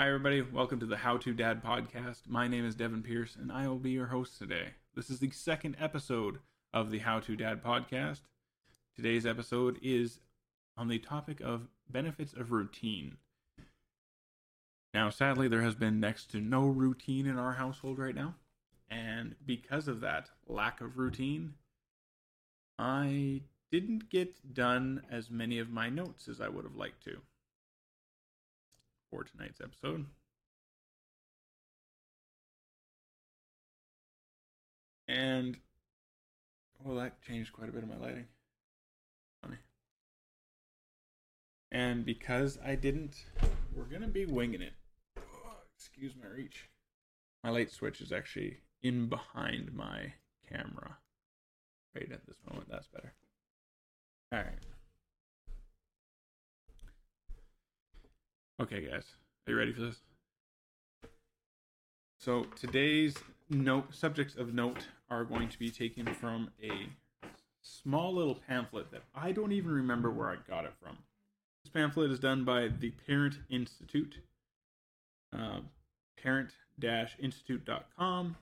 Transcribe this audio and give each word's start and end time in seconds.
Hi, 0.00 0.06
everybody. 0.06 0.42
Welcome 0.42 0.78
to 0.78 0.86
the 0.86 0.98
How 0.98 1.16
to 1.16 1.34
Dad 1.34 1.60
podcast. 1.60 2.28
My 2.28 2.46
name 2.46 2.64
is 2.64 2.76
Devin 2.76 3.02
Pierce, 3.02 3.34
and 3.34 3.50
I 3.50 3.66
will 3.66 3.80
be 3.80 3.90
your 3.90 4.06
host 4.06 4.38
today. 4.38 4.74
This 4.94 5.10
is 5.10 5.18
the 5.18 5.30
second 5.30 5.76
episode 5.80 6.38
of 6.72 6.92
the 6.92 6.98
How 6.98 7.18
to 7.18 7.34
Dad 7.34 7.64
podcast. 7.64 8.20
Today's 8.94 9.26
episode 9.26 9.76
is 9.82 10.20
on 10.76 10.86
the 10.86 11.00
topic 11.00 11.40
of 11.40 11.66
benefits 11.90 12.32
of 12.32 12.52
routine. 12.52 13.16
Now, 14.94 15.10
sadly, 15.10 15.48
there 15.48 15.62
has 15.62 15.74
been 15.74 15.98
next 15.98 16.30
to 16.30 16.40
no 16.40 16.68
routine 16.68 17.26
in 17.26 17.36
our 17.36 17.54
household 17.54 17.98
right 17.98 18.14
now. 18.14 18.36
And 18.88 19.34
because 19.44 19.88
of 19.88 20.00
that 20.02 20.30
lack 20.46 20.80
of 20.80 20.96
routine, 20.96 21.54
I 22.78 23.40
didn't 23.72 24.10
get 24.10 24.54
done 24.54 25.02
as 25.10 25.28
many 25.28 25.58
of 25.58 25.70
my 25.70 25.88
notes 25.88 26.28
as 26.28 26.40
I 26.40 26.48
would 26.48 26.62
have 26.62 26.76
liked 26.76 27.02
to 27.06 27.18
for 29.10 29.24
tonight's 29.24 29.60
episode. 29.60 30.06
And 35.06 35.56
well, 36.84 36.96
that 36.96 37.22
changed 37.22 37.52
quite 37.52 37.68
a 37.68 37.72
bit 37.72 37.82
of 37.82 37.88
my 37.88 37.96
lighting. 37.96 38.26
Funny. 39.42 39.56
And 41.72 42.04
because 42.04 42.58
I 42.64 42.74
didn't, 42.74 43.24
we're 43.74 43.84
gonna 43.84 44.08
be 44.08 44.26
winging 44.26 44.62
it. 44.62 44.74
Oh, 45.18 45.56
excuse 45.76 46.14
my 46.20 46.28
reach. 46.28 46.68
My 47.42 47.50
light 47.50 47.70
switch 47.70 48.00
is 48.00 48.12
actually 48.12 48.58
in 48.82 49.08
behind 49.08 49.72
my 49.72 50.14
camera. 50.48 50.98
Right 51.94 52.10
at 52.12 52.26
this 52.26 52.36
moment, 52.48 52.68
that's 52.70 52.88
better. 52.88 53.14
All 54.32 54.40
right. 54.40 54.77
Okay, 58.60 58.80
guys, 58.80 59.04
are 59.46 59.52
you 59.52 59.56
ready 59.56 59.72
for 59.72 59.82
this? 59.82 60.00
So 62.18 62.42
today's 62.56 63.14
note 63.48 63.94
subjects 63.94 64.34
of 64.34 64.52
note 64.52 64.88
are 65.08 65.22
going 65.22 65.48
to 65.48 65.56
be 65.60 65.70
taken 65.70 66.06
from 66.06 66.50
a 66.60 66.88
small 67.62 68.12
little 68.12 68.34
pamphlet 68.34 68.90
that 68.90 69.04
I 69.14 69.30
don't 69.30 69.52
even 69.52 69.70
remember 69.70 70.10
where 70.10 70.28
I 70.28 70.38
got 70.48 70.64
it 70.64 70.72
from. 70.82 70.98
This 71.62 71.70
pamphlet 71.70 72.10
is 72.10 72.18
done 72.18 72.44
by 72.44 72.66
the 72.66 72.90
Parent 73.06 73.38
Institute, 73.48 74.16
uh, 75.32 75.60
parent-institute.com, 76.20 78.36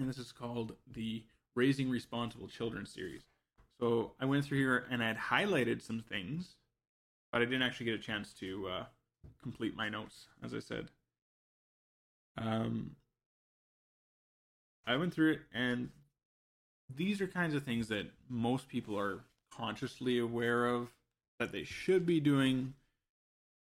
and 0.00 0.08
this 0.08 0.16
is 0.16 0.32
called 0.32 0.74
the 0.90 1.22
Raising 1.54 1.90
Responsible 1.90 2.48
Children 2.48 2.86
series. 2.86 3.24
So 3.78 4.12
I 4.18 4.24
went 4.24 4.46
through 4.46 4.60
here 4.60 4.86
and 4.90 5.04
I 5.04 5.08
had 5.08 5.18
highlighted 5.18 5.82
some 5.82 6.00
things 6.00 6.54
but 7.32 7.42
I 7.42 7.44
didn't 7.44 7.62
actually 7.62 7.86
get 7.86 7.94
a 7.94 8.02
chance 8.02 8.32
to 8.34 8.68
uh, 8.68 8.84
complete 9.42 9.76
my 9.76 9.88
notes, 9.88 10.26
as 10.42 10.54
I 10.54 10.60
said. 10.60 10.88
Um, 12.36 12.92
I 14.86 14.96
went 14.96 15.12
through 15.12 15.32
it, 15.32 15.40
and 15.52 15.90
these 16.94 17.20
are 17.20 17.26
kinds 17.26 17.54
of 17.54 17.64
things 17.64 17.88
that 17.88 18.06
most 18.28 18.68
people 18.68 18.98
are 18.98 19.20
consciously 19.52 20.18
aware 20.18 20.66
of 20.66 20.88
that 21.38 21.52
they 21.52 21.64
should 21.64 22.06
be 22.06 22.20
doing. 22.20 22.74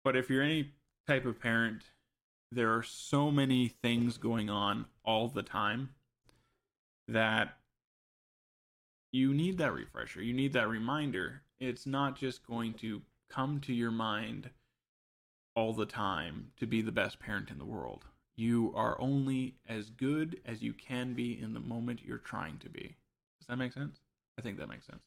But 0.04 0.16
if 0.16 0.30
you're 0.30 0.42
any 0.42 0.72
type 1.08 1.26
of 1.26 1.40
parent, 1.40 1.84
there 2.52 2.74
are 2.74 2.84
so 2.84 3.32
many 3.32 3.68
things 3.68 4.18
going 4.18 4.50
on 4.50 4.86
all 5.06 5.28
the 5.28 5.44
time 5.44 5.90
that 7.08 7.58
you 9.12 9.34
need 9.34 9.58
that 9.58 9.74
refresher. 9.74 10.22
You 10.22 10.34
need 10.34 10.54
that 10.54 10.68
reminder. 10.68 11.42
It's 11.60 11.86
not 11.86 12.18
just 12.18 12.46
going 12.46 12.74
to 12.76 13.02
come 13.32 13.60
to 13.62 13.74
your 13.74 13.92
mind 13.92 14.50
all 15.56 15.74
the 15.74 15.86
time 15.86 16.52
to 16.58 16.66
be 16.66 16.82
the 16.82 16.92
best 16.92 17.20
parent 17.20 17.50
in 17.50 17.58
the 17.58 17.66
world. 17.66 18.06
You 18.36 18.74
are 18.76 19.00
only 19.00 19.56
as 19.68 19.90
good 19.90 20.40
as 20.46 20.62
you 20.62 20.74
can 20.74 21.14
be 21.14 21.40
in 21.40 21.54
the 21.54 21.60
moment 21.60 22.02
you're 22.04 22.18
trying 22.18 22.58
to 22.60 22.70
be. 22.70 22.96
Does 23.40 23.48
that 23.48 23.58
make 23.58 23.74
sense? 23.74 24.00
I 24.38 24.42
think 24.42 24.58
that 24.58 24.70
makes 24.70 24.86
sense. 24.86 25.04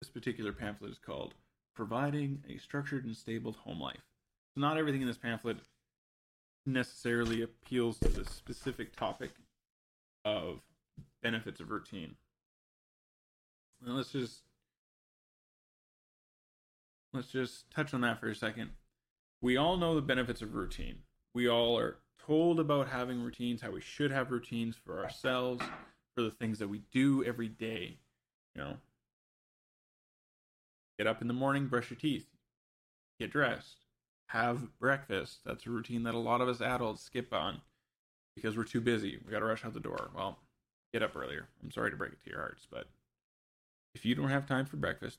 This 0.00 0.10
particular 0.10 0.52
pamphlet 0.52 0.92
is 0.92 0.98
called 0.98 1.34
Providing 1.74 2.42
a 2.48 2.58
Structured 2.58 3.04
and 3.04 3.16
Stable 3.16 3.52
Home 3.64 3.80
Life. 3.80 4.04
So, 4.54 4.60
not 4.60 4.78
everything 4.78 5.02
in 5.02 5.08
this 5.08 5.18
pamphlet 5.18 5.58
necessarily 6.66 7.42
appeals 7.42 7.98
to 7.98 8.08
the 8.08 8.24
specific 8.24 8.94
topic 8.94 9.30
of 10.24 10.60
benefits 11.22 11.60
of 11.60 11.70
routine. 11.70 12.14
Now, 13.84 13.92
let's 13.92 14.12
just 14.12 14.42
let's 17.12 17.28
just 17.28 17.70
touch 17.70 17.94
on 17.94 18.02
that 18.02 18.20
for 18.20 18.28
a 18.28 18.34
second. 18.34 18.70
We 19.40 19.56
all 19.56 19.76
know 19.76 19.94
the 19.94 20.02
benefits 20.02 20.42
of 20.42 20.54
routine. 20.54 20.98
We 21.34 21.48
all 21.48 21.78
are 21.78 21.98
told 22.26 22.60
about 22.60 22.88
having 22.88 23.22
routines, 23.22 23.62
how 23.62 23.70
we 23.70 23.80
should 23.80 24.10
have 24.10 24.30
routines 24.30 24.76
for 24.76 25.02
ourselves, 25.02 25.64
for 26.14 26.22
the 26.22 26.30
things 26.30 26.58
that 26.58 26.68
we 26.68 26.82
do 26.92 27.24
every 27.24 27.48
day. 27.48 27.98
You 28.54 28.62
know, 28.62 28.76
get 30.98 31.06
up 31.06 31.22
in 31.22 31.28
the 31.28 31.34
morning, 31.34 31.66
brush 31.66 31.90
your 31.90 31.98
teeth, 31.98 32.26
get 33.20 33.30
dressed, 33.30 33.86
have 34.26 34.78
breakfast. 34.78 35.40
That's 35.44 35.66
a 35.66 35.70
routine 35.70 36.02
that 36.04 36.14
a 36.14 36.18
lot 36.18 36.40
of 36.40 36.48
us 36.48 36.60
adults 36.60 37.02
skip 37.02 37.32
on 37.32 37.60
because 38.34 38.56
we're 38.56 38.64
too 38.64 38.80
busy. 38.80 39.18
We 39.24 39.30
got 39.30 39.40
to 39.40 39.44
rush 39.44 39.64
out 39.64 39.74
the 39.74 39.80
door. 39.80 40.10
Well, 40.14 40.38
get 40.92 41.02
up 41.02 41.16
earlier. 41.16 41.48
I'm 41.62 41.70
sorry 41.70 41.90
to 41.90 41.96
break 41.96 42.12
it 42.12 42.22
to 42.24 42.30
your 42.30 42.40
hearts, 42.40 42.66
but 42.70 42.86
if 43.94 44.04
you 44.04 44.14
don't 44.14 44.28
have 44.28 44.46
time 44.46 44.66
for 44.66 44.76
breakfast, 44.76 45.18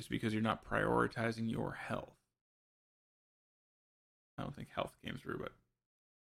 it's 0.00 0.08
because 0.08 0.32
you're 0.32 0.42
not 0.42 0.64
prioritizing 0.64 1.50
your 1.50 1.72
health. 1.72 2.16
I 4.38 4.42
don't 4.42 4.56
think 4.56 4.68
health 4.74 4.96
came 5.04 5.18
through, 5.22 5.38
but 5.38 5.52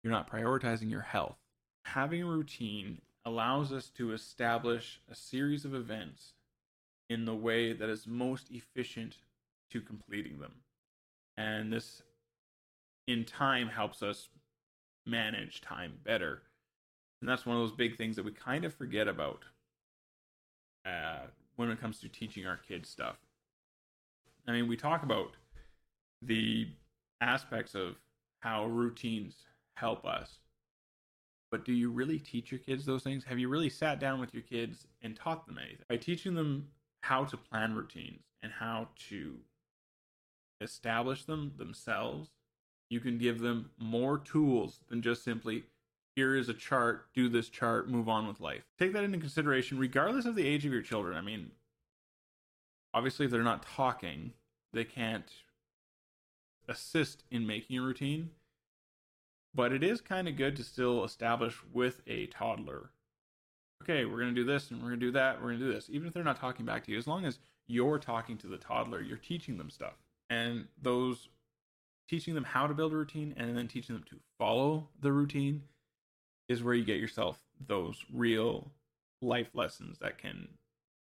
you're 0.01 0.13
not 0.13 0.31
prioritizing 0.31 0.89
your 0.89 1.01
health. 1.01 1.35
Having 1.83 2.23
a 2.23 2.27
routine 2.27 3.01
allows 3.25 3.73
us 3.73 3.89
to 3.89 4.13
establish 4.13 5.01
a 5.11 5.15
series 5.15 5.65
of 5.65 5.75
events 5.75 6.31
in 7.09 7.25
the 7.25 7.35
way 7.35 7.73
that 7.73 7.89
is 7.89 8.07
most 8.07 8.49
efficient 8.49 9.17
to 9.71 9.81
completing 9.81 10.39
them. 10.39 10.53
And 11.35 11.73
this, 11.73 12.01
in 13.09 13.25
time, 13.25 13.67
helps 13.67 14.01
us 14.01 14.29
manage 15.05 15.59
time 15.59 15.95
better. 16.05 16.43
And 17.19 17.29
that's 17.29 17.45
one 17.45 17.57
of 17.57 17.61
those 17.61 17.75
big 17.75 17.97
things 17.97 18.15
that 18.15 18.23
we 18.23 18.31
kind 18.31 18.63
of 18.63 18.73
forget 18.73 19.09
about 19.09 19.43
uh, 20.85 21.27
when 21.57 21.69
it 21.71 21.81
comes 21.81 21.99
to 21.99 22.07
teaching 22.07 22.47
our 22.47 22.59
kids 22.69 22.87
stuff. 22.87 23.17
I 24.47 24.51
mean, 24.51 24.67
we 24.67 24.77
talk 24.77 25.03
about 25.03 25.31
the 26.21 26.67
aspects 27.21 27.75
of 27.75 27.95
how 28.39 28.65
routines 28.67 29.35
help 29.75 30.05
us. 30.05 30.39
But 31.51 31.65
do 31.65 31.73
you 31.73 31.89
really 31.89 32.19
teach 32.19 32.51
your 32.51 32.59
kids 32.59 32.85
those 32.85 33.03
things? 33.03 33.23
Have 33.23 33.39
you 33.39 33.47
really 33.47 33.69
sat 33.69 33.99
down 33.99 34.19
with 34.19 34.33
your 34.33 34.43
kids 34.43 34.87
and 35.01 35.15
taught 35.15 35.45
them 35.45 35.57
anything? 35.57 35.85
By 35.89 35.97
teaching 35.97 36.35
them 36.35 36.67
how 37.01 37.25
to 37.25 37.37
plan 37.37 37.75
routines 37.75 38.23
and 38.43 38.51
how 38.51 38.89
to 39.09 39.35
establish 40.61 41.25
them 41.25 41.53
themselves, 41.57 42.29
you 42.89 42.99
can 42.99 43.17
give 43.17 43.39
them 43.39 43.69
more 43.77 44.17
tools 44.17 44.81
than 44.89 45.01
just 45.01 45.23
simply 45.23 45.63
here 46.15 46.35
is 46.35 46.47
a 46.49 46.53
chart, 46.53 47.07
do 47.13 47.27
this 47.27 47.49
chart, 47.49 47.89
move 47.89 48.07
on 48.07 48.27
with 48.27 48.39
life. 48.39 48.63
Take 48.79 48.93
that 48.93 49.03
into 49.03 49.17
consideration 49.17 49.77
regardless 49.77 50.25
of 50.25 50.35
the 50.35 50.47
age 50.47 50.65
of 50.65 50.71
your 50.71 50.81
children. 50.81 51.17
I 51.17 51.21
mean, 51.21 51.51
obviously 52.95 53.25
if 53.25 53.31
they're 53.31 53.43
not 53.43 53.65
talking 53.75 54.31
they 54.73 54.85
can't 54.85 55.31
assist 56.67 57.23
in 57.29 57.45
making 57.45 57.77
a 57.77 57.81
routine 57.81 58.29
but 59.53 59.71
it 59.71 59.83
is 59.83 60.01
kind 60.01 60.27
of 60.27 60.35
good 60.35 60.55
to 60.55 60.63
still 60.63 61.03
establish 61.03 61.57
with 61.73 62.01
a 62.07 62.25
toddler 62.27 62.89
okay 63.83 64.05
we're 64.05 64.19
going 64.19 64.33
to 64.33 64.41
do 64.41 64.45
this 64.45 64.71
and 64.71 64.81
we're 64.81 64.89
going 64.89 64.99
to 64.99 65.05
do 65.05 65.11
that 65.11 65.35
we're 65.35 65.49
going 65.49 65.59
to 65.59 65.65
do 65.65 65.73
this 65.73 65.89
even 65.91 66.07
if 66.07 66.13
they're 66.13 66.23
not 66.23 66.39
talking 66.39 66.65
back 66.65 66.83
to 66.83 66.91
you 66.91 66.97
as 66.97 67.05
long 67.05 67.25
as 67.25 67.37
you're 67.67 67.99
talking 67.99 68.37
to 68.37 68.47
the 68.47 68.57
toddler 68.57 69.01
you're 69.01 69.17
teaching 69.17 69.57
them 69.57 69.69
stuff 69.69 69.95
and 70.29 70.65
those 70.81 71.27
teaching 72.09 72.33
them 72.33 72.43
how 72.43 72.65
to 72.65 72.73
build 72.73 72.93
a 72.93 72.95
routine 72.95 73.33
and 73.37 73.57
then 73.57 73.67
teaching 73.67 73.95
them 73.95 74.05
to 74.09 74.15
follow 74.39 74.87
the 75.01 75.11
routine 75.11 75.61
is 76.47 76.63
where 76.63 76.73
you 76.73 76.85
get 76.85 76.99
yourself 76.99 77.39
those 77.67 78.05
real 78.13 78.71
life 79.21 79.49
lessons 79.53 79.97
that 79.99 80.17
can 80.17 80.47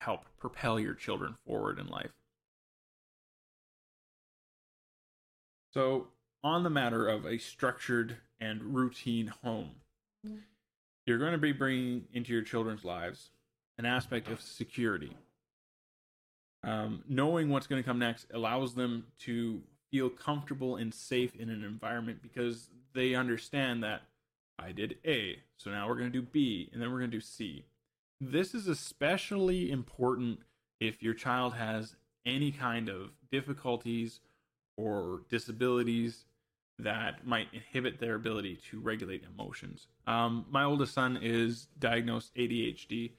help 0.00 0.24
propel 0.38 0.80
your 0.80 0.94
children 0.94 1.34
forward 1.46 1.78
in 1.78 1.86
life. 1.86 2.10
So, 5.72 6.08
on 6.42 6.64
the 6.64 6.70
matter 6.70 7.06
of 7.06 7.24
a 7.24 7.38
structured 7.38 8.16
and 8.40 8.74
routine 8.74 9.32
home, 9.44 9.70
you're 11.06 11.18
going 11.18 11.32
to 11.32 11.38
be 11.38 11.52
bringing 11.52 12.04
into 12.12 12.32
your 12.32 12.42
children's 12.42 12.84
lives 12.84 13.30
an 13.78 13.86
aspect 13.86 14.28
of 14.28 14.40
security. 14.40 15.16
Um, 16.64 17.04
knowing 17.08 17.48
what's 17.48 17.66
going 17.66 17.82
to 17.82 17.86
come 17.86 17.98
next 17.98 18.26
allows 18.34 18.74
them 18.74 19.06
to 19.20 19.62
feel 19.90 20.10
comfortable 20.10 20.76
and 20.76 20.92
safe 20.92 21.34
in 21.36 21.48
an 21.48 21.64
environment 21.64 22.20
because 22.22 22.68
they 22.94 23.14
understand 23.14 23.82
that 23.82 24.02
I 24.58 24.72
did 24.72 24.96
A, 25.06 25.38
so 25.56 25.70
now 25.70 25.88
we're 25.88 25.96
going 25.96 26.12
to 26.12 26.20
do 26.20 26.26
B, 26.30 26.68
and 26.72 26.82
then 26.82 26.92
we're 26.92 26.98
going 26.98 27.10
to 27.10 27.16
do 27.16 27.22
C. 27.22 27.64
This 28.20 28.54
is 28.54 28.68
especially 28.68 29.70
important 29.70 30.40
if 30.78 31.02
your 31.02 31.14
child 31.14 31.54
has 31.54 31.96
any 32.26 32.52
kind 32.52 32.88
of 32.88 33.10
difficulties 33.30 34.20
or 34.76 35.22
disabilities 35.28 36.26
that 36.78 37.26
might 37.26 37.48
inhibit 37.52 37.98
their 37.98 38.14
ability 38.14 38.58
to 38.70 38.80
regulate 38.80 39.24
emotions. 39.24 39.88
Um, 40.06 40.46
my 40.50 40.64
oldest 40.64 40.94
son 40.94 41.18
is 41.20 41.68
diagnosed 41.78 42.34
ADHD 42.34 43.12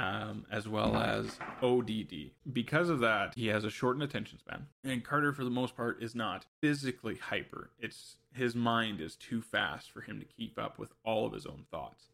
um, 0.00 0.46
as 0.50 0.66
well 0.66 0.96
as 0.96 1.38
ODD. 1.62 2.30
Because 2.52 2.88
of 2.88 3.00
that, 3.00 3.34
he 3.34 3.48
has 3.48 3.64
a 3.64 3.70
shortened 3.70 4.02
attention 4.02 4.38
span. 4.38 4.66
And 4.82 5.04
Carter, 5.04 5.32
for 5.32 5.44
the 5.44 5.50
most 5.50 5.76
part, 5.76 6.02
is 6.02 6.14
not 6.14 6.46
physically 6.60 7.16
hyper. 7.16 7.70
It's 7.78 8.16
his 8.32 8.54
mind 8.54 9.00
is 9.00 9.14
too 9.16 9.42
fast 9.42 9.90
for 9.90 10.00
him 10.00 10.18
to 10.18 10.24
keep 10.24 10.58
up 10.58 10.78
with 10.78 10.92
all 11.04 11.26
of 11.26 11.34
his 11.34 11.44
own 11.44 11.64
thoughts. 11.70 12.09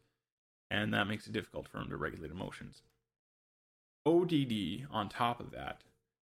And 0.77 0.93
that 0.93 1.09
makes 1.09 1.27
it 1.27 1.33
difficult 1.33 1.69
for 1.69 1.79
him 1.79 1.89
to 1.89 1.97
regulate 1.97 2.31
emotions. 2.31 2.83
ODD, 4.05 4.87
on 4.91 5.09
top 5.09 5.41
of 5.41 5.51
that, 5.53 5.81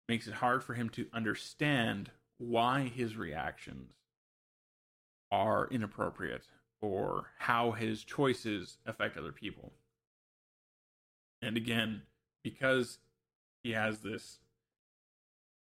makes 0.09 0.29
it 0.29 0.35
hard 0.35 0.63
for 0.63 0.75
him 0.75 0.89
to 0.91 1.07
understand 1.13 2.13
why 2.39 2.85
his 2.85 3.17
reactions 3.17 3.95
are 5.33 5.67
inappropriate 5.73 6.45
or 6.81 7.33
how 7.39 7.73
his 7.73 8.05
choices 8.05 8.79
affect 8.87 9.17
other 9.17 9.33
people. 9.33 9.73
And 11.43 11.57
again, 11.57 12.03
because 12.45 12.99
he 13.65 13.73
has 13.73 13.99
this 13.99 14.39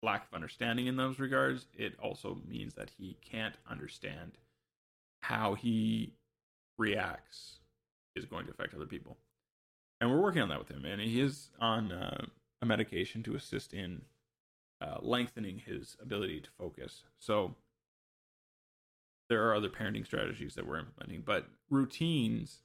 lack 0.04 0.28
of 0.28 0.36
understanding 0.36 0.88
in 0.88 0.98
those 0.98 1.18
regards, 1.18 1.68
it 1.78 1.94
also 2.04 2.42
means 2.46 2.74
that 2.74 2.92
he 2.98 3.16
can't 3.22 3.56
understand 3.70 4.34
how 5.22 5.54
he 5.54 6.16
reacts 6.78 7.60
is 8.16 8.26
going 8.26 8.46
to 8.46 8.52
affect 8.52 8.74
other 8.74 8.86
people. 8.86 9.18
And 10.02 10.10
we're 10.10 10.22
working 10.22 10.42
on 10.42 10.50
that 10.50 10.60
with 10.60 10.70
him. 10.70 10.86
And 10.86 11.02
he 11.02 11.22
is 11.22 11.50
on 11.60 11.92
uh, 11.92 12.26
a 12.62 12.66
medication 12.66 13.24
to 13.24 13.36
assist 13.36 13.74
in 13.74 14.02
uh, 14.82 14.98
lengthening 15.02 15.62
his 15.66 15.96
ability 16.02 16.42
to 16.42 16.50
focus. 16.58 17.04
So 17.18 17.56
there 19.30 19.48
are 19.48 19.56
other 19.56 19.70
parenting 19.70 20.06
strategies 20.06 20.56
that 20.56 20.68
we're 20.68 20.80
implementing, 20.80 21.24
but 21.26 21.48
routines 21.70 22.60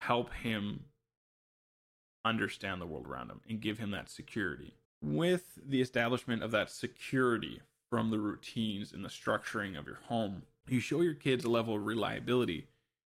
help 0.00 0.32
him 0.32 0.84
understand 2.24 2.80
the 2.80 2.86
world 2.86 3.06
around 3.06 3.30
him 3.30 3.40
and 3.48 3.60
give 3.60 3.78
him 3.78 3.90
that 3.92 4.10
security. 4.10 4.74
With 5.02 5.58
the 5.64 5.80
establishment 5.80 6.42
of 6.42 6.50
that 6.50 6.70
security 6.70 7.60
from 7.88 8.10
the 8.10 8.18
routines 8.18 8.92
and 8.92 9.04
the 9.04 9.08
structuring 9.08 9.78
of 9.78 9.86
your 9.86 10.00
home, 10.08 10.42
you 10.68 10.80
show 10.80 11.00
your 11.00 11.14
kids 11.14 11.44
a 11.44 11.50
level 11.50 11.76
of 11.76 11.86
reliability 11.86 12.68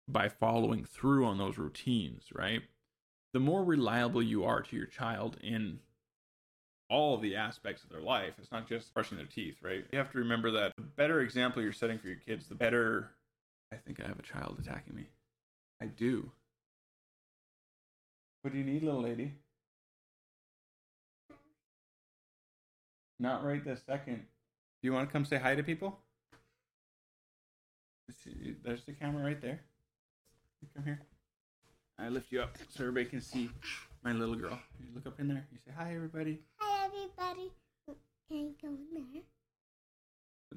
by 0.07 0.29
following 0.29 0.85
through 0.85 1.25
on 1.25 1.37
those 1.37 1.57
routines, 1.57 2.25
right? 2.33 2.61
The 3.33 3.39
more 3.39 3.63
reliable 3.63 4.21
you 4.21 4.43
are 4.45 4.61
to 4.61 4.75
your 4.75 4.85
child 4.85 5.37
in 5.41 5.79
all 6.89 7.17
the 7.17 7.35
aspects 7.35 7.83
of 7.83 7.89
their 7.89 8.01
life, 8.01 8.33
it's 8.37 8.51
not 8.51 8.69
just 8.69 8.93
brushing 8.93 9.17
their 9.17 9.25
teeth, 9.25 9.55
right? 9.63 9.83
You 9.91 9.97
have 9.97 10.11
to 10.11 10.19
remember 10.19 10.51
that 10.51 10.73
the 10.77 10.83
better 10.83 11.21
example 11.21 11.61
you're 11.61 11.73
setting 11.73 11.97
for 11.97 12.07
your 12.07 12.17
kids, 12.17 12.47
the 12.47 12.55
better. 12.55 13.09
I 13.73 13.77
think 13.77 13.99
I 13.99 14.07
have 14.07 14.19
a 14.19 14.23
child 14.23 14.57
attacking 14.61 14.95
me. 14.95 15.07
I 15.81 15.87
do. 15.87 16.31
What 18.41 18.53
do 18.53 18.59
you 18.59 18.63
need, 18.63 18.83
little 18.83 19.01
lady? 19.01 19.33
Not 23.19 23.43
right 23.43 23.65
this 23.65 23.81
second. 23.85 24.17
Do 24.17 24.23
you 24.83 24.93
want 24.93 25.09
to 25.09 25.11
come 25.11 25.25
say 25.25 25.37
hi 25.37 25.55
to 25.55 25.63
people? 25.63 25.97
There's 28.63 28.83
the 28.85 28.93
camera 28.93 29.23
right 29.23 29.41
there. 29.41 29.61
Come 30.75 30.83
here. 30.83 30.99
I 31.97 32.09
lift 32.09 32.31
you 32.31 32.41
up 32.41 32.57
so 32.69 32.83
everybody 32.83 33.05
can 33.05 33.21
see 33.21 33.49
my 34.03 34.11
little 34.11 34.35
girl. 34.35 34.59
You 34.79 34.87
look 34.93 35.05
up 35.07 35.19
in 35.19 35.29
there. 35.29 35.47
You 35.51 35.57
say 35.65 35.71
hi, 35.77 35.95
everybody. 35.95 36.39
Hi, 36.57 36.85
everybody. 36.85 37.51
Can 38.29 38.37
you 38.37 38.55
go 38.61 38.67
in 38.67 38.77
there? 38.93 39.21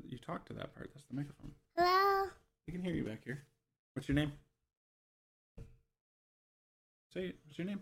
You 0.06 0.18
talk 0.18 0.44
to 0.46 0.52
that 0.54 0.74
part. 0.74 0.90
That's 0.94 1.06
the 1.08 1.16
microphone. 1.16 1.52
Hello. 1.76 2.30
We 2.66 2.72
can 2.72 2.82
hear 2.82 2.94
you 2.94 3.04
back 3.04 3.24
here. 3.24 3.44
What's 3.94 4.08
your 4.08 4.16
name? 4.16 4.32
Say 7.14 7.26
it. 7.26 7.36
What's 7.44 7.58
your 7.58 7.66
name? 7.66 7.80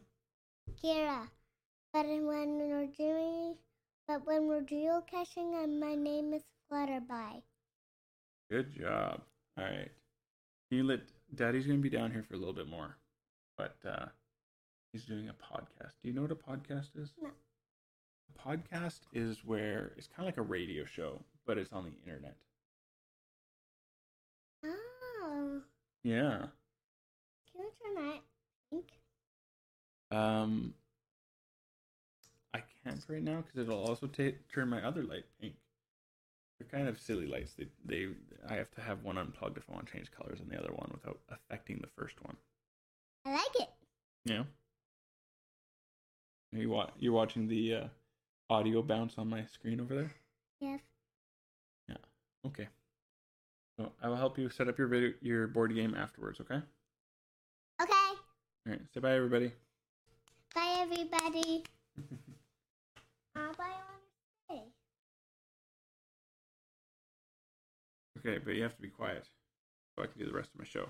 Kira. 0.82 1.28
But 1.92 2.06
when 2.06 2.58
we're 2.58 2.86
doing, 2.86 3.54
but 4.06 4.26
when 4.26 4.46
we're 4.46 4.62
geocaching, 4.62 5.80
my 5.80 5.94
name 5.94 6.34
is 6.34 6.42
Flutterby. 6.70 7.42
Good 8.50 8.74
job. 8.74 9.22
All 9.58 9.64
right. 9.64 9.90
Can 10.69 10.78
you 10.78 10.84
let 10.84 11.00
Daddy's 11.34 11.67
gonna 11.67 11.78
be 11.78 11.90
down 11.90 12.11
here 12.12 12.23
for 12.23 12.34
a 12.34 12.38
little 12.38 12.55
bit 12.55 12.69
more, 12.69 12.96
but 13.56 13.76
uh, 13.87 14.06
he's 14.93 15.05
doing 15.05 15.28
a 15.28 15.32
podcast. 15.32 15.93
Do 16.02 16.08
you 16.08 16.14
know 16.14 16.23
what 16.23 16.31
a 16.31 16.34
podcast 16.34 16.96
is? 16.96 17.12
No. 17.20 17.31
A 18.34 18.49
podcast 18.49 19.00
is 19.12 19.44
where 19.44 19.93
it's 19.96 20.06
kind 20.08 20.26
of 20.28 20.34
like 20.34 20.38
a 20.38 20.49
radio 20.49 20.84
show, 20.84 21.23
but 21.46 21.58
it's 21.58 21.73
on 21.73 21.84
the 21.84 21.93
internet. 22.11 22.37
Oh. 24.64 25.62
Yeah. 26.02 26.46
Can 27.52 27.62
you 27.62 27.70
turn 27.82 28.05
that 28.05 28.20
pink? 28.70 28.87
Um, 30.11 30.75
I 32.55 32.62
can't 32.84 33.05
right 33.08 33.22
now 33.22 33.43
because 33.43 33.69
it'll 33.69 33.84
also 33.84 34.06
ta 34.06 34.31
turn 34.52 34.69
my 34.69 34.82
other 34.82 35.02
light 35.02 35.25
pink. 35.40 35.55
They're 36.58 36.69
kind 36.69 36.88
of 36.88 36.99
silly 36.99 37.26
lights. 37.26 37.55
They, 37.55 37.67
they, 37.85 38.08
I 38.49 38.55
have 38.55 38.70
to 38.73 38.81
have 38.81 39.03
one 39.03 39.19
unplugged 39.19 39.58
if 39.58 39.64
I 39.69 39.75
want 39.75 39.87
to 39.87 39.93
change 39.93 40.11
colors 40.11 40.38
on 40.41 40.49
the 40.49 40.58
other 40.58 40.73
one 40.73 40.91
without 40.93 41.19
affecting 41.31 41.79
the 41.81 41.88
first 41.88 42.23
one. 42.25 42.37
I 43.26 43.32
like 43.32 43.56
it. 43.61 43.69
Yeah. 44.25 44.44
Are 46.55 46.58
you 46.58 46.70
wa- 46.70 46.91
you're 46.99 47.12
watching 47.12 47.47
the 47.47 47.75
uh, 47.75 47.85
audio 48.49 48.81
bounce 48.82 49.19
on 49.19 49.29
my 49.29 49.44
screen 49.44 49.81
over 49.81 49.94
there? 49.94 50.12
Yes. 50.61 50.81
Yeah. 51.88 51.97
Okay. 52.47 52.69
So 53.79 53.93
I 54.03 54.08
will 54.08 54.17
help 54.17 54.38
you 54.38 54.49
set 54.49 54.69
up 54.69 54.79
your 54.79 54.87
video, 54.87 55.12
your 55.20 55.47
board 55.49 55.75
game 55.75 55.94
afterwards. 55.94 56.41
Okay. 56.41 56.61
Okay. 57.82 57.93
All 57.93 58.17
right. 58.67 58.81
Say 58.94 59.00
bye, 59.00 59.14
everybody. 59.14 59.53
Bye, 60.55 60.76
everybody. 60.81 61.64
uh, 63.37 63.53
bye, 63.58 63.95
Okay, 68.26 68.38
but 68.44 68.55
you 68.55 68.62
have 68.62 68.75
to 68.75 68.82
be 68.82 68.88
quiet 68.88 69.28
so 69.94 70.02
I 70.02 70.06
can 70.06 70.19
do 70.19 70.26
the 70.26 70.37
rest 70.37 70.50
of 70.52 70.58
my 70.58 70.64
show. 70.64 70.88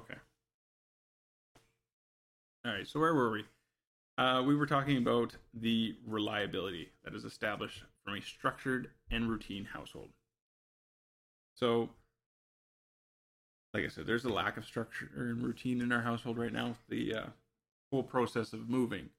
Okay. 0.00 0.14
All 2.64 2.72
right, 2.72 2.86
so 2.86 2.98
where 2.98 3.14
were 3.14 3.30
we? 3.30 3.44
Uh, 4.16 4.42
we 4.42 4.56
were 4.56 4.66
talking 4.66 4.96
about 4.96 5.36
the 5.52 5.96
reliability 6.06 6.90
that 7.04 7.14
is 7.14 7.24
established 7.24 7.84
from 8.04 8.16
a 8.16 8.22
structured 8.22 8.90
and 9.10 9.28
routine 9.28 9.66
household. 9.66 10.08
So, 11.54 11.90
like 13.74 13.84
I 13.84 13.88
said, 13.88 14.06
there's 14.06 14.24
a 14.24 14.32
lack 14.32 14.56
of 14.56 14.64
structure 14.64 15.10
and 15.14 15.42
routine 15.42 15.82
in 15.82 15.92
our 15.92 16.02
household 16.02 16.38
right 16.38 16.52
now. 16.52 16.68
With 16.68 16.86
the 16.88 17.14
uh, 17.14 17.26
whole 17.92 18.02
process 18.02 18.52
of 18.52 18.68
moving, 18.68 19.10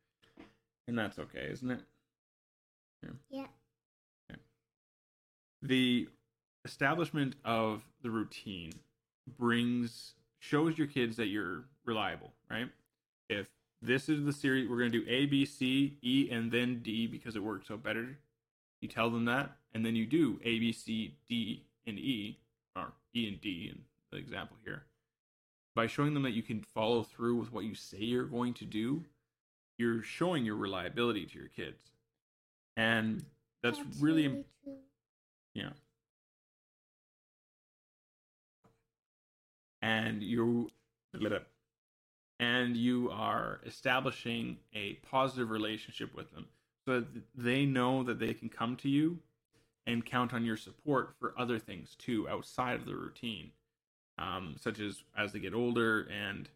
and 0.88 0.98
that's 0.98 1.20
okay, 1.20 1.48
isn't 1.52 1.70
it? 1.70 1.82
Yeah. 3.04 3.46
Yeah. 4.30 4.36
the 5.62 6.08
establishment 6.66 7.36
of 7.46 7.84
the 8.01 8.10
routine 8.10 8.74
brings 9.38 10.13
shows 10.39 10.78
your 10.78 10.88
kids 10.88 11.18
that 11.18 11.28
you're 11.28 11.66
reliable, 11.86 12.34
right? 12.50 12.70
If 13.30 13.48
this 13.82 14.10
is 14.10 14.25
the 14.25 14.34
series, 14.34 14.70
we're 14.70 14.80
going 14.80 14.92
to 14.92 15.01
do 15.01 15.10
A, 15.10 15.25
B, 15.25 15.46
C, 15.46 15.98
E, 16.01 16.30
and 16.32 16.51
then 16.51 16.82
D 16.82 17.08
because 17.08 17.36
it 17.36 17.44
works 17.44 17.70
out 17.72 17.84
better. 17.84 18.18
You 18.82 18.88
tell 18.88 19.10
them 19.10 19.25
that, 19.25 19.51
and 19.74 19.86
then 19.86 19.96
you 19.96 20.06
do 20.06 20.39
A, 20.44 20.60
B, 20.60 20.72
C, 20.72 21.16
D, 21.28 21.63
and 21.86 22.00
E, 22.00 22.39
or 22.75 22.94
E 23.16 23.28
and 23.28 23.42
D 23.42 23.70
in 23.72 23.82
the 24.12 24.18
example 24.18 24.58
here. 24.63 24.84
By 25.75 25.88
showing 25.88 26.13
them 26.13 26.24
that 26.24 26.32
you 26.32 26.44
can 26.44 26.62
follow 26.62 27.04
through 27.04 27.36
with 27.36 27.51
what 27.51 27.66
you 27.66 27.75
say 27.75 28.00
you're 28.00 28.24
going 28.25 28.54
to 28.56 28.66
do, 28.66 29.04
you're 29.78 30.01
showing 30.01 30.46
your 30.46 30.56
reliability 30.56 31.25
to 31.25 31.39
your 31.39 31.48
kids. 31.48 31.82
And 32.75 33.24
that's, 33.62 33.80
really, 34.00 34.25
im- 34.25 34.46
true. 34.63 34.74
yeah. 35.54 35.70
And 39.82 40.22
you 40.22 40.70
and 42.40 42.76
you 42.78 43.10
are 43.12 43.60
establishing 43.66 44.58
a 44.74 44.94
positive 45.10 45.50
relationship 45.50 46.16
with 46.16 46.32
them 46.32 46.46
so 46.88 47.02
that 47.02 47.08
they 47.36 47.66
know 47.66 48.04
that 48.04 48.20
they 48.20 48.34
can 48.34 48.50
come 48.50 48.76
to 48.78 48.90
you 48.90 49.20
and 49.86 50.06
count 50.06 50.34
on 50.34 50.46
your 50.46 50.58
support 50.58 51.16
for 51.20 51.34
other 51.38 51.60
things 51.60 51.96
too 51.96 52.28
outside 52.30 52.80
of 52.80 52.86
the 52.86 52.96
routine 52.96 53.52
um, 54.18 54.56
such 54.60 54.80
as 54.80 55.04
as 55.18 55.32
they 55.32 55.40
get 55.40 55.54
older 55.54 56.08
and 56.12 56.50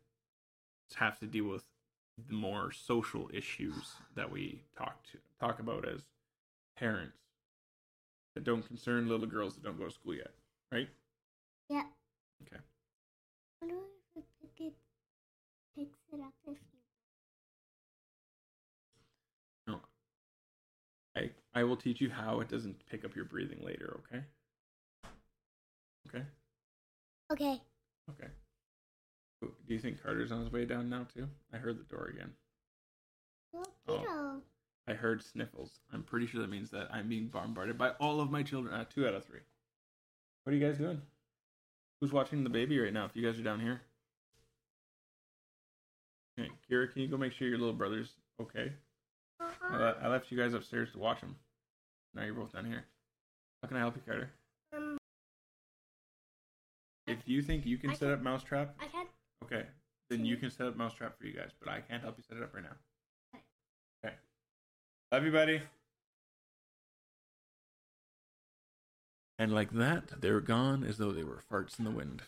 have 0.95 1.19
to 1.19 1.25
deal 1.25 1.45
with 1.45 1.63
the 2.27 2.35
more 2.35 2.71
social 2.71 3.29
issues 3.33 3.95
that 4.15 4.31
we 4.31 4.61
talk 4.77 5.01
to 5.11 5.17
talk 5.39 5.59
about 5.59 5.87
as 5.87 6.01
parents 6.77 7.17
that 8.35 8.43
don't 8.43 8.65
concern 8.67 9.07
little 9.07 9.25
girls 9.25 9.55
that 9.55 9.63
don't 9.63 9.77
go 9.77 9.85
to 9.85 9.91
school 9.91 10.13
yet, 10.13 10.31
right? 10.71 10.89
Yeah. 11.69 11.83
Okay. 12.43 12.61
If 13.69 14.17
it 14.17 14.25
pick 14.41 14.67
it, 14.67 14.73
picks 15.75 15.99
it 16.11 16.19
up 16.19 16.33
if 16.45 16.57
you. 16.57 16.79
No. 19.67 19.79
I 21.15 21.29
I 21.59 21.63
will 21.63 21.77
teach 21.77 22.01
you 22.01 22.09
how 22.09 22.39
it 22.41 22.49
doesn't 22.49 22.85
pick 22.89 23.05
up 23.05 23.15
your 23.15 23.25
breathing 23.25 23.59
later, 23.63 23.99
okay? 24.07 24.23
Okay. 26.07 26.25
Okay. 27.31 27.61
Okay. 28.11 28.27
Do 29.41 29.73
you 29.73 29.79
think 29.79 30.01
Carter's 30.01 30.31
on 30.31 30.41
his 30.41 30.51
way 30.51 30.65
down 30.65 30.89
now 30.89 31.05
too? 31.13 31.27
I 31.53 31.57
heard 31.57 31.77
the 31.79 31.83
door 31.95 32.11
again. 32.13 32.31
Well, 33.51 33.65
Oh. 33.87 34.41
I 34.87 34.93
heard 34.93 35.23
sniffles. 35.23 35.79
I'm 35.93 36.03
pretty 36.03 36.27
sure 36.27 36.41
that 36.41 36.49
means 36.49 36.69
that 36.71 36.89
I'm 36.93 37.07
being 37.07 37.27
bombarded 37.27 37.77
by 37.77 37.91
all 37.91 38.19
of 38.19 38.29
my 38.31 38.43
children. 38.43 38.73
Uh, 38.73 38.83
two 38.85 39.07
out 39.07 39.13
of 39.13 39.23
three. 39.25 39.39
What 40.43 40.51
are 40.53 40.55
you 40.57 40.65
guys 40.65 40.77
doing? 40.77 41.01
Who's 42.03 42.11
watching 42.11 42.43
the 42.43 42.49
baby 42.49 42.77
right 42.77 42.91
now? 42.91 43.05
If 43.05 43.15
you 43.15 43.25
guys 43.25 43.39
are 43.39 43.43
down 43.43 43.61
here. 43.61 43.79
Okay, 46.37 46.51
Kira, 46.69 46.91
can 46.91 47.01
you 47.01 47.07
go 47.07 47.15
make 47.15 47.31
sure 47.31 47.47
your 47.47 47.57
little 47.57 47.73
brother's 47.73 48.09
okay? 48.41 48.73
I, 49.39 49.77
le- 49.77 49.95
I 50.03 50.09
left 50.09 50.29
you 50.29 50.37
guys 50.37 50.53
upstairs 50.53 50.91
to 50.91 50.99
watch 50.99 51.21
him. 51.21 51.37
Now 52.13 52.23
you're 52.25 52.33
both 52.33 52.51
down 52.51 52.65
here. 52.65 52.83
How 53.61 53.69
can 53.69 53.77
I 53.77 53.79
help 53.79 53.95
you, 53.95 54.01
Carter? 54.05 54.31
Um, 54.75 54.97
If 57.07 57.19
you 57.25 57.41
think 57.41 57.65
you 57.65 57.77
can 57.77 57.91
I 57.91 57.93
set 57.93 58.11
up 58.11 58.21
Mousetrap, 58.21 58.75
I 58.81 58.87
can. 58.87 59.05
okay, 59.45 59.63
then 60.09 60.25
you 60.25 60.35
can 60.35 60.51
set 60.51 60.67
up 60.67 60.75
Mousetrap 60.75 61.17
for 61.17 61.25
you 61.25 61.33
guys, 61.33 61.51
but 61.57 61.69
I 61.71 61.79
can't 61.79 62.03
help 62.03 62.17
you 62.17 62.23
set 62.27 62.35
it 62.37 62.43
up 62.43 62.53
right 62.53 62.63
now. 62.65 62.75
Okay. 63.33 63.43
Okay. 64.03 64.15
Love 65.13 65.23
you, 65.23 65.31
buddy. 65.31 65.61
And 69.37 69.53
like 69.53 69.71
that, 69.71 70.21
they're 70.21 70.39
gone 70.39 70.83
as 70.83 70.97
though 70.97 71.11
they 71.11 71.23
were 71.23 71.41
farts 71.51 71.79
in 71.79 71.85
the 71.85 71.91
wind. 71.91 72.23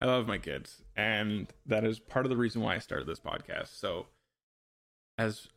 I 0.00 0.06
love 0.06 0.26
my 0.26 0.38
kids, 0.38 0.82
and 0.96 1.46
that 1.66 1.84
is 1.84 1.98
part 1.98 2.26
of 2.26 2.30
the 2.30 2.36
reason 2.36 2.60
why 2.60 2.74
I 2.74 2.78
started 2.78 3.06
this 3.06 3.20
podcast. 3.20 3.78
So, 3.78 4.06
as 5.16 5.48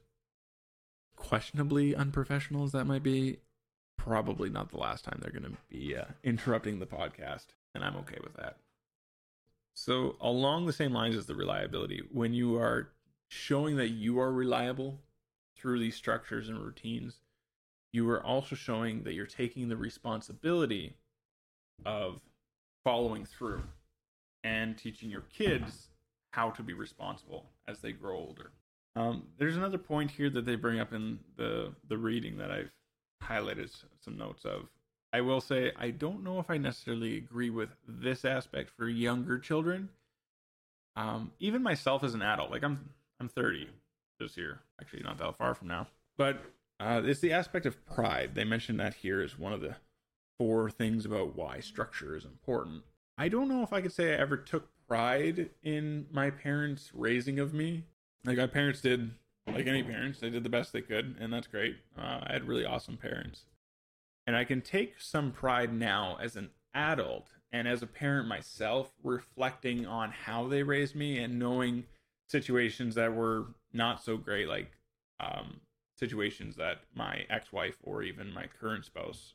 questionably 1.16 1.96
unprofessional 1.96 2.64
as 2.64 2.72
that 2.72 2.86
might 2.86 3.04
be, 3.04 3.40
probably 3.98 4.50
not 4.50 4.70
the 4.70 4.78
last 4.78 5.04
time 5.04 5.20
they're 5.22 5.38
going 5.38 5.52
to 5.52 5.58
be 5.70 5.96
uh, 5.96 6.06
interrupting 6.24 6.80
the 6.80 6.86
podcast, 6.86 7.48
and 7.74 7.84
I'm 7.84 7.98
okay 7.98 8.20
with 8.24 8.36
that. 8.36 8.58
So, 9.74 10.16
along 10.22 10.66
the 10.66 10.74
same 10.74 10.94
lines 10.94 11.16
as 11.16 11.26
the 11.26 11.36
reliability, 11.36 12.04
when 12.12 12.34
you 12.34 12.58
are 12.58 12.90
showing 13.28 13.76
that 13.78 13.90
you 13.90 14.20
are 14.20 14.32
reliable 14.32 15.00
through 15.58 15.80
these 15.80 15.96
structures 15.96 16.48
and 16.48 16.60
routines, 16.60 17.20
you 17.94 18.10
are 18.10 18.24
also 18.24 18.56
showing 18.56 19.04
that 19.04 19.14
you're 19.14 19.26
taking 19.26 19.70
the 19.70 19.78
responsibility 19.78 20.96
of 21.86 22.20
following 22.84 23.26
through 23.26 23.64
and 24.44 24.78
teaching 24.78 25.10
your 25.10 25.24
kids 25.36 25.90
how 26.32 26.50
to 26.52 26.64
be 26.64 26.74
responsible 26.74 27.46
as 27.68 27.80
they 27.80 27.92
grow 27.92 28.16
older. 28.16 28.52
Um, 28.96 29.24
there's 29.38 29.58
another 29.58 29.78
point 29.78 30.12
here 30.12 30.30
that 30.30 30.46
they 30.46 30.56
bring 30.56 30.80
up 30.80 30.94
in 30.94 31.20
the 31.36 31.74
the 31.88 31.98
reading 31.98 32.38
that 32.38 32.52
I've 32.52 32.72
highlighted 33.24 33.72
some 34.00 34.18
notes 34.18 34.46
of. 34.46 34.68
I 35.14 35.22
will 35.22 35.42
say 35.42 35.72
I 35.78 35.92
don't 35.92 36.24
know 36.24 36.40
if 36.40 36.50
I 36.50 36.58
necessarily 36.58 37.18
agree 37.18 37.50
with 37.50 37.70
this 37.88 38.26
aspect 38.26 38.72
for 38.76 38.88
younger 38.90 39.40
children. 39.40 39.90
Um, 40.96 41.32
even 41.40 41.62
myself 41.62 42.04
as 42.04 42.16
an 42.16 42.22
adult, 42.22 42.50
like 42.50 42.64
I'm 42.64 42.90
I'm 43.20 43.30
30 43.30 43.70
this 44.20 44.36
year, 44.36 44.60
actually 44.82 45.04
not 45.04 45.18
that 45.20 45.38
far 45.38 45.54
from 45.54 45.68
now. 45.68 45.88
But 46.18 46.42
uh, 46.80 47.02
it's 47.04 47.20
the 47.20 47.34
aspect 47.34 47.66
of 47.66 47.86
pride. 47.86 48.36
They 48.36 48.44
mentioned 48.44 48.80
that 48.80 48.96
here 48.96 49.22
as 49.22 49.38
one 49.38 49.54
of 49.54 49.62
the 49.62 49.78
four 50.38 50.70
things 50.70 51.06
about 51.06 51.36
why 51.36 51.60
structure 51.60 52.16
is 52.16 52.26
important. 52.26 52.84
I 53.18 53.30
don't 53.30 53.48
know 53.48 53.64
if 53.64 53.74
I 53.74 53.82
could 53.82 53.92
say 53.92 54.14
I 54.14 54.18
ever 54.18 54.38
took 54.38 54.70
pride 54.88 55.50
in 55.64 56.06
my 56.12 56.30
parents' 56.30 56.92
raising 56.94 57.40
of 57.40 57.54
me. 57.54 57.84
Like 58.24 58.38
my 58.38 58.48
parents 58.48 58.82
did, 58.82 59.12
like 59.48 59.68
any 59.68 59.84
parents, 59.84 60.20
they 60.20 60.30
did 60.30 60.44
the 60.44 60.50
best 60.50 60.72
they 60.72 60.82
could, 60.82 61.16
and 61.20 61.34
that's 61.34 61.48
great. 61.48 61.78
Uh, 61.98 62.20
I 62.24 62.34
had 62.34 62.48
really 62.48 62.66
awesome 62.66 62.98
parents. 62.98 63.46
And 64.28 64.36
I 64.36 64.44
can 64.44 64.62
take 64.62 65.00
some 65.00 65.32
pride 65.32 65.74
now 65.74 66.18
as 66.22 66.36
an 66.36 66.50
adult 66.74 67.30
and 67.52 67.68
as 67.68 67.82
a 67.82 67.88
parent 67.88 68.28
myself, 68.28 68.92
reflecting 69.04 69.86
on 69.86 70.12
how 70.12 70.48
they 70.48 70.64
raised 70.64 70.96
me 70.96 71.18
and 71.18 71.40
knowing 71.40 71.86
situations 72.28 72.96
that 72.96 73.16
were 73.16 73.46
not 73.74 74.04
so 74.04 74.18
great, 74.18 74.48
like 74.48 74.72
um, 75.20 75.62
situations 75.98 76.56
that 76.56 76.80
my 76.96 77.26
ex 77.30 77.52
wife 77.52 77.78
or 77.84 78.04
even 78.04 78.34
my 78.34 78.46
current 78.46 78.86
spouse 78.86 79.34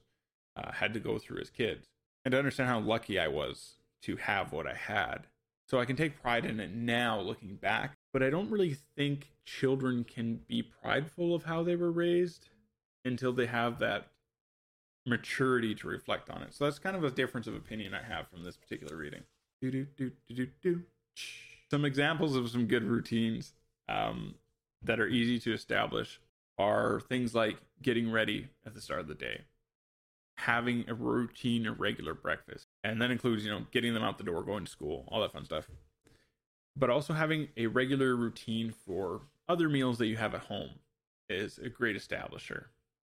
uh, 0.56 0.72
had 0.72 0.94
to 0.94 1.00
go 1.00 1.18
through 1.18 1.40
as 1.40 1.50
kids, 1.50 1.88
and 2.24 2.32
to 2.32 2.38
understand 2.38 2.68
how 2.68 2.80
lucky 2.80 3.18
I 3.18 3.28
was 3.28 3.74
to 4.02 4.16
have 4.16 4.52
what 4.52 4.66
I 4.66 4.74
had. 4.74 5.26
So 5.68 5.80
I 5.80 5.84
can 5.84 5.96
take 5.96 6.20
pride 6.20 6.44
in 6.44 6.60
it 6.60 6.74
now 6.74 7.20
looking 7.20 7.54
back, 7.54 7.96
but 8.12 8.22
I 8.22 8.30
don't 8.30 8.50
really 8.50 8.76
think 8.96 9.32
children 9.44 10.04
can 10.04 10.40
be 10.46 10.62
prideful 10.62 11.34
of 11.34 11.44
how 11.44 11.62
they 11.62 11.76
were 11.76 11.90
raised 11.90 12.48
until 13.04 13.32
they 13.32 13.46
have 13.46 13.78
that 13.78 14.08
maturity 15.06 15.74
to 15.76 15.88
reflect 15.88 16.30
on 16.30 16.42
it. 16.42 16.54
So 16.54 16.64
that's 16.64 16.78
kind 16.78 16.96
of 16.96 17.04
a 17.04 17.10
difference 17.10 17.46
of 17.46 17.54
opinion 17.54 17.94
I 17.94 18.02
have 18.02 18.28
from 18.28 18.44
this 18.44 18.56
particular 18.56 18.96
reading. 18.96 19.22
Some 21.70 21.84
examples 21.84 22.36
of 22.36 22.50
some 22.50 22.66
good 22.66 22.84
routines 22.84 23.54
um, 23.88 24.34
that 24.82 25.00
are 25.00 25.08
easy 25.08 25.38
to 25.40 25.52
establish 25.52 26.20
are 26.58 27.00
things 27.00 27.34
like 27.34 27.56
getting 27.82 28.10
ready 28.10 28.48
at 28.66 28.74
the 28.74 28.80
start 28.80 29.00
of 29.00 29.08
the 29.08 29.14
day, 29.14 29.42
having 30.38 30.84
a 30.88 30.94
routine, 30.94 31.66
a 31.66 31.72
regular 31.72 32.14
breakfast, 32.14 32.66
and 32.84 33.00
that 33.00 33.10
includes 33.10 33.44
you 33.44 33.50
know 33.50 33.66
getting 33.70 33.94
them 33.94 34.02
out 34.02 34.18
the 34.18 34.24
door, 34.24 34.42
going 34.42 34.64
to 34.64 34.70
school, 34.70 35.08
all 35.08 35.20
that 35.20 35.32
fun 35.32 35.44
stuff. 35.44 35.68
But 36.76 36.90
also 36.90 37.12
having 37.12 37.48
a 37.56 37.66
regular 37.66 38.16
routine 38.16 38.72
for 38.86 39.22
other 39.48 39.68
meals 39.68 39.98
that 39.98 40.06
you 40.06 40.16
have 40.16 40.34
at 40.34 40.42
home 40.42 40.70
is 41.28 41.58
a 41.58 41.68
great 41.68 41.96
establisher 41.96 42.64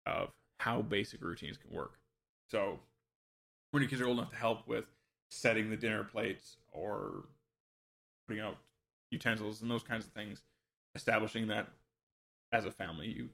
of 0.06 0.30
how 0.60 0.82
basic 0.82 1.22
routines 1.22 1.58
can 1.58 1.72
work. 1.72 1.94
So 2.50 2.80
when 3.72 3.82
your 3.82 3.90
kids 3.90 4.02
are 4.02 4.08
old 4.08 4.18
enough 4.18 4.32
to 4.32 4.38
help 4.38 4.68
with 4.68 4.86
setting 5.30 5.70
the 5.70 5.78
dinner 5.78 6.04
plates 6.04 6.58
or 6.72 7.26
putting 8.28 8.44
out 8.44 8.58
utensils 9.12 9.62
and 9.62 9.70
those 9.70 9.84
kinds 9.84 10.06
of 10.06 10.12
things, 10.12 10.42
establishing 10.96 11.48
that 11.48 11.68
as 12.52 12.66
a 12.66 12.72
family 12.72 13.08
you 13.08 13.30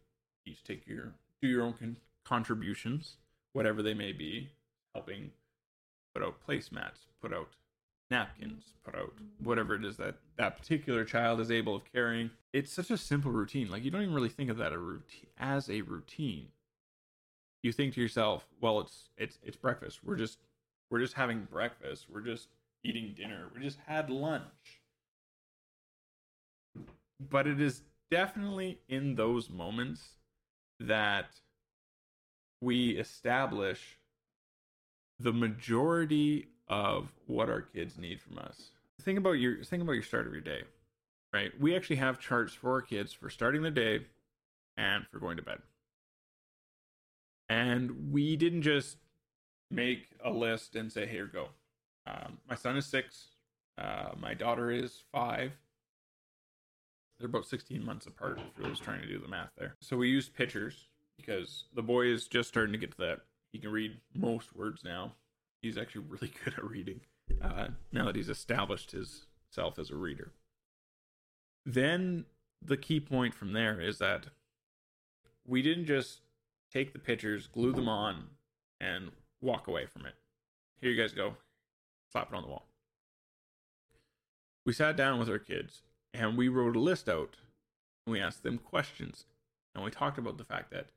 each 0.46 0.64
take 0.64 0.86
your 0.88 1.14
do 1.42 1.48
your 1.48 1.64
own 1.64 1.74
con- 1.74 1.98
contributions, 2.24 3.18
whatever 3.54 3.82
they 3.82 3.94
may 3.94 4.12
be, 4.12 4.50
helping 4.94 5.32
put 6.14 6.24
out 6.24 6.36
placemats, 6.48 7.08
put 7.22 7.34
out 7.34 7.50
napkins, 8.10 8.74
put 8.84 8.96
out 8.96 9.14
whatever 9.44 9.76
it 9.76 9.84
is 9.84 9.98
that 9.98 10.16
that 10.38 10.58
particular 10.58 11.04
child 11.04 11.40
is 11.40 11.52
able 11.52 11.76
of 11.76 11.92
carrying. 11.92 12.30
It's 12.54 12.72
such 12.72 12.92
a 12.92 12.98
simple 12.98 13.32
routine. 13.32 13.70
Like 13.70 13.84
you 13.84 13.92
don't 13.92 14.02
even 14.02 14.14
really 14.14 14.30
think 14.30 14.50
of 14.50 14.58
that 14.58 14.74
a 14.74 14.78
routine 14.78 15.28
as 15.38 15.70
a 15.70 15.82
routine. 15.82 16.48
You 17.64 17.72
think 17.72 17.96
to 17.96 18.02
yourself, 18.02 18.48
well, 18.62 18.80
it's 18.80 19.10
it's 19.18 19.40
it's 19.44 19.58
breakfast. 19.58 20.00
We're 20.04 20.16
just 20.16 20.40
we're 20.90 21.00
just 21.00 21.14
having 21.14 21.48
breakfast. 21.52 22.06
We're 22.10 22.22
just 22.22 22.50
eating 22.84 23.14
dinner. 23.18 23.48
We 23.54 23.62
just 23.62 23.80
had 23.88 24.10
lunch. 24.10 24.44
But 27.30 27.48
it 27.48 27.60
is 27.60 27.82
definitely 28.12 28.80
in 28.88 29.16
those 29.16 29.50
moments 29.50 30.02
that 30.80 31.28
we 32.62 32.92
establish 32.92 34.00
the 35.20 35.34
majority 35.34 36.48
of 36.68 37.12
what 37.28 37.50
our 37.50 37.62
kids 37.62 37.98
need 37.98 38.20
from 38.20 38.38
us. 38.40 38.72
Think 39.02 39.18
about 39.18 39.34
your 39.34 39.64
think 39.64 39.84
about 39.84 39.94
your 39.94 40.04
start 40.04 40.28
of 40.28 40.34
your 40.34 40.42
day. 40.42 40.64
Right? 41.34 41.52
We 41.60 41.76
actually 41.76 41.98
have 41.98 42.20
charts 42.20 42.54
for 42.54 42.72
our 42.72 42.82
kids 42.82 43.12
for 43.14 43.30
starting 43.30 43.62
the 43.62 43.72
day 43.72 44.06
and 44.78 45.06
for 45.12 45.20
going 45.20 45.38
to 45.38 45.44
bed. 45.44 45.60
And 47.50 48.12
we 48.12 48.36
didn't 48.36 48.62
just 48.62 48.98
make 49.70 50.08
a 50.24 50.32
list 50.32 50.76
and 50.76 50.92
say, 50.92 51.06
"Here, 51.06 51.26
go." 51.26 51.50
Um, 52.08 52.40
my 52.48 52.56
son 52.56 52.78
is 52.78 52.86
six. 52.86 53.30
Uh, 53.78 54.12
my 54.18 54.34
daughter 54.34 54.72
is 54.72 55.04
five. 55.12 55.52
They're 57.26 57.32
about 57.32 57.48
16 57.48 57.84
months 57.84 58.06
apart 58.06 58.40
for 58.54 58.62
those 58.62 58.80
trying 58.80 59.02
to 59.02 59.08
do 59.08 59.18
the 59.18 59.28
math 59.28 59.50
there. 59.58 59.78
So 59.80 59.98
we 59.98 60.10
used 60.10 60.36
pictures 60.36 60.90
because 61.18 61.64
the 61.74 61.82
boy 61.82 62.06
is 62.06 62.28
just 62.28 62.50
starting 62.50 62.74
to 62.74 62.78
get 62.78 62.92
to 62.92 62.98
that. 63.00 63.22
He 63.52 63.58
can 63.58 63.72
read 63.72 63.98
most 64.14 64.56
words 64.56 64.84
now. 64.84 65.14
He's 65.60 65.76
actually 65.76 66.06
really 66.08 66.32
good 66.44 66.54
at 66.56 66.64
reading 66.64 67.00
uh, 67.42 67.70
now 67.92 68.06
that 68.06 68.16
he's 68.16 68.30
established 68.30 68.92
himself 68.92 69.80
as 69.80 69.90
a 69.90 69.96
reader. 69.96 70.34
Then 71.66 72.26
the 72.62 72.78
key 72.78 73.00
point 73.00 73.34
from 73.34 73.54
there 73.54 73.82
is 73.82 73.98
that 73.98 74.28
we 75.48 75.64
didn't 75.64 75.88
just 75.88 76.20
take 76.72 76.94
the 76.94 77.00
pictures, 77.00 77.48
glue 77.48 77.72
them 77.72 77.90
on, 77.90 78.26
and 78.80 79.10
walk 79.42 79.68
away 79.68 79.88
from 79.88 80.06
it. 80.06 80.14
Here 80.80 80.92
you 80.92 81.02
guys 81.02 81.14
go. 81.14 81.38
Slap 82.12 82.32
it 82.32 82.36
on 82.36 82.44
the 82.44 82.50
wall. 82.50 82.68
We 84.64 84.74
sat 84.74 84.96
down 84.96 85.18
with 85.18 85.28
our 85.28 85.40
kids 85.40 85.82
and 86.20 86.38
we 86.38 86.48
wrote 86.48 86.76
a 86.76 86.80
list 86.80 87.10
out 87.10 87.38
and 88.06 88.14
we 88.14 88.20
asked 88.20 88.44
them 88.44 88.58
questions. 88.58 89.26
And 89.74 89.84
we 89.84 89.92
talked 89.92 90.18
about 90.18 90.38
the 90.38 90.44
fact 90.44 90.72
that 90.72 90.88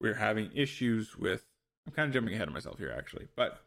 we're 0.00 0.14
having 0.14 0.50
issues 0.54 1.16
with 1.16 1.44
I'm 1.86 1.92
kind 1.92 2.06
of 2.06 2.14
jumping 2.14 2.34
ahead 2.34 2.48
of 2.48 2.54
myself 2.54 2.78
here 2.78 2.94
actually, 2.96 3.26
but 3.36 3.62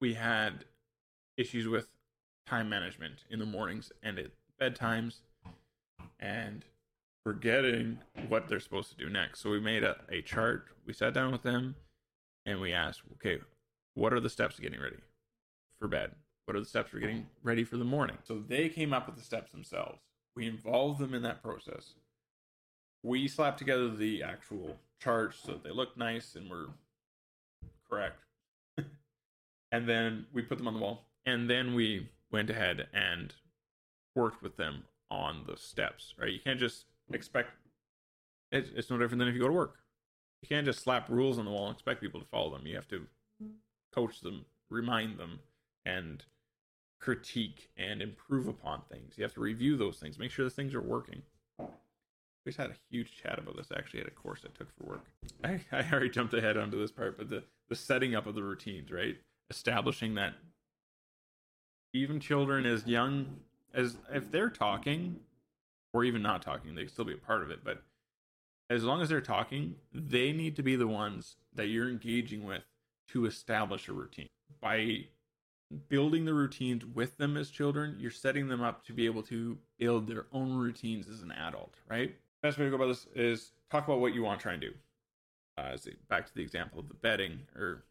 we 0.00 0.14
had 0.14 0.64
issues 1.36 1.68
with 1.68 1.88
time 2.46 2.68
management 2.68 3.24
in 3.28 3.38
the 3.38 3.46
mornings 3.46 3.92
and 4.02 4.18
at 4.18 4.30
bedtimes 4.60 5.16
and 6.18 6.64
forgetting 7.24 7.98
what 8.28 8.48
they're 8.48 8.60
supposed 8.60 8.90
to 8.90 8.96
do 8.96 9.10
next. 9.10 9.40
So 9.40 9.50
we 9.50 9.60
made 9.60 9.84
a, 9.84 9.96
a 10.08 10.22
chart. 10.22 10.66
We 10.86 10.92
sat 10.94 11.12
down 11.12 11.30
with 11.30 11.42
them 11.42 11.76
and 12.46 12.60
we 12.60 12.72
asked, 12.72 13.02
okay, 13.14 13.38
what 13.94 14.12
are 14.12 14.20
the 14.20 14.30
steps 14.30 14.56
to 14.56 14.62
getting 14.62 14.80
ready 14.80 14.96
for 15.78 15.88
bed? 15.88 16.12
What 16.48 16.56
are 16.56 16.60
the 16.60 16.66
steps 16.66 16.92
for 16.92 16.98
getting 16.98 17.26
ready 17.42 17.62
for 17.62 17.76
the 17.76 17.84
morning? 17.84 18.16
So 18.24 18.38
they 18.48 18.70
came 18.70 18.94
up 18.94 19.06
with 19.06 19.16
the 19.16 19.22
steps 19.22 19.52
themselves. 19.52 19.98
We 20.34 20.46
involved 20.46 20.98
them 20.98 21.12
in 21.12 21.20
that 21.24 21.42
process. 21.42 21.92
We 23.02 23.28
slapped 23.28 23.58
together 23.58 23.94
the 23.94 24.22
actual 24.22 24.76
charts 24.98 25.40
so 25.44 25.52
that 25.52 25.62
they 25.62 25.70
looked 25.70 25.98
nice 25.98 26.36
and 26.36 26.48
were 26.48 26.68
correct. 27.86 28.22
and 29.72 29.86
then 29.86 30.24
we 30.32 30.40
put 30.40 30.56
them 30.56 30.66
on 30.66 30.72
the 30.72 30.80
wall. 30.80 31.04
And 31.26 31.50
then 31.50 31.74
we 31.74 32.08
went 32.32 32.48
ahead 32.48 32.86
and 32.94 33.34
worked 34.14 34.42
with 34.42 34.56
them 34.56 34.84
on 35.10 35.42
the 35.46 35.58
steps, 35.58 36.14
right? 36.18 36.32
You 36.32 36.40
can't 36.42 36.58
just 36.58 36.86
expect 37.12 37.50
it's, 38.52 38.70
it's 38.74 38.88
no 38.88 38.96
different 38.96 39.18
than 39.18 39.28
if 39.28 39.34
you 39.34 39.40
go 39.42 39.48
to 39.48 39.52
work. 39.52 39.74
You 40.40 40.48
can't 40.48 40.64
just 40.64 40.80
slap 40.80 41.10
rules 41.10 41.38
on 41.38 41.44
the 41.44 41.50
wall 41.50 41.66
and 41.66 41.74
expect 41.74 42.00
people 42.00 42.20
to 42.20 42.26
follow 42.28 42.56
them. 42.56 42.66
You 42.66 42.76
have 42.76 42.88
to 42.88 43.00
mm-hmm. 43.00 43.48
coach 43.94 44.22
them, 44.22 44.46
remind 44.70 45.18
them, 45.18 45.40
and 45.84 46.24
critique 46.98 47.68
and 47.76 48.02
improve 48.02 48.48
upon 48.48 48.82
things. 48.90 49.14
You 49.16 49.24
have 49.24 49.34
to 49.34 49.40
review 49.40 49.76
those 49.76 49.98
things, 49.98 50.18
make 50.18 50.30
sure 50.30 50.44
the 50.44 50.50
things 50.50 50.74
are 50.74 50.82
working. 50.82 51.22
We 51.58 52.52
just 52.52 52.58
had 52.58 52.70
a 52.70 52.76
huge 52.90 53.16
chat 53.22 53.38
about 53.38 53.56
this 53.56 53.68
actually 53.76 54.00
at 54.00 54.06
a 54.06 54.12
course 54.12 54.40
I 54.44 54.48
took 54.56 54.68
for 54.76 54.84
work. 54.84 55.04
I, 55.44 55.60
I 55.70 55.84
already 55.90 56.08
jumped 56.08 56.34
ahead 56.34 56.56
onto 56.56 56.78
this 56.78 56.90
part, 56.90 57.18
but 57.18 57.28
the, 57.28 57.44
the 57.68 57.76
setting 57.76 58.14
up 58.14 58.26
of 58.26 58.34
the 58.34 58.42
routines, 58.42 58.90
right? 58.90 59.16
Establishing 59.50 60.14
that 60.14 60.34
even 61.92 62.20
children 62.20 62.66
as 62.66 62.86
young 62.86 63.40
as 63.74 63.96
if 64.12 64.30
they're 64.30 64.50
talking 64.50 65.20
or 65.92 66.04
even 66.04 66.22
not 66.22 66.42
talking, 66.42 66.74
they 66.74 66.86
still 66.86 67.04
be 67.04 67.14
a 67.14 67.18
part 67.18 67.42
of 67.42 67.50
it. 67.50 67.60
But 67.64 67.82
as 68.70 68.84
long 68.84 69.00
as 69.00 69.08
they're 69.08 69.20
talking, 69.20 69.76
they 69.92 70.32
need 70.32 70.56
to 70.56 70.62
be 70.62 70.76
the 70.76 70.86
ones 70.86 71.36
that 71.54 71.66
you're 71.66 71.88
engaging 71.88 72.44
with 72.44 72.62
to 73.08 73.26
establish 73.26 73.88
a 73.88 73.92
routine. 73.92 74.28
By 74.60 75.06
building 75.88 76.24
the 76.24 76.34
routines 76.34 76.84
with 76.84 77.16
them 77.18 77.36
as 77.36 77.50
children, 77.50 77.96
you're 77.98 78.10
setting 78.10 78.48
them 78.48 78.62
up 78.62 78.84
to 78.86 78.92
be 78.92 79.06
able 79.06 79.22
to 79.24 79.58
build 79.78 80.06
their 80.06 80.26
own 80.32 80.56
routines 80.56 81.08
as 81.08 81.22
an 81.22 81.30
adult, 81.32 81.74
right? 81.88 82.14
Best 82.42 82.58
way 82.58 82.64
to 82.64 82.70
go 82.70 82.76
about 82.76 82.88
this 82.88 83.06
is 83.14 83.52
talk 83.70 83.86
about 83.86 84.00
what 84.00 84.14
you 84.14 84.22
want 84.22 84.40
to 84.40 84.42
try 84.42 84.52
and 84.52 84.62
do. 84.62 84.72
Uh, 85.58 85.76
back 86.08 86.26
to 86.26 86.34
the 86.34 86.42
example 86.42 86.78
of 86.78 86.88
the 86.88 86.94
bedding 86.94 87.40
or 87.56 87.82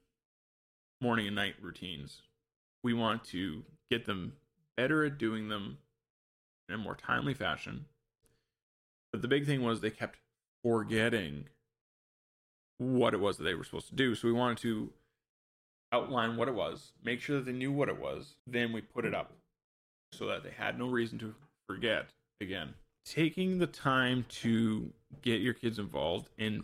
morning 1.01 1.27
and 1.27 1.35
night 1.35 1.55
routines. 1.61 2.21
We 2.83 2.93
want 2.93 3.23
to 3.25 3.63
get 3.91 4.05
them 4.05 4.33
better 4.75 5.03
at 5.03 5.17
doing 5.17 5.49
them 5.49 5.77
in 6.69 6.75
a 6.75 6.77
more 6.77 6.95
timely 6.95 7.33
fashion. 7.33 7.85
But 9.11 9.21
the 9.21 9.27
big 9.27 9.45
thing 9.45 9.63
was 9.63 9.81
they 9.81 9.89
kept 9.89 10.19
forgetting 10.63 11.45
what 12.77 13.13
it 13.13 13.19
was 13.19 13.37
that 13.37 13.43
they 13.43 13.55
were 13.55 13.63
supposed 13.63 13.89
to 13.89 13.95
do. 13.95 14.15
So 14.15 14.27
we 14.27 14.33
wanted 14.33 14.57
to 14.59 14.91
outline 15.91 16.37
what 16.37 16.47
it 16.47 16.53
was, 16.53 16.91
make 17.03 17.21
sure 17.21 17.37
that 17.37 17.45
they 17.45 17.53
knew 17.53 17.71
what 17.71 17.89
it 17.89 17.99
was, 17.99 18.35
then 18.45 18.71
we 18.73 18.81
put 18.81 19.05
it 19.05 19.13
up 19.13 19.31
so 20.11 20.27
that 20.27 20.43
they 20.43 20.51
had 20.51 20.77
no 20.77 20.87
reason 20.87 21.17
to 21.19 21.33
forget 21.67 22.07
again. 22.41 22.73
Taking 23.05 23.59
the 23.59 23.67
time 23.67 24.25
to 24.29 24.91
get 25.21 25.41
your 25.41 25.53
kids 25.53 25.79
involved 25.79 26.29
in 26.37 26.63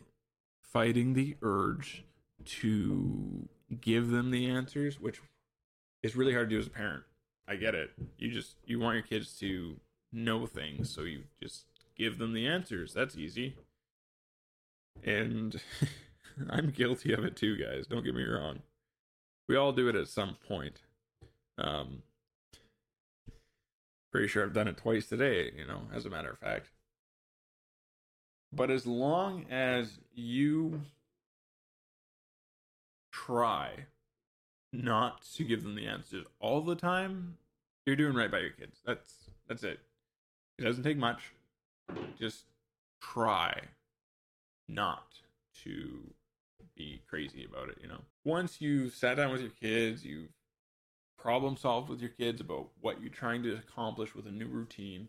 fighting 0.62 1.14
the 1.14 1.36
urge 1.42 2.04
to 2.46 3.48
give 3.80 4.10
them 4.10 4.32
the 4.32 4.50
answers, 4.50 5.00
which 5.00 5.22
is 6.02 6.16
really 6.16 6.34
hard 6.34 6.50
to 6.50 6.56
do 6.56 6.60
as 6.60 6.68
a 6.68 6.72
parent. 6.72 7.04
I 7.48 7.56
get 7.56 7.76
it. 7.76 7.92
You 8.18 8.32
just 8.32 8.56
you 8.66 8.80
want 8.80 8.96
your 8.96 9.04
kids 9.04 9.38
to 9.40 9.78
know 10.12 10.46
things, 10.46 10.90
so 10.90 11.02
you 11.02 11.24
just 11.42 11.66
give 11.96 12.18
them 12.18 12.34
the 12.34 12.48
answers. 12.48 12.94
That's 12.94 13.18
easy. 13.18 13.56
And 15.04 15.60
I'm 16.50 16.72
guilty 16.72 17.14
of 17.14 17.24
it 17.24 17.36
too, 17.36 17.58
guys. 17.58 17.88
Don't 17.88 18.04
get 18.04 18.16
me 18.16 18.24
wrong. 18.24 18.60
We 19.48 19.56
all 19.56 19.72
do 19.72 19.90
it 19.90 19.96
at 19.96 20.08
some 20.08 20.38
point. 20.48 20.82
Um, 21.58 22.04
pretty 24.12 24.28
sure 24.28 24.44
I've 24.44 24.54
done 24.54 24.68
it 24.68 24.78
twice 24.78 25.08
today, 25.08 25.52
you 25.58 25.66
know, 25.66 25.82
as 25.94 26.06
a 26.06 26.10
matter 26.10 26.30
of 26.30 26.40
fact. 26.40 26.70
But 28.52 28.70
as 28.70 28.86
long 28.86 29.46
as 29.50 29.98
you 30.14 30.82
try 33.12 33.88
not 34.72 35.24
to 35.36 35.44
give 35.44 35.64
them 35.64 35.76
the 35.76 35.88
answers 35.88 36.26
all 36.40 36.62
the 36.62 36.76
time, 36.76 37.38
you're 37.86 37.96
doing 37.96 38.16
right 38.16 38.32
by 38.32 38.40
your 38.40 38.52
kids. 38.52 38.80
That's 38.86 39.32
that's 39.48 39.64
it. 39.64 39.80
It 40.58 40.64
doesn't 40.64 40.84
take 40.84 40.98
much. 40.98 41.32
Just 42.18 42.46
try 43.02 43.60
not 44.68 45.08
to 45.64 46.14
be 46.76 47.02
crazy 47.08 47.46
about 47.46 47.70
it, 47.70 47.78
you 47.82 47.88
know. 47.88 48.02
Once 48.24 48.62
you've 48.62 48.94
sat 48.94 49.18
down 49.18 49.32
with 49.32 49.42
your 49.42 49.52
kids, 49.52 50.04
you've 50.04 50.30
problem 51.18 51.56
solved 51.56 51.90
with 51.90 52.02
your 52.02 52.10
kids 52.10 52.42
about 52.42 52.68
what 52.82 53.00
you're 53.00 53.10
trying 53.10 53.42
to 53.44 53.54
accomplish 53.54 54.14
with 54.14 54.28
a 54.28 54.32
new 54.32 54.48
routine, 54.48 55.08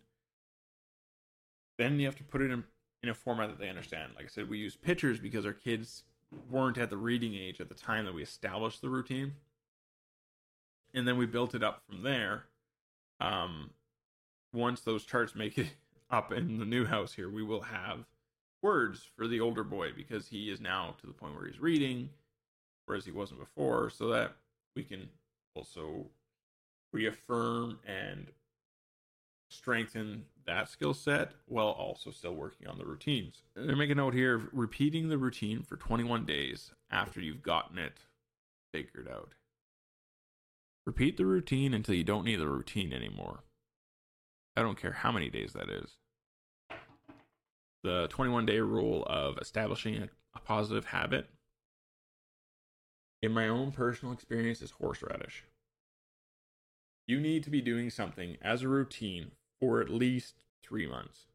then 1.76 1.98
you 1.98 2.06
have 2.06 2.16
to 2.16 2.24
put 2.24 2.40
it 2.40 2.50
in 2.50 2.62
in 3.02 3.10
a 3.10 3.14
format 3.14 3.50
that 3.50 3.58
they 3.58 3.68
understand. 3.68 4.12
Like 4.16 4.24
I 4.24 4.28
said, 4.28 4.48
we 4.48 4.56
use 4.56 4.76
pictures 4.76 5.20
because 5.20 5.44
our 5.44 5.52
kids 5.52 6.04
weren't 6.50 6.78
at 6.78 6.88
the 6.88 6.96
reading 6.96 7.34
age 7.34 7.60
at 7.60 7.68
the 7.68 7.74
time 7.74 8.06
that 8.06 8.14
we 8.14 8.22
established 8.22 8.80
the 8.80 8.88
routine. 8.88 9.34
And 10.94 11.06
then 11.06 11.18
we 11.18 11.26
built 11.26 11.54
it 11.54 11.62
up 11.62 11.82
from 11.86 12.02
there. 12.02 12.44
Um, 13.20 13.70
once 14.54 14.80
those 14.80 15.04
charts 15.04 15.34
make 15.34 15.58
it 15.58 15.66
up 16.10 16.32
in 16.32 16.58
the 16.58 16.64
new 16.64 16.86
house 16.86 17.12
here, 17.12 17.28
we 17.28 17.42
will 17.42 17.62
have 17.62 18.06
words 18.64 19.07
for 19.14 19.29
the 19.29 19.40
older 19.40 19.62
boy 19.62 19.90
because 19.94 20.27
he 20.27 20.50
is 20.50 20.59
now 20.59 20.94
to 20.98 21.07
the 21.07 21.12
point 21.12 21.35
where 21.35 21.46
he's 21.46 21.61
reading, 21.61 22.09
whereas 22.87 23.05
he 23.05 23.12
wasn't 23.12 23.38
before, 23.38 23.90
so 23.90 24.09
that 24.09 24.33
we 24.74 24.83
can 24.83 25.07
also 25.55 26.07
reaffirm 26.90 27.79
and 27.87 28.29
strengthen 29.50 30.24
that 30.46 30.68
skill 30.70 30.94
set 30.94 31.33
while 31.44 31.68
also 31.68 32.11
still 32.11 32.35
working 32.35 32.66
on 32.66 32.79
the 32.79 32.87
routines. 32.87 33.42
And 33.55 33.77
make 33.77 33.90
a 33.90 33.94
note 33.94 34.14
here 34.14 34.48
repeating 34.53 35.11
the 35.11 35.18
routine 35.18 35.62
for 35.62 35.77
21 35.77 36.24
days 36.24 36.72
after 36.90 37.20
you've 37.20 37.42
gotten 37.42 37.77
it 37.77 37.98
figured 38.72 39.09
out. 39.09 39.35
Repeat 40.87 41.18
the 41.18 41.27
routine 41.27 41.74
until 41.74 41.94
you 41.94 42.05
don't 42.05 42.24
need 42.24 42.40
the 42.40 42.48
routine 42.48 42.94
anymore. 42.94 43.40
I 44.57 44.62
don't 44.62 44.81
care 44.81 44.92
how 44.92 45.12
many 45.12 45.29
days 45.29 45.53
that 45.53 45.68
is 45.68 45.98
the 47.85 48.09
21 48.09 48.47
day 48.47 48.59
rule 48.59 49.05
of 49.09 49.38
establishing 49.38 49.97
a, 49.97 50.09
a 50.35 50.40
positive 50.40 50.87
habit, 50.87 51.29
in 53.23 53.31
my 53.31 53.47
own 53.47 53.70
personal 53.70 54.12
experience, 54.12 54.61
is 54.61 54.73
horseradish. 54.73 55.44
You 57.07 57.20
need 57.20 57.44
to 57.44 57.51
be 57.51 57.61
doing 57.61 57.90
something 57.90 58.38
as 58.42 58.62
a 58.62 58.68
routine 58.68 59.33
for 59.61 59.81
at 59.81 59.90
least 59.90 60.42
three 60.62 60.87
months 60.87 61.27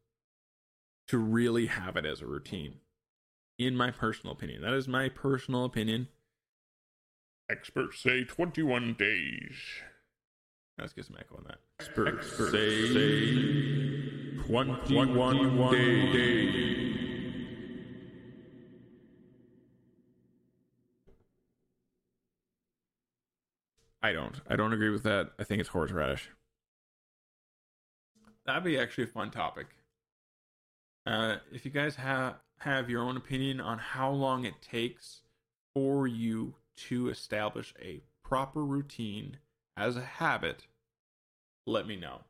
to 1.06 1.18
really 1.18 1.66
have 1.66 1.96
it 1.96 2.04
as 2.04 2.20
a 2.20 2.26
routine. 2.26 2.74
In 3.58 3.76
my 3.76 3.90
personal 3.90 4.34
opinion, 4.34 4.62
that 4.62 4.72
is 4.72 4.88
my 4.88 5.08
personal 5.08 5.64
opinion. 5.64 6.08
Experts 7.48 8.00
say 8.00 8.24
21 8.24 8.94
days. 8.94 9.54
Let's 10.78 10.92
get 10.92 11.04
some 11.04 11.16
echo 11.18 11.36
on 11.36 11.44
that. 11.44 11.58
Experts, 11.78 12.26
Experts 12.26 12.52
say, 12.52 12.94
say 12.94 14.09
21, 14.50 15.12
21 15.12 15.72
days. 15.72 16.12
days. 16.12 17.00
I 24.02 24.12
don't. 24.12 24.40
I 24.48 24.56
don't 24.56 24.72
agree 24.72 24.90
with 24.90 25.04
that. 25.04 25.30
I 25.38 25.44
think 25.44 25.60
it's 25.60 25.68
horseradish. 25.68 26.30
That'd 28.44 28.64
be 28.64 28.76
actually 28.76 29.04
a 29.04 29.08
fun 29.08 29.30
topic. 29.30 29.68
Uh, 31.06 31.36
if 31.52 31.64
you 31.64 31.70
guys 31.70 31.94
have 31.96 32.34
have 32.58 32.90
your 32.90 33.02
own 33.02 33.16
opinion 33.16 33.60
on 33.60 33.78
how 33.78 34.10
long 34.10 34.44
it 34.44 34.60
takes 34.60 35.20
for 35.74 36.08
you 36.08 36.54
to 36.76 37.08
establish 37.08 37.72
a 37.80 38.00
proper 38.24 38.64
routine 38.64 39.36
as 39.76 39.96
a 39.96 40.02
habit, 40.02 40.66
let 41.66 41.86
me 41.86 41.94
know. 41.94 42.22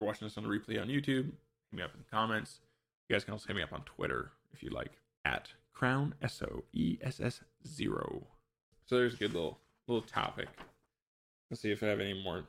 You're 0.00 0.08
watching 0.08 0.26
this 0.26 0.38
on 0.38 0.44
the 0.44 0.48
replay 0.48 0.80
on 0.80 0.88
YouTube, 0.88 1.26
hit 1.26 1.72
me 1.72 1.82
up 1.82 1.92
in 1.94 2.00
the 2.00 2.10
comments. 2.10 2.60
You 3.08 3.14
guys 3.14 3.24
can 3.24 3.32
also 3.32 3.48
hit 3.48 3.56
me 3.56 3.62
up 3.62 3.72
on 3.72 3.82
Twitter 3.82 4.32
if 4.52 4.62
you 4.62 4.70
like 4.70 4.92
at 5.24 5.48
Crown 5.74 6.14
S 6.22 6.42
O 6.42 6.64
E 6.72 6.98
S 7.02 7.20
S 7.20 7.40
zero. 7.66 8.26
So 8.86 8.96
there's 8.96 9.14
a 9.14 9.18
good 9.18 9.34
little 9.34 9.58
little 9.86 10.06
topic. 10.06 10.48
Let's 11.50 11.60
see 11.60 11.70
if 11.70 11.82
I 11.82 11.86
have 11.86 12.00
any 12.00 12.22
more 12.22 12.44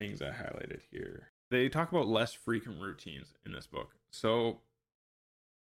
things 0.00 0.20
I 0.22 0.30
highlighted 0.30 0.80
here. 0.90 1.28
They 1.50 1.68
talk 1.68 1.92
about 1.92 2.08
less 2.08 2.32
frequent 2.32 2.80
routines 2.80 3.34
in 3.44 3.52
this 3.52 3.66
book. 3.66 3.90
So 4.10 4.60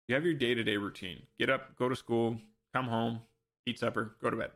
you 0.08 0.14
have 0.14 0.24
your 0.24 0.35
day 0.35 0.54
to 0.54 0.64
day 0.64 0.76
routine. 0.76 1.22
Get 1.38 1.50
up, 1.50 1.76
go 1.76 1.88
to 1.88 1.96
school, 1.96 2.38
come 2.74 2.87
home, 2.87 3.20
eat 3.66 3.78
supper, 3.78 4.16
go 4.20 4.30
to 4.30 4.37
bed. 4.37 4.50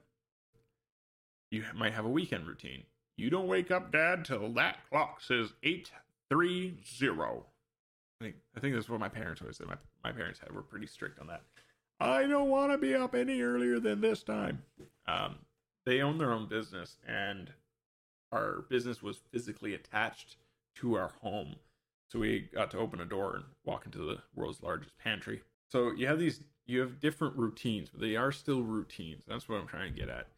You 1.50 1.64
might 1.76 1.94
have 1.94 2.04
a 2.04 2.10
weekend 2.10 2.46
routine. 2.46 2.84
You 3.16 3.30
don't 3.30 3.46
wake 3.46 3.70
up, 3.70 3.92
Dad, 3.92 4.24
till 4.24 4.52
that 4.54 4.78
clock 4.90 5.20
says 5.20 5.52
830. 6.30 7.42
I 8.20 8.24
think, 8.24 8.36
I 8.56 8.60
think 8.60 8.74
that's 8.74 8.88
what 8.88 9.00
my 9.00 9.08
parents 9.08 9.42
always 9.42 9.58
said. 9.58 9.66
My, 9.66 9.76
my 10.02 10.12
parents 10.12 10.40
had, 10.40 10.52
were 10.52 10.62
pretty 10.62 10.86
strict 10.86 11.20
on 11.20 11.26
that. 11.26 11.42
I 12.00 12.26
don't 12.26 12.48
want 12.48 12.72
to 12.72 12.78
be 12.78 12.94
up 12.94 13.14
any 13.14 13.40
earlier 13.40 13.78
than 13.80 14.00
this 14.00 14.22
time. 14.22 14.62
Um, 15.06 15.36
they 15.84 16.00
own 16.00 16.18
their 16.18 16.32
own 16.32 16.48
business, 16.48 16.96
and 17.06 17.52
our 18.32 18.64
business 18.68 19.02
was 19.02 19.20
physically 19.30 19.74
attached 19.74 20.36
to 20.76 20.94
our 20.94 21.12
home. 21.22 21.56
So 22.10 22.18
we 22.18 22.48
got 22.54 22.70
to 22.72 22.78
open 22.78 23.00
a 23.00 23.04
door 23.04 23.36
and 23.36 23.44
walk 23.64 23.86
into 23.86 23.98
the 23.98 24.18
world's 24.34 24.62
largest 24.62 24.96
pantry. 24.98 25.42
So 25.70 25.92
you 25.92 26.06
have 26.06 26.18
these, 26.18 26.40
you 26.66 26.80
have 26.80 27.00
different 27.00 27.36
routines, 27.36 27.88
but 27.90 28.00
they 28.00 28.16
are 28.16 28.32
still 28.32 28.62
routines. 28.62 29.24
That's 29.26 29.48
what 29.48 29.60
I'm 29.60 29.66
trying 29.66 29.92
to 29.92 29.98
get 29.98 30.08
at. 30.08 30.28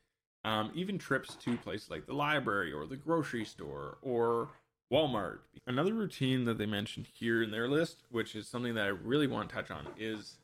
Um, 0.45 0.71
even 0.75 0.99
trips 0.99 1.35
to 1.35 1.57
places 1.57 1.91
like 1.91 2.07
the 2.07 2.15
library 2.15 2.73
or 2.73 2.87
the 2.87 2.97
grocery 2.97 3.45
store 3.45 3.99
or 4.03 4.49
Walmart. 4.93 5.41
Another 5.67 5.93
routine 5.93 6.45
that 6.47 6.57
they 6.57 6.67
mentioned 6.67 7.07
here 7.13 7.43
in 7.43 7.51
their 7.51 7.69
list, 7.69 8.05
which 8.11 8.35
is 8.35 8.49
something 8.49 8.75
that 8.75 8.85
I 8.85 8.89
really 8.89 9.27
want 9.27 9.49
to 9.49 9.55
touch 9.55 9.71
on, 9.71 9.87
is 9.99 10.39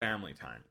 family 0.00 0.34
time. 0.34 0.62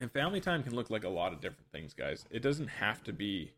And 0.00 0.10
family 0.10 0.40
time 0.40 0.62
can 0.62 0.74
look 0.74 0.90
like 0.90 1.04
a 1.04 1.08
lot 1.08 1.32
of 1.32 1.40
different 1.40 1.70
things, 1.72 1.92
guys. 1.92 2.24
It 2.30 2.40
doesn't 2.40 2.68
have 2.68 3.02
to 3.04 3.12
be. 3.12 3.52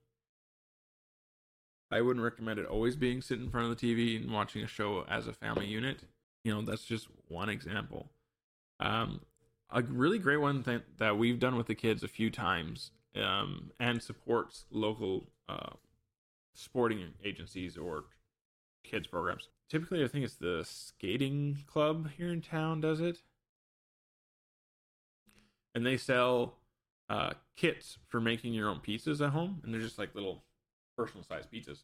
I 1.93 2.01
wouldn't 2.01 2.25
recommend 2.25 2.59
it 2.59 2.67
always 2.67 2.97
being 2.97 3.21
sitting 3.21 3.45
in 3.45 3.51
front 3.51 3.71
of 3.71 3.79
the 3.79 3.95
TV 3.95 4.21
and 4.21 4.33
watching 4.33 4.63
a 4.63 4.67
show 4.67 5.05
as 5.09 5.27
a 5.27 5.33
family 5.33 5.67
unit. 5.67 6.01
You 6.45 6.55
know, 6.55 6.63
that's 6.63 6.85
just 6.85 7.09
one 7.29 7.49
example. 7.49 8.09
Um, 8.79 9.21
a 9.71 9.83
really 9.83 10.19
great 10.19 10.39
one 10.39 10.63
th- 10.63 10.83
that 10.99 11.19
we've 11.19 11.39
done 11.39 11.57
with 11.57 11.67
the 11.67 11.75
kids 11.75 12.03
a 12.03 12.09
few 12.09 12.31
times 12.31 12.93
um, 13.17 13.71
and 13.79 14.03
supports 14.03 14.65
local 14.71 15.27
uh, 15.49 15.71
sporting 16.61 17.09
agencies 17.25 17.77
or 17.77 18.05
kids 18.85 19.07
programs. 19.07 19.49
Typically, 19.69 20.05
I 20.05 20.09
think 20.09 20.25
it's 20.25 20.35
the 20.35 20.65
skating 20.65 21.59
club 21.67 22.11
here 22.17 22.33
in 22.33 22.41
town 22.41 22.81
does 22.81 23.01
it 23.01 23.19
and 25.75 25.87
they 25.87 25.97
sell 25.97 26.59
uh, 27.09 27.33
kits 27.57 27.99
for 28.09 28.21
making 28.21 28.55
your 28.55 28.69
own 28.69 28.81
pizzas 28.81 29.25
at 29.25 29.31
home, 29.31 29.61
and 29.63 29.73
they're 29.73 29.81
just 29.81 29.99
like 29.99 30.15
little 30.15 30.45
personal 30.97 31.25
sized 31.25 31.51
pizzas. 31.51 31.83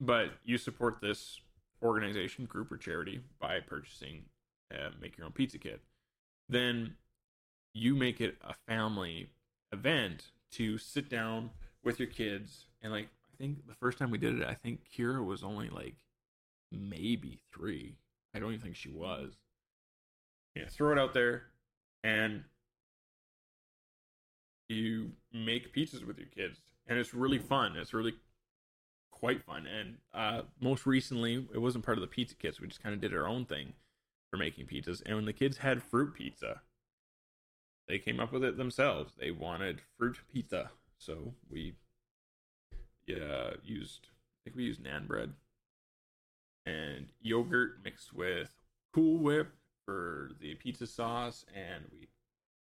But 0.00 0.30
you 0.44 0.58
support 0.58 0.98
this 1.00 1.40
organization, 1.82 2.46
group, 2.46 2.72
or 2.72 2.76
charity 2.76 3.20
by 3.40 3.60
purchasing 3.60 4.24
uh, 4.72 4.90
make 5.00 5.16
your 5.16 5.26
own 5.26 5.32
pizza 5.32 5.58
kit. 5.58 5.80
Then 6.48 6.94
you 7.74 7.94
make 7.94 8.20
it 8.20 8.36
a 8.42 8.54
family 8.66 9.30
event 9.72 10.30
to 10.52 10.78
sit 10.78 11.08
down 11.08 11.50
with 11.84 11.98
your 11.98 12.08
kids 12.08 12.66
and 12.82 12.92
like 12.92 13.08
I 13.32 13.36
think 13.36 13.66
the 13.66 13.74
first 13.74 13.98
time 13.98 14.10
we 14.10 14.18
did 14.18 14.38
it, 14.38 14.46
I 14.46 14.54
think 14.54 14.80
Kira 14.94 15.24
was 15.24 15.42
only 15.42 15.70
like 15.70 15.96
maybe 16.70 17.40
three. 17.52 17.96
I 18.34 18.38
don't 18.38 18.52
even 18.52 18.60
think 18.60 18.76
she 18.76 18.90
was. 18.90 19.32
Yeah, 20.54 20.64
throw 20.68 20.92
it 20.92 20.98
out 20.98 21.14
there 21.14 21.44
and 22.04 22.44
you 24.68 25.10
make 25.32 25.74
pizzas 25.74 26.06
with 26.06 26.18
your 26.18 26.28
kids 26.28 26.60
and 26.86 26.98
it's 26.98 27.14
really 27.14 27.38
fun. 27.38 27.76
It's 27.76 27.94
really 27.94 28.14
quite 29.10 29.42
fun 29.42 29.66
and 29.66 29.96
uh, 30.14 30.42
most 30.60 30.86
recently 30.86 31.46
it 31.54 31.58
wasn't 31.58 31.84
part 31.84 31.98
of 31.98 32.02
the 32.02 32.08
pizza 32.08 32.34
kits. 32.34 32.60
We 32.60 32.68
just 32.68 32.82
kind 32.82 32.94
of 32.94 33.00
did 33.00 33.14
our 33.14 33.26
own 33.26 33.46
thing 33.46 33.72
for 34.30 34.36
making 34.36 34.66
pizzas 34.66 35.02
and 35.04 35.16
when 35.16 35.24
the 35.24 35.32
kids 35.32 35.58
had 35.58 35.82
fruit 35.82 36.14
pizza 36.14 36.60
they 37.88 37.98
came 37.98 38.20
up 38.20 38.32
with 38.32 38.44
it 38.44 38.56
themselves. 38.56 39.12
They 39.18 39.32
wanted 39.32 39.80
fruit 39.98 40.18
pizza 40.32 40.70
so 41.00 41.34
we 41.50 41.74
yeah 43.06 43.50
used 43.64 44.06
i 44.06 44.38
think 44.44 44.56
we 44.56 44.62
used 44.62 44.80
nan 44.80 45.06
bread 45.06 45.32
and 46.66 47.08
yogurt 47.20 47.82
mixed 47.82 48.12
with 48.12 48.54
cool 48.94 49.18
whip 49.18 49.48
for 49.84 50.30
the 50.40 50.54
pizza 50.54 50.86
sauce, 50.86 51.44
and 51.54 51.84
we 51.90 52.08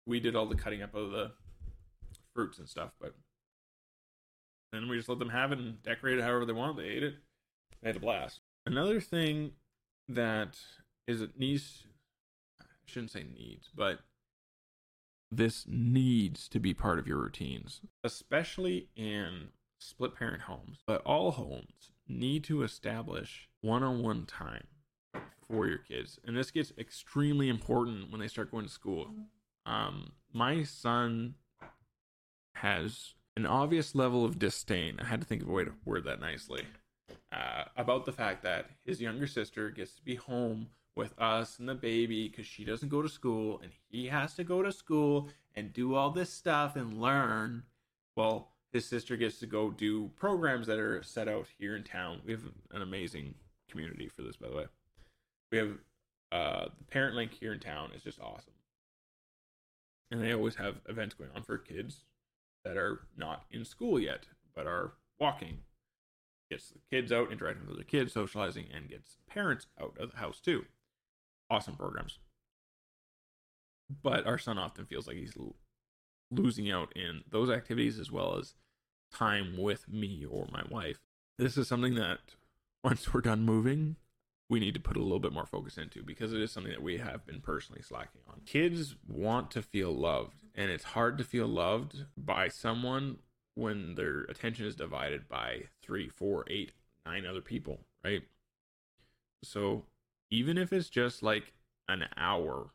we 0.08 0.20
did 0.20 0.36
all 0.36 0.48
the 0.48 0.56
cutting 0.56 0.82
up 0.82 0.96
of 0.96 1.12
the 1.12 1.32
fruits 2.34 2.58
and 2.58 2.68
stuff. 2.68 2.92
But 3.00 3.14
then 4.72 4.90
we 4.90 4.98
just 4.98 5.10
let 5.10 5.20
them 5.20 5.30
have 5.30 5.52
it 5.52 5.60
and 5.60 5.82
decorate 5.84 6.18
it 6.18 6.24
however 6.24 6.46
they 6.46 6.54
want. 6.54 6.78
They 6.78 6.86
ate 6.86 7.04
it. 7.04 7.16
They 7.82 7.90
had 7.90 7.96
a 7.96 8.00
blast. 8.00 8.40
Another 8.66 9.00
thing 9.00 9.52
that 10.08 10.58
is 11.08 11.22
it 11.22 11.38
needs 11.38 11.84
I 12.60 12.66
shouldn't 12.86 13.12
say 13.12 13.24
needs, 13.24 13.70
but 13.76 14.00
this 15.32 15.66
needs 15.68 16.48
to 16.50 16.60
be 16.60 16.74
part 16.74 17.00
of 17.00 17.08
your 17.08 17.18
routines, 17.18 17.82
especially 18.04 18.90
in 18.96 19.50
split 19.80 20.16
parent 20.16 20.44
homes. 20.44 20.80
But 20.86 21.02
all 21.06 21.32
homes 21.32 21.92
need 22.08 22.44
to 22.46 22.64
establish 22.64 23.48
one 23.62 23.84
on 23.84 24.04
one 24.04 24.26
time 24.26 24.68
for 25.50 25.68
your 25.68 25.78
kids. 25.78 26.20
And 26.26 26.36
this 26.36 26.52
gets 26.52 26.74
extremely 26.78 27.50
important 27.50 28.12
when 28.12 28.20
they 28.20 28.28
start 28.28 28.52
going 28.52 28.66
to 28.66 28.72
school. 28.72 29.08
Um, 29.66 30.12
my 30.34 30.64
son 30.64 31.36
has 32.56 33.14
an 33.38 33.46
obvious 33.46 33.96
level 33.96 34.26
of 34.26 34.38
disdain. 34.38 34.98
I 35.00 35.06
had 35.06 35.22
to 35.22 35.28
think 35.28 35.42
of 35.42 35.50
a 35.50 35.52
way 35.52 35.64
to 35.64 35.72
word 35.86 36.04
that 36.06 36.20
nicely. 36.20 36.64
Uh, 37.32 37.64
about 37.78 38.06
the 38.06 38.12
fact 38.12 38.44
that 38.44 38.68
his 38.84 39.02
younger 39.02 39.28
sister 39.28 39.70
gets 39.70 39.94
to 39.96 40.04
be 40.04 40.16
home 40.16 40.68
with 40.96 41.14
us 41.20 41.60
and 41.60 41.70
the 41.70 41.76
baby 41.76 42.28
because 42.28 42.46
she 42.46 42.66
doesn't 42.66 42.90
go 42.90 43.02
to 43.02 43.10
school 43.10 43.60
and 43.64 43.72
he 43.90 44.08
has 44.08 44.34
to 44.36 44.44
go 44.44 44.62
to 44.62 44.72
school 44.72 45.30
and 45.56 45.74
do 45.74 45.96
all 45.96 46.12
this 46.12 46.32
stuff 46.32 46.76
and 46.76 47.02
learn. 47.02 47.64
Well, 48.16 48.50
his 48.74 48.86
sister 48.86 49.18
gets 49.18 49.40
to 49.40 49.46
go 49.46 49.72
do 49.72 50.10
programs 50.16 50.68
that 50.68 50.80
are 50.80 51.02
set 51.04 51.28
out 51.28 51.48
here 51.58 51.76
in 51.76 51.84
town. 51.84 52.22
We 52.26 52.34
have 52.34 52.44
an 52.72 52.82
amazing 52.82 53.36
community 53.70 54.10
for 54.10 54.22
this, 54.22 54.36
by 54.36 54.50
the 54.50 54.56
way 54.56 54.66
we 55.52 55.58
have 55.58 55.72
uh, 56.32 56.66
the 56.78 56.86
parent 56.90 57.16
link 57.16 57.34
here 57.34 57.54
in 57.54 57.60
town 57.60 57.92
is 57.96 58.04
just 58.04 58.20
awesome 58.22 58.54
and 60.10 60.22
they 60.22 60.34
always 60.34 60.56
have 60.56 60.78
events 60.88 61.14
going 61.14 61.30
on 61.36 61.44
for 61.44 61.58
kids 61.58 62.04
that 62.64 62.78
are 62.78 63.02
not 63.18 63.44
in 63.52 63.66
school 63.66 64.00
yet 64.00 64.26
but 64.56 64.66
are 64.66 64.94
walking 65.20 65.60
gets 66.50 66.70
the 66.70 66.80
kids 66.90 67.12
out 67.12 67.32
interacting 67.32 67.66
with 67.68 67.76
other 67.76 67.84
kids 67.84 68.14
socializing 68.14 68.66
and 68.74 68.90
gets 68.90 69.18
parents 69.30 69.68
out 69.80 69.96
of 70.00 70.12
the 70.12 70.18
house 70.18 70.40
too 70.40 70.66
awesome 71.52 71.76
programs 71.76 72.20
but 74.02 74.26
our 74.26 74.38
son 74.38 74.58
often 74.58 74.86
feels 74.86 75.06
like 75.06 75.18
he's 75.18 75.36
losing 76.32 76.72
out 76.72 76.92
in 76.96 77.24
those 77.30 77.50
activities 77.50 78.00
as 78.00 78.12
well 78.12 78.38
as 78.38 78.56
time 79.14 79.58
with 79.58 79.90
me 79.90 80.26
or 80.30 80.48
my 80.52 80.64
wife 80.70 80.98
this 81.38 81.58
is 81.58 81.68
something 81.68 81.96
that 81.96 82.20
once 82.84 83.14
we're 83.14 83.22
done 83.22 83.44
moving 83.44 83.98
we 84.52 84.60
need 84.60 84.74
to 84.74 84.82
put 84.82 84.98
a 84.98 85.02
little 85.02 85.20
bit 85.20 85.32
more 85.32 85.46
focus 85.46 85.78
into 85.78 86.04
because 86.04 86.34
it 86.34 86.42
is 86.42 86.52
something 86.52 86.74
that 86.74 86.84
we 86.84 86.98
have 86.98 87.26
been 87.26 87.40
personally 87.40 87.82
slacking 87.82 88.20
on. 88.28 88.42
Kids 88.46 88.96
want 89.08 89.50
to 89.52 89.62
feel 89.62 89.94
loved, 89.94 90.44
and 90.54 90.70
it's 90.70 90.84
hard 90.84 91.18
to 91.18 91.24
feel 91.24 91.48
loved 91.48 92.04
by 92.18 92.50
someone 92.50 93.20
when 93.56 93.96
their 93.96 94.24
attention 94.24 94.66
is 94.66 94.76
divided 94.76 95.30
by 95.30 95.64
three, 95.82 96.10
four, 96.10 96.44
eight, 96.50 96.74
nine 97.06 97.26
other 97.26 97.40
people, 97.40 97.80
right? 98.04 98.24
So 99.42 99.86
even 100.32 100.58
if 100.58 100.74
it's 100.74 100.90
just 100.90 101.22
like 101.22 101.54
an 101.88 102.06
hour 102.18 102.72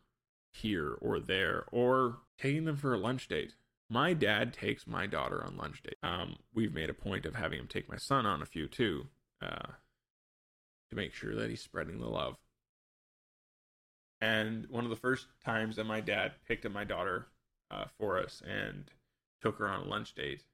here 0.53 0.97
or 1.01 1.19
there, 1.19 1.65
or 1.73 2.19
taking 2.39 2.65
them 2.65 2.77
for 2.77 2.95
a 2.95 2.99
lunch 2.99 3.29
date. 3.29 3.55
My 3.89 4.15
dad 4.15 4.53
takes 4.53 4.87
my 4.87 5.07
daughter 5.07 5.45
on 5.45 5.57
lunch 5.57 5.83
date. 5.83 5.97
Um, 6.03 6.37
we've 6.55 6.75
made 6.75 6.91
a 6.91 6.95
point 6.95 7.25
of 7.25 7.35
having 7.35 7.59
him 7.59 7.69
take 7.69 7.89
my 7.89 7.97
son 7.97 8.27
on 8.27 8.43
a 8.43 8.47
few 8.47 8.67
too. 8.67 9.07
Uh, 9.41 9.73
to 10.91 10.97
make 10.97 11.13
sure 11.13 11.35
that 11.35 11.51
he's 11.51 11.61
spreading 11.61 11.99
the 11.99 12.09
love. 12.09 12.37
And 14.21 14.67
one 14.71 14.85
of 14.85 14.91
the 14.91 14.97
first 14.97 15.27
times 15.45 15.77
that 15.77 15.85
my 15.85 16.01
dad 16.01 16.33
picked 16.47 16.65
up 16.65 16.73
my 16.73 16.85
daughter 16.85 17.27
uh, 17.71 17.85
for 17.99 18.19
us 18.19 18.43
and 18.47 18.91
took 19.43 19.59
her 19.59 19.69
on 19.69 19.81
a 19.81 19.89
lunch 19.89 20.15
date, 20.15 20.45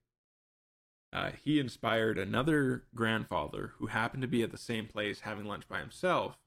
uh, 1.12 1.30
he 1.44 1.60
inspired 1.60 2.18
another 2.18 2.84
grandfather 2.94 3.72
who 3.76 3.86
happened 3.86 4.22
to 4.22 4.28
be 4.28 4.42
at 4.42 4.50
the 4.50 4.58
same 4.58 4.86
place 4.86 5.20
having 5.20 5.44
lunch 5.44 5.68
by 5.68 5.78
himself 5.78 6.38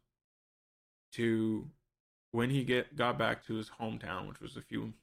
to, 1.16 1.68
when 2.32 2.50
he 2.50 2.64
get 2.64 2.96
got 2.96 3.18
back 3.18 3.46
to 3.46 3.56
his 3.56 3.70
hometown, 3.82 4.28
which 4.28 4.42
was 4.42 4.58
a 4.58 4.62
few 4.62 4.94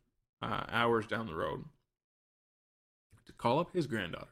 uh, 0.40 0.64
hours 0.70 1.07
down 1.07 1.27
the 1.27 1.35
road, 1.35 1.64
to 3.27 3.33
call 3.33 3.59
up 3.59 3.72
his 3.72 3.87
granddaughter. 3.87 4.27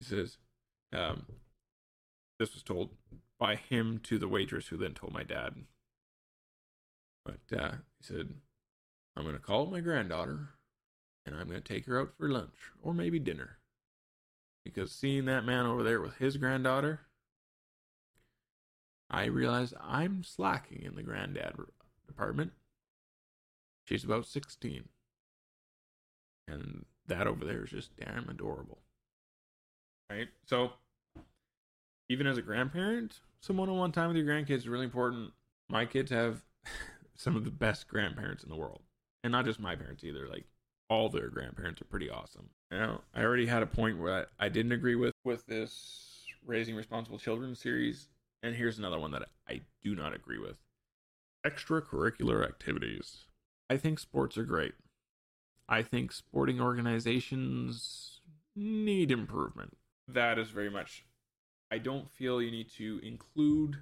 He 0.00 0.06
says, 0.06 0.38
um, 0.92 1.26
this 2.38 2.54
was 2.54 2.62
told 2.62 2.90
by 3.38 3.56
him 3.56 4.00
to 4.04 4.18
the 4.18 4.28
waitress, 4.28 4.68
who 4.68 4.76
then 4.76 4.94
told 4.94 5.12
my 5.12 5.22
dad. 5.22 5.54
But 7.24 7.56
uh, 7.56 7.72
he 7.98 8.04
said, 8.04 8.34
I'm 9.16 9.24
going 9.24 9.36
to 9.36 9.42
call 9.42 9.66
my 9.66 9.80
granddaughter 9.80 10.48
and 11.24 11.36
I'm 11.36 11.48
going 11.48 11.62
to 11.62 11.72
take 11.72 11.86
her 11.86 12.00
out 12.00 12.12
for 12.18 12.28
lunch 12.28 12.72
or 12.82 12.92
maybe 12.92 13.18
dinner. 13.18 13.58
Because 14.64 14.92
seeing 14.92 15.24
that 15.26 15.44
man 15.44 15.66
over 15.66 15.82
there 15.82 16.00
with 16.00 16.16
his 16.16 16.36
granddaughter, 16.36 17.00
I 19.12 19.26
realized 19.26 19.74
I'm 19.80 20.24
slacking 20.24 20.82
in 20.82 20.96
the 20.96 21.02
granddad 21.02 21.54
department. 22.06 22.52
She's 23.84 24.04
about 24.04 24.26
16. 24.26 24.84
And 26.48 26.86
that 27.06 27.26
over 27.26 27.44
there 27.44 27.64
is 27.64 27.70
just 27.70 27.96
damn 27.96 28.28
adorable. 28.28 28.78
Right? 30.10 30.28
So 30.46 30.72
even 32.08 32.26
as 32.26 32.38
a 32.38 32.42
grandparent, 32.42 33.20
some 33.40 33.56
one-on-one 33.56 33.92
time 33.92 34.08
with 34.08 34.16
your 34.16 34.26
grandkids 34.26 34.58
is 34.58 34.68
really 34.68 34.84
important. 34.84 35.32
My 35.68 35.84
kids 35.84 36.10
have 36.10 36.42
some 37.16 37.36
of 37.36 37.44
the 37.44 37.50
best 37.50 37.88
grandparents 37.88 38.42
in 38.42 38.48
the 38.48 38.56
world, 38.56 38.82
and 39.24 39.32
not 39.32 39.44
just 39.44 39.60
my 39.60 39.76
parents 39.76 40.04
either. 40.04 40.28
Like 40.28 40.44
all 40.88 41.08
their 41.08 41.28
grandparents 41.28 41.80
are 41.80 41.86
pretty 41.86 42.10
awesome. 42.10 42.50
You 42.70 42.78
know, 42.78 43.00
I 43.14 43.22
already 43.22 43.46
had 43.46 43.62
a 43.62 43.66
point 43.66 43.98
where 43.98 44.26
I, 44.40 44.46
I 44.46 44.48
didn't 44.48 44.72
agree 44.72 44.94
with 44.94 45.14
with 45.24 45.46
this 45.46 46.24
raising 46.44 46.74
responsible 46.74 47.18
children 47.18 47.54
series, 47.54 48.08
and 48.42 48.56
here's 48.56 48.78
another 48.78 48.98
one 48.98 49.12
that 49.12 49.28
I 49.48 49.60
do 49.82 49.94
not 49.94 50.14
agree 50.14 50.38
with. 50.38 50.56
Extracurricular 51.46 52.44
activities. 52.44 53.24
I 53.70 53.76
think 53.76 53.98
sports 53.98 54.36
are 54.36 54.44
great. 54.44 54.74
I 55.68 55.82
think 55.82 56.12
sporting 56.12 56.60
organizations 56.60 58.20
need 58.54 59.10
improvement. 59.10 59.76
That 60.08 60.38
is 60.38 60.50
very 60.50 60.70
much. 60.70 61.04
I 61.70 61.78
don't 61.78 62.10
feel 62.10 62.42
you 62.42 62.50
need 62.50 62.70
to 62.76 63.00
include 63.02 63.78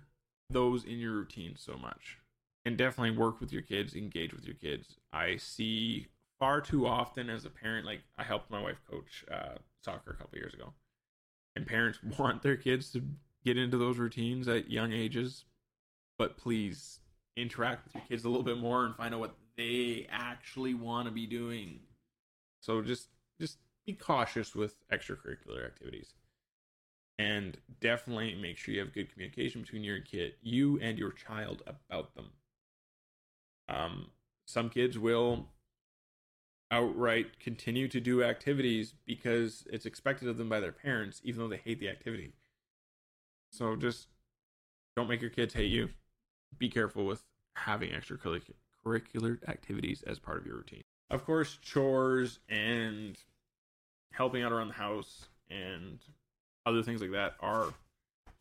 those 0.49 0.85
in 0.85 0.99
your 0.99 1.13
routine 1.13 1.55
so 1.57 1.77
much. 1.77 2.19
And 2.65 2.77
definitely 2.77 3.17
work 3.17 3.41
with 3.41 3.53
your 3.53 3.63
kids, 3.63 3.95
engage 3.95 4.35
with 4.35 4.45
your 4.45 4.55
kids. 4.55 4.99
I 5.13 5.37
see 5.37 6.09
far 6.39 6.61
too 6.61 6.87
often 6.87 7.31
as 7.31 7.45
a 7.45 7.51
parent, 7.51 7.87
like 7.87 8.01
I 8.19 8.23
helped 8.23 8.51
my 8.51 8.61
wife 8.61 8.81
coach 8.89 9.25
uh, 9.33 9.59
soccer 9.83 10.11
a 10.11 10.15
couple 10.15 10.39
years 10.39 10.55
ago, 10.55 10.75
and 11.57 11.67
parents 11.67 11.99
want 12.19 12.43
their 12.43 12.57
kids 12.57 12.91
to 12.93 13.03
get 13.45 13.57
into 13.57 13.79
those 13.79 13.99
routines 13.99 14.49
at 14.49 14.71
young 14.71 14.93
ages, 14.93 15.45
but 16.19 16.37
please 16.37 17.01
interact 17.37 17.85
with 17.85 17.95
your 17.95 18.05
kids 18.09 18.25
a 18.25 18.29
little 18.29 18.45
bit 18.45 18.59
more 18.59 18.85
and 18.85 18.95
find 18.97 19.15
out 19.15 19.21
what 19.21 19.35
they 19.57 20.07
actually 20.11 20.75
want 20.75 21.07
to 21.07 21.13
be 21.13 21.27
doing. 21.27 21.81
So 22.61 22.83
just 22.83 23.09
just 23.41 23.59
be 23.87 23.95
cautious 23.95 24.55
with 24.55 24.75
extracurricular 24.93 25.65
activities. 25.65 26.15
And 27.19 27.59
definitely 27.81 28.35
make 28.35 28.57
sure 28.57 28.73
you 28.73 28.81
have 28.81 28.95
good 28.95 29.13
communication 29.13 29.61
between 29.61 29.85
your 29.85 30.01
kid, 30.01 30.33
you 30.43 30.79
and 30.81 30.99
your 30.99 31.13
child 31.13 31.63
about 31.67 32.15
them. 32.15 32.31
Um, 33.69 34.07
some 34.47 34.71
kids 34.71 34.99
will 34.99 35.49
outright 36.71 37.39
continue 37.41 37.89
to 37.89 38.01
do 38.01 38.23
activities 38.23 38.95
because 39.05 39.67
it's 39.71 39.87
expected 39.87 40.29
of 40.29 40.39
them 40.39 40.49
by 40.49 40.61
their 40.61 40.73
parents, 40.73 41.21
even 41.25 41.41
though 41.41 41.49
they 41.49 41.61
hate 41.63 41.81
the 41.81 41.91
activity. 41.91 42.33
So 43.51 43.77
just 43.77 44.09
don't 44.97 45.09
make 45.09 45.21
your 45.21 45.31
kids 45.31 45.55
hate 45.55 45.71
you. 45.71 45.91
Be 46.59 46.69
careful 46.69 47.05
with 47.05 47.23
having 47.57 47.91
extracurricular 47.91 49.49
activities 49.49 50.03
as 50.07 50.19
part 50.19 50.39
of 50.39 50.47
your 50.47 50.57
routine. 50.57 50.83
Of 51.11 51.25
course, 51.25 51.59
chores 51.61 52.39
and 52.49 53.17
helping 54.13 54.43
out 54.43 54.53
around 54.53 54.69
the 54.69 54.75
house 54.75 55.27
and 55.49 55.99
other 56.67 56.83
things 56.83 57.01
like 57.01 57.13
that 57.13 57.35
are 57.41 57.73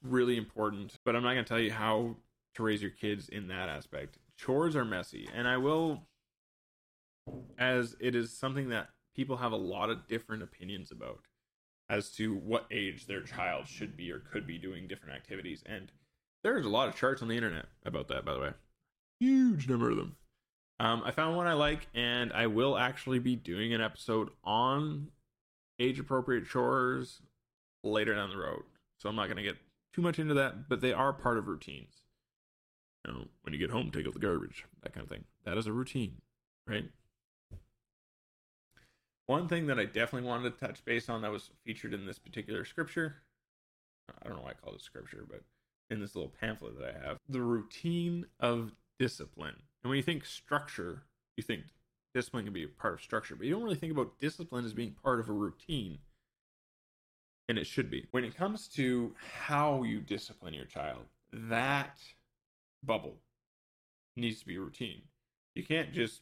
really 0.03 0.37
important, 0.37 0.95
but 1.03 1.15
I'm 1.15 1.23
not 1.23 1.33
going 1.33 1.45
to 1.45 1.49
tell 1.49 1.59
you 1.59 1.71
how 1.71 2.15
to 2.55 2.63
raise 2.63 2.81
your 2.81 2.91
kids 2.91 3.29
in 3.29 3.47
that 3.47 3.69
aspect. 3.69 4.17
Chores 4.37 4.75
are 4.75 4.85
messy, 4.85 5.27
and 5.33 5.47
I 5.47 5.57
will 5.57 6.03
as 7.57 7.95
it 7.99 8.15
is 8.15 8.31
something 8.31 8.69
that 8.69 8.89
people 9.15 9.37
have 9.37 9.51
a 9.51 9.57
lot 9.57 9.89
of 9.89 10.07
different 10.07 10.41
opinions 10.41 10.91
about 10.91 11.19
as 11.89 12.11
to 12.11 12.35
what 12.35 12.67
age 12.71 13.07
their 13.07 13.21
child 13.21 13.67
should 13.67 13.97
be 13.97 14.11
or 14.11 14.19
could 14.19 14.45
be 14.45 14.57
doing 14.57 14.87
different 14.87 15.15
activities. 15.15 15.63
And 15.65 15.91
there's 16.43 16.65
a 16.65 16.69
lot 16.69 16.87
of 16.87 16.95
charts 16.95 17.21
on 17.21 17.27
the 17.27 17.35
internet 17.35 17.65
about 17.85 18.07
that, 18.09 18.25
by 18.25 18.33
the 18.33 18.39
way. 18.39 18.51
Huge 19.19 19.67
number 19.67 19.89
of 19.89 19.97
them. 19.97 20.15
Um, 20.79 21.01
I 21.03 21.11
found 21.11 21.35
one 21.35 21.47
I 21.47 21.53
like, 21.53 21.87
and 21.93 22.31
I 22.31 22.47
will 22.47 22.77
actually 22.77 23.19
be 23.19 23.35
doing 23.35 23.73
an 23.73 23.81
episode 23.81 24.29
on 24.43 25.07
age 25.79 25.99
appropriate 25.99 26.47
chores 26.47 27.21
later 27.83 28.15
down 28.15 28.29
the 28.29 28.37
road. 28.37 28.63
So 28.99 29.09
I'm 29.09 29.15
not 29.15 29.25
going 29.25 29.37
to 29.37 29.43
get 29.43 29.57
too 29.93 30.01
much 30.01 30.19
into 30.19 30.33
that, 30.35 30.69
but 30.69 30.81
they 30.81 30.93
are 30.93 31.11
part 31.11 31.37
of 31.37 31.47
routines. 31.47 31.95
You 33.05 33.13
know, 33.13 33.25
when 33.41 33.53
you 33.53 33.59
get 33.59 33.71
home, 33.71 33.91
take 33.91 34.07
out 34.07 34.13
the 34.13 34.19
garbage, 34.19 34.65
that 34.83 34.93
kind 34.93 35.03
of 35.03 35.09
thing. 35.09 35.25
That 35.45 35.57
is 35.57 35.67
a 35.67 35.73
routine, 35.73 36.21
right? 36.67 36.85
One 39.29 39.47
thing 39.47 39.67
that 39.67 39.77
I 39.77 39.85
definitely 39.85 40.27
wanted 40.27 40.57
to 40.57 40.65
touch 40.65 40.83
base 40.83 41.07
on 41.07 41.21
that 41.21 41.31
was 41.31 41.51
featured 41.63 41.93
in 41.93 42.07
this 42.07 42.17
particular 42.17 42.65
scripture. 42.65 43.17
I 44.23 44.27
don't 44.27 44.37
know 44.37 44.41
why 44.41 44.49
I 44.49 44.53
call 44.55 44.73
it 44.73 44.81
scripture, 44.81 45.23
but 45.29 45.43
in 45.91 46.01
this 46.01 46.15
little 46.15 46.33
pamphlet 46.41 46.79
that 46.79 46.95
I 46.95 47.07
have, 47.07 47.19
the 47.29 47.43
routine 47.43 48.25
of 48.39 48.71
discipline. 48.97 49.53
And 49.83 49.89
when 49.89 49.97
you 49.97 50.01
think 50.01 50.25
structure, 50.25 51.03
you 51.37 51.43
think 51.43 51.65
discipline 52.15 52.45
can 52.45 52.53
be 52.53 52.63
a 52.63 52.67
part 52.67 52.95
of 52.95 53.01
structure, 53.01 53.35
but 53.35 53.45
you 53.45 53.53
don't 53.53 53.61
really 53.61 53.75
think 53.75 53.93
about 53.93 54.17
discipline 54.17 54.65
as 54.65 54.73
being 54.73 54.95
part 55.03 55.19
of 55.19 55.29
a 55.29 55.33
routine. 55.33 55.99
And 57.47 57.59
it 57.59 57.67
should 57.67 57.91
be. 57.91 58.07
When 58.09 58.23
it 58.23 58.35
comes 58.35 58.67
to 58.69 59.13
how 59.43 59.83
you 59.83 59.99
discipline 59.99 60.55
your 60.55 60.65
child, 60.65 61.03
that 61.31 61.99
bubble 62.83 63.17
needs 64.17 64.39
to 64.39 64.47
be 64.47 64.57
routine. 64.57 65.03
You 65.53 65.63
can't 65.63 65.93
just 65.93 66.21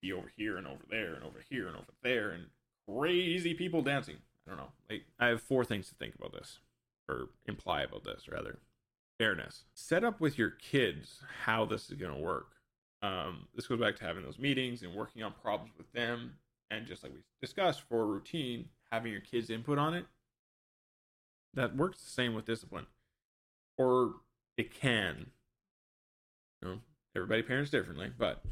be 0.00 0.12
over 0.12 0.30
here 0.36 0.56
and 0.56 0.66
over 0.66 0.82
there 0.90 1.14
and 1.14 1.24
over 1.24 1.42
here 1.48 1.66
and 1.66 1.76
over 1.76 1.92
there 2.02 2.30
and 2.30 2.46
crazy 2.88 3.54
people 3.54 3.82
dancing. 3.82 4.16
I 4.46 4.50
don't 4.50 4.58
know. 4.58 4.72
Like 4.88 5.04
I 5.18 5.28
have 5.28 5.42
four 5.42 5.64
things 5.64 5.88
to 5.88 5.94
think 5.94 6.14
about 6.14 6.32
this 6.32 6.58
or 7.08 7.28
imply 7.46 7.82
about 7.82 8.04
this 8.04 8.28
rather. 8.28 8.58
Fairness. 9.18 9.64
Set 9.74 10.04
up 10.04 10.20
with 10.20 10.38
your 10.38 10.50
kids 10.50 11.20
how 11.44 11.64
this 11.64 11.90
is 11.90 11.96
going 11.96 12.14
to 12.14 12.20
work. 12.20 12.52
Um, 13.02 13.48
this 13.54 13.66
goes 13.66 13.80
back 13.80 13.96
to 13.96 14.04
having 14.04 14.22
those 14.22 14.38
meetings 14.38 14.82
and 14.82 14.94
working 14.94 15.22
on 15.22 15.32
problems 15.42 15.72
with 15.76 15.90
them, 15.92 16.34
and 16.70 16.86
just 16.86 17.02
like 17.02 17.12
we 17.12 17.18
discussed 17.40 17.82
for 17.88 18.06
routine, 18.06 18.68
having 18.90 19.12
your 19.12 19.20
kids' 19.20 19.50
input 19.50 19.78
on 19.78 19.94
it. 19.94 20.06
That 21.54 21.76
works 21.76 22.02
the 22.02 22.10
same 22.10 22.34
with 22.34 22.44
discipline, 22.44 22.86
or 23.76 24.14
it 24.56 24.72
can. 24.72 25.30
You 26.62 26.68
know, 26.68 26.78
everybody 27.16 27.42
parents 27.42 27.70
differently, 27.70 28.10
but 28.16 28.42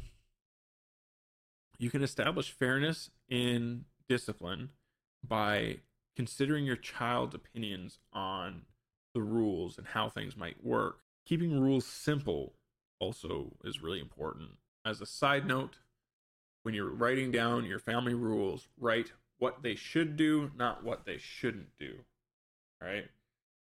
you 1.77 1.89
can 1.89 2.03
establish 2.03 2.51
fairness 2.51 3.09
in 3.29 3.85
discipline 4.09 4.71
by 5.27 5.77
considering 6.15 6.65
your 6.65 6.75
child's 6.75 7.35
opinions 7.35 7.99
on 8.11 8.63
the 9.13 9.21
rules 9.21 9.77
and 9.77 9.87
how 9.87 10.09
things 10.09 10.35
might 10.35 10.63
work. 10.63 10.99
Keeping 11.25 11.59
rules 11.59 11.85
simple 11.85 12.53
also 12.99 13.53
is 13.63 13.81
really 13.81 13.99
important. 13.99 14.49
As 14.85 15.01
a 15.01 15.05
side 15.05 15.45
note, 15.45 15.77
when 16.63 16.73
you're 16.73 16.89
writing 16.89 17.31
down 17.31 17.65
your 17.65 17.79
family 17.79 18.13
rules, 18.13 18.67
write 18.79 19.13
what 19.37 19.61
they 19.61 19.75
should 19.75 20.15
do, 20.15 20.51
not 20.57 20.83
what 20.83 21.05
they 21.05 21.17
shouldn't 21.17 21.69
do. 21.77 21.99
All 22.81 22.87
right. 22.87 23.05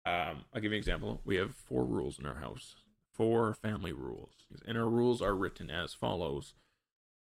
Um, 0.05 0.43
I'll 0.53 0.61
give 0.61 0.71
you 0.71 0.77
an 0.77 0.79
example. 0.79 1.21
We 1.23 1.37
have 1.37 1.55
four 1.55 1.85
rules 1.85 2.19
in 2.19 2.25
our 2.25 2.35
house, 2.35 2.75
four 3.13 3.53
family 3.53 3.93
rules, 3.93 4.31
and 4.65 4.77
our 4.77 4.89
rules 4.89 5.21
are 5.21 5.35
written 5.35 5.69
as 5.69 5.93
follows 5.93 6.53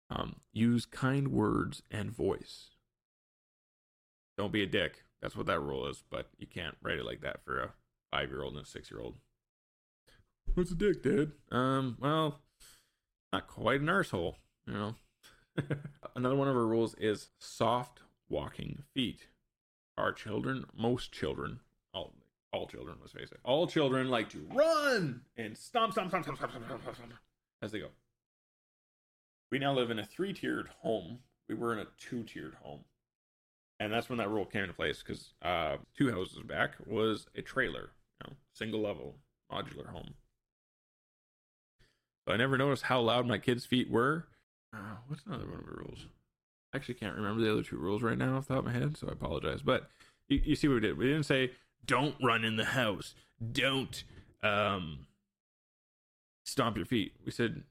um, 0.10 0.38
use 0.52 0.86
kind 0.86 1.30
words 1.30 1.84
and 1.92 2.12
voice. 2.12 2.72
Don't 4.38 4.52
be 4.52 4.64
a 4.64 4.68
dick. 4.68 5.04
That's 5.22 5.36
what 5.36 5.48
that 5.48 5.60
rule 5.60 5.86
is, 5.88 6.04
but 6.10 6.30
you 6.38 6.48
can't 6.48 6.76
write 6.82 6.98
it 6.98 7.06
like 7.06 7.22
that 7.22 7.44
for 7.44 7.60
a 7.60 7.74
five 8.12 8.30
year 8.30 8.42
old 8.42 8.56
and 8.56 8.66
a 8.66 8.70
six 8.70 8.90
year 8.90 9.02
old. 9.02 9.16
What's 10.54 10.72
a 10.72 10.76
dick, 10.76 11.04
Dad? 11.04 11.34
Um, 11.52 11.98
well, 12.00 12.40
not 13.32 13.48
quite 13.48 13.82
an 13.82 13.88
arsehole, 13.88 14.36
you 14.66 14.74
know. 14.74 14.96
Another 16.16 16.36
one 16.36 16.48
of 16.48 16.56
our 16.56 16.66
rules 16.66 16.96
is 16.96 17.30
soft 17.38 18.00
walking 18.30 18.84
feet. 18.94 19.28
Our 19.98 20.14
children, 20.14 20.66
most 20.76 21.12
children, 21.12 21.60
all 21.94 22.14
all 22.52 22.66
children, 22.66 22.98
let's 23.00 23.12
face 23.14 23.32
it, 23.32 23.40
all 23.44 23.68
children 23.68 24.10
like 24.10 24.30
to 24.30 24.48
run 24.54 25.22
and 25.38 25.56
stomp, 25.56 25.92
stomp, 25.92 26.10
stomp, 26.10 26.24
stomp, 26.24 26.38
stomp, 26.40 26.54
stomp, 26.54 26.68
stomp, 26.68 26.96
stomp 26.96 27.14
as 27.62 27.72
they 27.72 27.80
go. 27.80 27.90
We 29.52 29.60
now 29.60 29.74
live 29.74 29.92
in 29.92 30.00
a 30.00 30.06
three 30.06 30.34
tiered 30.34 30.70
home. 30.82 31.20
We 31.48 31.56
were 31.56 31.74
in 31.74 31.80
a 31.80 31.88
two 31.98 32.24
tiered 32.24 32.56
home. 32.62 32.82
And 33.80 33.92
that's 33.92 34.10
when 34.10 34.18
that 34.20 34.30
rule 34.30 34.46
came 34.46 34.64
into 34.64 34.74
place 34.74 35.02
because 35.02 35.34
uh, 35.42 35.78
two 35.98 36.12
houses 36.12 36.44
back 36.44 36.72
was 36.86 37.28
a 37.36 37.42
trailer, 37.42 37.92
you 38.22 38.28
know, 38.30 38.34
single 38.54 38.82
level 38.82 39.16
modular 39.52 39.88
home. 39.88 40.14
So 42.28 42.34
I 42.34 42.38
never 42.38 42.58
noticed 42.58 42.84
how 42.84 43.00
loud 43.00 43.26
my 43.26 43.38
kids' 43.38 43.66
feet 43.66 43.90
were. 43.90 44.28
Uh, 44.74 44.98
what's 45.08 45.24
another 45.26 45.46
one 45.46 45.60
of 45.60 45.66
the 45.66 45.72
rules? 45.72 46.08
I 46.74 46.78
actually 46.78 46.96
can't 46.96 47.16
remember 47.16 47.42
the 47.42 47.52
other 47.52 47.64
two 47.64 47.78
rules 47.78 48.04
right 48.04 48.18
now 48.18 48.38
off 48.38 48.48
the 48.48 48.56
top 48.56 48.66
of 48.66 48.74
my 48.74 48.78
head, 48.78 48.98
so 48.98 49.08
I 49.08 49.14
apologize. 49.14 49.62
But 49.64 49.90
you, 50.28 50.42
you 50.44 50.56
see 50.56 50.68
what 50.68 50.76
we 50.76 50.82
did. 50.82 50.98
We 50.98 51.06
didn't 51.06 51.24
say, 51.24 51.52
don't 51.86 52.16
run 52.22 52.44
in 52.44 52.58
the 52.58 52.66
house. 52.66 53.16
Don't 53.52 54.04
um, 54.44 55.08
stomp 56.44 56.78
your 56.78 56.86
feet. 56.86 57.14
We 57.26 57.32
said, 57.32 57.64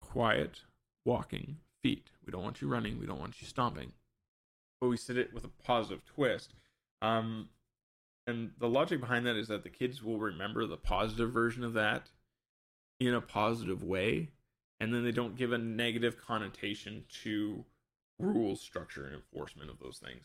quiet, 0.00 0.62
walking 1.04 1.58
feet. 1.82 2.10
We 2.24 2.30
don't 2.30 2.42
want 2.42 2.60
you 2.60 2.68
running. 2.68 2.98
We 2.98 3.06
don't 3.06 3.20
want 3.20 3.40
you 3.40 3.46
stomping. 3.46 3.92
But 4.80 4.88
we 4.88 4.96
said 4.96 5.16
it 5.16 5.32
with 5.32 5.44
a 5.44 5.50
positive 5.64 6.04
twist. 6.04 6.54
Um, 7.00 7.48
and 8.26 8.50
the 8.58 8.68
logic 8.68 9.00
behind 9.00 9.26
that 9.26 9.36
is 9.36 9.48
that 9.48 9.64
the 9.64 9.70
kids 9.70 10.02
will 10.02 10.18
remember 10.18 10.66
the 10.66 10.76
positive 10.76 11.32
version 11.32 11.64
of 11.64 11.72
that 11.74 12.10
in 13.00 13.14
a 13.14 13.20
positive 13.20 13.82
way. 13.82 14.30
And 14.80 14.92
then 14.92 15.04
they 15.04 15.12
don't 15.12 15.36
give 15.36 15.52
a 15.52 15.58
negative 15.58 16.16
connotation 16.18 17.04
to 17.22 17.64
rules, 18.18 18.60
structure, 18.60 19.04
and 19.04 19.14
enforcement 19.14 19.70
of 19.70 19.78
those 19.78 19.98
things. 19.98 20.24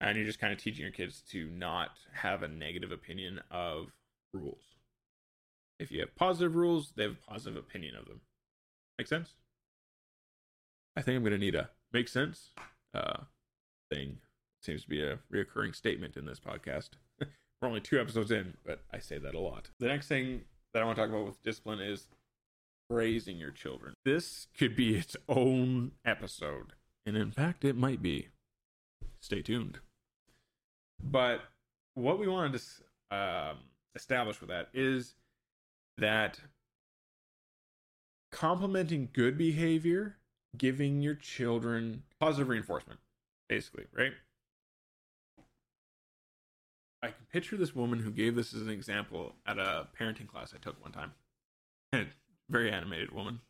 And 0.00 0.16
you're 0.16 0.26
just 0.26 0.40
kind 0.40 0.52
of 0.52 0.58
teaching 0.58 0.82
your 0.82 0.92
kids 0.92 1.22
to 1.30 1.48
not 1.50 1.90
have 2.12 2.42
a 2.42 2.48
negative 2.48 2.92
opinion 2.92 3.40
of 3.50 3.92
rules. 4.32 4.62
If 5.78 5.90
you 5.90 6.00
have 6.00 6.14
positive 6.14 6.56
rules, 6.56 6.92
they 6.96 7.04
have 7.04 7.12
a 7.12 7.30
positive 7.30 7.56
opinion 7.56 7.96
of 7.96 8.06
them. 8.06 8.20
Make 8.98 9.08
sense? 9.08 9.30
I 10.96 11.02
think 11.02 11.16
I'm 11.16 11.22
going 11.22 11.32
to 11.32 11.38
need 11.38 11.54
a 11.54 11.70
make 11.92 12.08
sense 12.08 12.50
uh, 12.94 13.24
thing. 13.90 14.18
Seems 14.62 14.82
to 14.82 14.88
be 14.88 15.02
a 15.02 15.18
reoccurring 15.32 15.74
statement 15.74 16.16
in 16.16 16.24
this 16.24 16.40
podcast. 16.40 16.90
We're 17.20 17.68
only 17.68 17.80
two 17.80 18.00
episodes 18.00 18.30
in, 18.30 18.54
but 18.64 18.80
I 18.92 18.98
say 18.98 19.18
that 19.18 19.34
a 19.34 19.40
lot. 19.40 19.70
The 19.78 19.88
next 19.88 20.08
thing 20.08 20.42
that 20.72 20.82
I 20.82 20.86
want 20.86 20.96
to 20.96 21.02
talk 21.02 21.10
about 21.10 21.26
with 21.26 21.42
discipline 21.42 21.80
is 21.80 22.06
raising 22.90 23.36
your 23.36 23.50
children. 23.50 23.94
This 24.04 24.48
could 24.56 24.76
be 24.76 24.96
its 24.96 25.16
own 25.28 25.92
episode. 26.04 26.74
And 27.06 27.16
in 27.16 27.30
fact, 27.30 27.64
it 27.64 27.76
might 27.76 28.02
be. 28.02 28.28
Stay 29.20 29.42
tuned. 29.42 29.78
But 31.02 31.40
what 31.94 32.18
we 32.18 32.28
wanted 32.28 32.60
to 32.60 33.16
um, 33.16 33.56
establish 33.94 34.40
with 34.40 34.50
that 34.50 34.68
is 34.72 35.14
that 35.98 36.40
complimenting 38.32 39.08
good 39.12 39.38
behavior, 39.38 40.16
giving 40.56 41.00
your 41.00 41.14
children 41.14 42.02
positive 42.20 42.48
reinforcement, 42.48 43.00
basically, 43.48 43.84
right? 43.96 44.12
I 47.02 47.08
can 47.08 47.26
picture 47.30 47.58
this 47.58 47.74
woman 47.74 47.98
who 47.98 48.10
gave 48.10 48.34
this 48.34 48.54
as 48.54 48.62
an 48.62 48.70
example 48.70 49.34
at 49.46 49.58
a 49.58 49.88
parenting 50.00 50.26
class 50.26 50.54
I 50.54 50.58
took 50.58 50.82
one 50.82 50.92
time. 50.92 51.12
Very 52.48 52.70
animated 52.70 53.10
woman. 53.12 53.40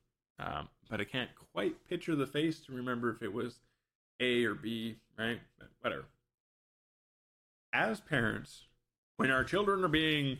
Um, 0.40 0.68
but 0.90 1.00
I 1.00 1.04
can't 1.04 1.30
quite 1.52 1.88
picture 1.88 2.16
the 2.16 2.26
face 2.26 2.58
to 2.60 2.72
remember 2.72 3.10
if 3.10 3.22
it 3.22 3.32
was 3.32 3.60
A 4.18 4.44
or 4.44 4.54
B, 4.54 4.96
right? 5.16 5.40
But 5.58 5.68
whatever. 5.80 6.06
As 7.72 8.00
parents, 8.00 8.64
when 9.18 9.30
our 9.30 9.44
children 9.44 9.84
are 9.84 9.88
being 9.88 10.38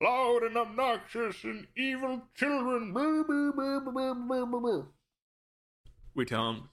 loud 0.00 0.44
and 0.44 0.56
obnoxious 0.56 1.42
and 1.42 1.66
evil 1.76 2.22
children, 2.34 2.92
blah, 2.92 3.24
blah, 3.24 3.80
blah, 3.80 4.82
we 6.14 6.24
tell 6.24 6.52
them, 6.52 6.68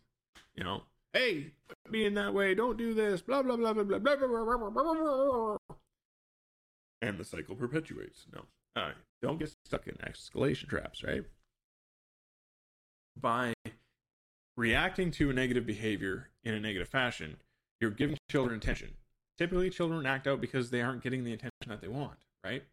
you 0.56 0.63
know, 0.63 0.84
hey, 1.13 1.52
being 1.89 2.13
that 2.15 2.34
way, 2.34 2.54
don't 2.54 2.78
do 2.78 2.93
this, 2.93 3.21
blah, 3.21 3.41
blah, 3.41 3.56
blah, 3.56 3.73
blah, 3.73 3.84
blah, 3.84 3.99
blah, 3.99 4.15
blah, 4.15 4.58
blah, 4.58 4.69
blah, 4.69 4.93
blah. 4.93 5.58
And 7.02 7.17
the 7.17 7.23
cycle 7.23 7.56
perpetuates. 7.56 8.25
No, 8.34 8.41
uh, 8.75 8.91
don't 9.21 9.39
get 9.39 9.54
stuck 9.65 9.88
in 9.88 9.95
escalation 9.95 10.67
traps, 10.67 11.04
right? 11.04 11.23
By 13.19 13.54
reacting 14.58 15.12
to 15.12 15.30
a 15.30 15.34
negative 15.34 15.65
behavior 15.65 16.30
in 16.43 16.54
a 16.54 16.60
negative 16.60 16.89
fashion, 16.89 17.38
you're 17.80 17.91
giving 17.91 18.17
children 18.30 18.58
attention. 18.58 18.89
Typically, 19.38 19.69
children 19.69 20.06
act 20.06 20.28
out 20.28 20.41
because 20.41 20.69
they 20.69 20.82
aren't 20.82 21.02
getting 21.02 21.23
the 21.23 21.32
attention 21.32 21.69
that 21.69 21.82
they 21.82 21.88
want, 21.88 22.19
right? 22.43 22.63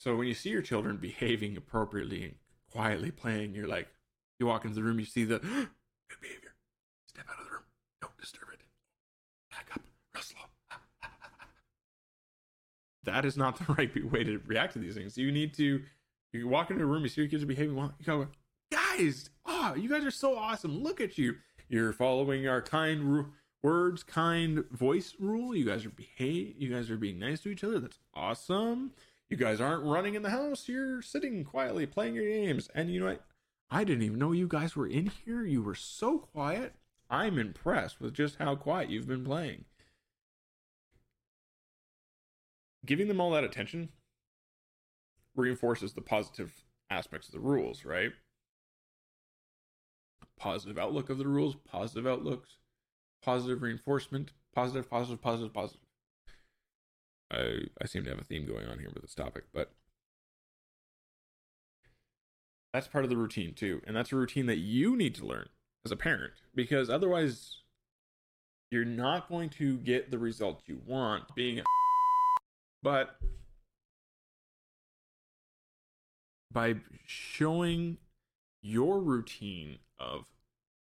So 0.00 0.16
when 0.16 0.26
you 0.26 0.34
see 0.34 0.50
your 0.50 0.62
children 0.62 0.96
behaving 0.96 1.56
appropriately 1.56 2.24
and 2.24 2.34
quietly 2.72 3.10
playing, 3.10 3.54
you're 3.54 3.68
like, 3.68 3.88
you 4.40 4.46
walk 4.46 4.64
into 4.64 4.74
the 4.74 4.82
room, 4.82 4.98
you 4.98 5.06
see 5.06 5.24
the 5.24 5.38
good 5.38 6.20
behavior. 6.20 6.54
Step 7.06 7.26
out 7.30 7.38
of 7.38 7.44
the 7.44 7.52
room. 7.52 7.62
Don't 8.00 8.16
disturb 8.18 8.48
it. 8.52 8.60
Back 9.50 9.68
up. 9.74 9.82
Slow. 10.22 10.40
that 13.04 13.24
is 13.24 13.36
not 13.36 13.58
the 13.58 13.72
right 13.78 14.10
way 14.10 14.24
to 14.24 14.40
react 14.46 14.72
to 14.72 14.78
these 14.78 14.94
things. 14.94 15.16
You 15.16 15.30
need 15.30 15.54
to, 15.54 15.82
you 16.32 16.48
walk 16.48 16.70
into 16.70 16.82
a 16.82 16.86
room, 16.86 17.02
you 17.02 17.08
see 17.08 17.20
your 17.20 17.30
kids 17.30 17.42
are 17.42 17.46
behaving 17.46 17.76
well, 17.76 17.92
you 17.98 18.06
go, 18.06 18.26
guys, 18.72 19.30
oh, 19.46 19.74
you 19.76 19.88
guys 19.88 20.04
are 20.04 20.10
so 20.10 20.36
awesome. 20.36 20.82
Look 20.82 21.00
at 21.00 21.18
you. 21.18 21.36
You're 21.68 21.92
following 21.92 22.48
our 22.48 22.62
kind 22.62 23.04
ru- 23.04 23.32
words, 23.62 24.02
kind 24.02 24.64
voice 24.70 25.14
rule. 25.20 25.54
You 25.54 25.64
guys 25.64 25.84
are 25.84 25.90
behave. 25.90 26.54
You 26.58 26.72
guys 26.72 26.90
are 26.90 26.96
being 26.96 27.18
nice 27.18 27.40
to 27.42 27.50
each 27.50 27.62
other. 27.62 27.78
That's 27.78 27.98
awesome. 28.14 28.92
You 29.28 29.36
guys 29.36 29.60
aren't 29.60 29.84
running 29.84 30.16
in 30.16 30.22
the 30.22 30.30
house. 30.30 30.68
You're 30.68 31.02
sitting 31.02 31.44
quietly 31.44 31.86
playing 31.86 32.14
your 32.14 32.26
games. 32.26 32.68
And 32.74 32.90
you 32.90 33.00
know 33.00 33.06
what? 33.06 33.24
I 33.70 33.84
didn't 33.84 34.02
even 34.02 34.18
know 34.18 34.32
you 34.32 34.48
guys 34.48 34.74
were 34.74 34.86
in 34.86 35.06
here. 35.24 35.44
You 35.44 35.62
were 35.62 35.74
so 35.74 36.18
quiet. 36.18 36.74
I'm 37.08 37.38
impressed 37.38 38.00
with 38.00 38.14
just 38.14 38.36
how 38.36 38.56
quiet 38.56 38.90
you've 38.90 39.06
been 39.06 39.24
playing. 39.24 39.64
Giving 42.84 43.08
them 43.08 43.20
all 43.20 43.30
that 43.32 43.44
attention 43.44 43.90
reinforces 45.36 45.92
the 45.92 46.00
positive 46.00 46.64
aspects 46.88 47.28
of 47.28 47.34
the 47.34 47.40
rules, 47.40 47.84
right? 47.84 48.12
Positive 50.38 50.78
outlook 50.78 51.10
of 51.10 51.18
the 51.18 51.28
rules, 51.28 51.54
positive 51.54 52.06
outlooks, 52.06 52.56
positive 53.22 53.62
reinforcement, 53.62 54.32
positive, 54.54 54.88
positive, 54.88 55.20
positive, 55.20 55.52
positive. 55.52 55.86
I 57.30 57.62
I 57.80 57.86
seem 57.86 58.04
to 58.04 58.10
have 58.10 58.18
a 58.18 58.24
theme 58.24 58.46
going 58.46 58.66
on 58.66 58.78
here 58.78 58.90
with 58.92 59.02
this 59.02 59.14
topic, 59.14 59.44
but 59.52 59.72
that's 62.72 62.88
part 62.88 63.04
of 63.04 63.10
the 63.10 63.16
routine 63.16 63.54
too, 63.54 63.82
and 63.86 63.96
that's 63.96 64.12
a 64.12 64.16
routine 64.16 64.46
that 64.46 64.58
you 64.58 64.96
need 64.96 65.14
to 65.16 65.26
learn 65.26 65.48
as 65.84 65.92
a 65.92 65.96
parent 65.96 66.32
because 66.54 66.90
otherwise 66.90 67.58
you're 68.70 68.84
not 68.84 69.28
going 69.28 69.48
to 69.48 69.78
get 69.78 70.10
the 70.10 70.18
result 70.18 70.62
you 70.66 70.80
want 70.86 71.24
being 71.34 71.62
but 72.82 73.16
by 76.52 76.74
showing 77.06 77.96
your 78.62 79.00
routine 79.00 79.78
of 79.98 80.26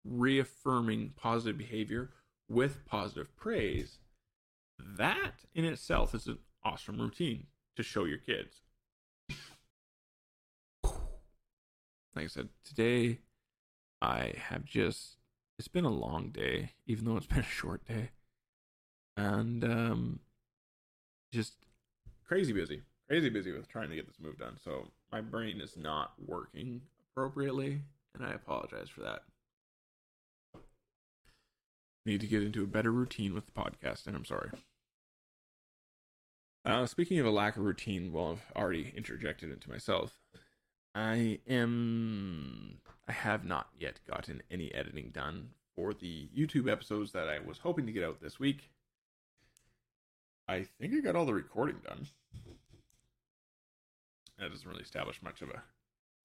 reaffirming 0.04 1.12
positive 1.16 1.58
behavior 1.58 2.10
with 2.48 2.84
positive 2.86 3.34
praise 3.36 3.98
that 4.78 5.44
in 5.54 5.64
itself 5.64 6.14
is 6.14 6.26
an 6.26 6.38
awesome 6.64 6.98
routine 6.98 7.46
to 7.76 7.82
show 7.82 8.04
your 8.04 8.18
kids. 8.18 8.62
Like 12.14 12.26
I 12.26 12.28
said, 12.28 12.48
today 12.64 13.18
I 14.00 14.34
have 14.36 14.64
just 14.64 15.16
it's 15.58 15.68
been 15.68 15.84
a 15.84 15.90
long 15.90 16.30
day, 16.30 16.72
even 16.86 17.04
though 17.04 17.16
it's 17.16 17.26
been 17.28 17.40
a 17.40 17.42
short 17.42 17.84
day. 17.86 18.10
And 19.16 19.64
um 19.64 20.20
just 21.32 21.54
crazy 22.26 22.52
busy. 22.52 22.82
Crazy 23.08 23.28
busy 23.28 23.52
with 23.52 23.68
trying 23.68 23.90
to 23.90 23.96
get 23.96 24.06
this 24.06 24.20
move 24.20 24.38
done. 24.38 24.56
So 24.62 24.88
my 25.12 25.20
brain 25.20 25.60
is 25.60 25.76
not 25.76 26.12
working 26.26 26.80
appropriately, 27.10 27.82
and 28.14 28.24
I 28.24 28.32
apologize 28.32 28.88
for 28.88 29.02
that 29.02 29.22
need 32.06 32.20
to 32.20 32.26
get 32.26 32.42
into 32.42 32.62
a 32.62 32.66
better 32.66 32.90
routine 32.92 33.34
with 33.34 33.46
the 33.46 33.52
podcast, 33.52 34.06
and 34.06 34.16
I'm 34.16 34.24
sorry. 34.24 34.50
Uh, 36.64 36.86
speaking 36.86 37.18
of 37.18 37.26
a 37.26 37.30
lack 37.30 37.56
of 37.56 37.62
routine, 37.62 38.12
well, 38.12 38.32
I've 38.32 38.56
already 38.56 38.92
interjected 38.96 39.50
into 39.50 39.70
myself. 39.70 40.18
I 40.94 41.40
am. 41.48 42.78
I 43.08 43.12
have 43.12 43.44
not 43.44 43.68
yet 43.78 44.00
gotten 44.08 44.42
any 44.50 44.72
editing 44.72 45.10
done 45.10 45.50
for 45.74 45.92
the 45.92 46.28
YouTube 46.36 46.70
episodes 46.70 47.12
that 47.12 47.28
I 47.28 47.40
was 47.40 47.58
hoping 47.58 47.84
to 47.86 47.92
get 47.92 48.04
out 48.04 48.22
this 48.22 48.38
week. 48.38 48.70
I 50.48 50.66
think 50.80 50.94
I 50.94 51.00
got 51.00 51.16
all 51.16 51.26
the 51.26 51.34
recording 51.34 51.76
done. 51.86 52.06
That 54.38 54.50
doesn't 54.50 54.68
really 54.68 54.82
establish 54.82 55.22
much 55.22 55.42
of 55.42 55.50
a 55.50 55.62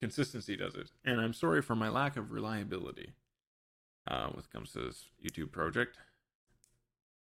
consistency, 0.02 0.56
does 0.56 0.76
it? 0.76 0.92
And 1.04 1.20
I'm 1.20 1.34
sorry 1.34 1.62
for 1.62 1.76
my 1.76 1.90
lack 1.90 2.16
of 2.16 2.32
reliability 2.32 3.14
uh, 4.08 4.28
when 4.28 4.40
it 4.40 4.52
comes 4.52 4.72
to 4.74 4.80
this 4.82 5.10
YouTube 5.24 5.52
project. 5.52 5.98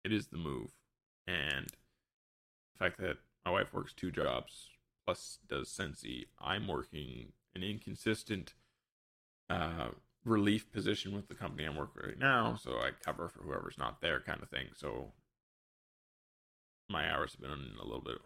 It 0.05 0.13
is 0.13 0.29
the 0.29 0.39
move, 0.39 0.71
and 1.27 1.67
the 1.67 2.79
fact 2.79 2.99
that 3.01 3.19
my 3.45 3.53
wife 3.53 3.73
works 3.73 3.93
two 3.93 4.11
jobs 4.11 4.69
plus 5.05 5.39
does 5.49 5.69
Scentsy, 5.69 6.27
I'm 6.41 6.69
working 6.69 7.33
an 7.55 7.63
inconsistent 7.63 8.55
uh, 9.49 9.89
relief 10.25 10.71
position 10.73 11.15
with 11.15 11.29
the 11.29 11.35
company 11.35 11.65
I'm 11.65 11.77
working 11.77 12.03
right 12.05 12.19
now, 12.19 12.57
so 12.61 12.73
I 12.73 12.91
cover 13.05 13.29
for 13.29 13.43
whoever's 13.43 13.79
not 13.79 14.01
there, 14.01 14.21
kind 14.21 14.43
of 14.43 14.49
thing. 14.49 14.67
So 14.77 15.13
my 16.89 17.11
hours 17.11 17.33
have 17.33 17.41
been 17.41 17.73
a 17.81 17.85
little 17.85 18.03
bit 18.03 18.19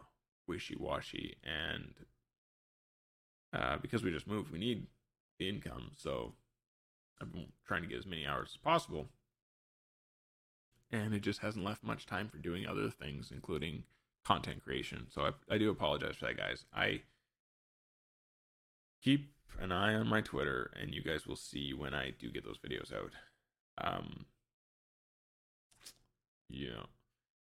wishy 0.46 0.76
washy, 0.78 1.36
and 1.44 1.94
uh, 3.52 3.78
because 3.80 4.02
we 4.02 4.10
just 4.10 4.26
moved, 4.26 4.50
we 4.50 4.58
need 4.58 4.86
the 5.38 5.48
income, 5.48 5.92
so 5.96 6.34
I've 7.20 7.32
been 7.32 7.52
trying 7.66 7.82
to 7.82 7.88
get 7.88 7.98
as 7.98 8.06
many 8.06 8.26
hours 8.26 8.50
as 8.54 8.58
possible. 8.58 9.08
And 10.90 11.14
it 11.14 11.22
just 11.22 11.40
hasn't 11.40 11.64
left 11.64 11.82
much 11.82 12.06
time 12.06 12.28
for 12.28 12.38
doing 12.38 12.66
other 12.66 12.90
things, 12.90 13.32
including 13.34 13.84
content 14.24 14.64
creation. 14.64 15.06
So 15.10 15.22
I, 15.22 15.54
I 15.54 15.58
do 15.58 15.70
apologize 15.70 16.16
for 16.16 16.26
that, 16.26 16.36
guys. 16.36 16.64
I 16.74 17.02
keep 19.02 19.30
an 19.60 19.72
eye 19.72 19.94
on 19.94 20.06
my 20.06 20.20
Twitter, 20.20 20.70
and 20.80 20.94
you 20.94 21.02
guys 21.02 21.26
will 21.26 21.36
see 21.36 21.72
when 21.72 21.94
I 21.94 22.12
do 22.18 22.30
get 22.30 22.44
those 22.44 22.58
videos 22.58 22.92
out. 22.92 23.12
Um, 23.78 24.24
yeah. 26.48 26.84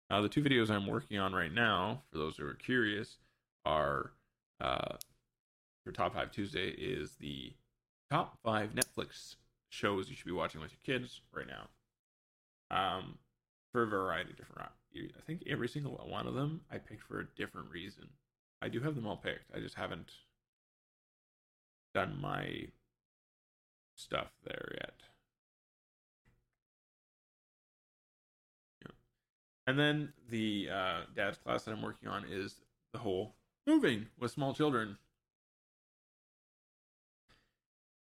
Now, 0.08 0.20
the 0.22 0.28
two 0.28 0.42
videos 0.42 0.70
I'm 0.70 0.86
working 0.86 1.18
on 1.18 1.32
right 1.32 1.52
now, 1.52 2.02
for 2.10 2.18
those 2.18 2.36
who 2.36 2.46
are 2.46 2.54
curious, 2.54 3.18
are 3.64 4.12
uh, 4.60 4.96
for 5.84 5.92
Top 5.92 6.14
5 6.14 6.32
Tuesday 6.32 6.68
is 6.70 7.16
the 7.20 7.52
top 8.10 8.38
five 8.42 8.70
Netflix 8.74 9.36
shows 9.68 10.10
you 10.10 10.16
should 10.16 10.26
be 10.26 10.32
watching 10.32 10.60
with 10.60 10.72
your 10.72 10.98
kids 10.98 11.20
right 11.32 11.46
now. 11.46 11.68
Um, 12.76 13.18
for 13.72 13.84
a 13.84 13.86
variety 13.86 14.30
of 14.30 14.36
different. 14.36 14.70
I 14.94 15.20
think 15.26 15.44
every 15.46 15.68
single 15.68 15.92
one 16.08 16.26
of 16.26 16.34
them 16.34 16.62
I 16.70 16.78
picked 16.78 17.02
for 17.02 17.20
a 17.20 17.26
different 17.36 17.70
reason. 17.70 18.08
I 18.62 18.68
do 18.68 18.80
have 18.80 18.94
them 18.94 19.06
all 19.06 19.16
picked. 19.16 19.54
I 19.54 19.60
just 19.60 19.76
haven't 19.76 20.10
done 21.94 22.18
my 22.20 22.68
stuff 23.96 24.28
there 24.44 24.72
yet. 24.74 24.94
Yeah. 28.82 28.92
And 29.66 29.78
then 29.78 30.12
the 30.28 30.68
uh, 30.72 31.00
dad's 31.14 31.38
class 31.38 31.64
that 31.64 31.72
I'm 31.72 31.82
working 31.82 32.08
on 32.08 32.24
is 32.28 32.56
the 32.92 32.98
whole 32.98 33.34
moving 33.66 34.06
with 34.18 34.32
small 34.32 34.54
children. 34.54 34.98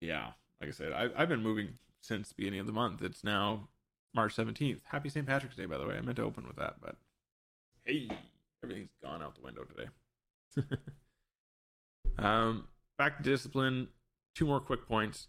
Yeah, 0.02 0.32
like 0.60 0.70
I 0.70 0.74
said, 0.74 0.92
I, 0.92 1.10
I've 1.16 1.30
been 1.30 1.42
moving 1.44 1.78
since 2.02 2.30
the 2.30 2.36
beginning 2.36 2.60
of 2.60 2.68
the 2.68 2.74
month. 2.74 3.02
It's 3.02 3.24
now 3.24 3.70
March 4.14 4.36
17th. 4.36 4.82
Happy 4.86 5.10
St. 5.10 5.26
Patrick's 5.26 5.56
Day, 5.56 5.66
by 5.66 5.78
the 5.78 5.88
way. 5.88 5.96
I 5.98 6.02
meant 6.02 6.18
to 6.18 6.24
open 6.24 6.46
with 6.48 6.58
that, 6.58 6.76
but 6.82 6.96
hey, 7.86 8.10
everything's 8.64 8.90
gone 9.04 9.22
out 9.22 9.36
the 9.36 9.42
window 9.42 9.64
today. 9.64 10.68
um, 12.18 12.68
back 12.98 13.18
to 13.18 13.24
discipline. 13.24 13.88
Two 14.36 14.46
more 14.46 14.60
quick 14.60 14.88
points. 14.88 15.28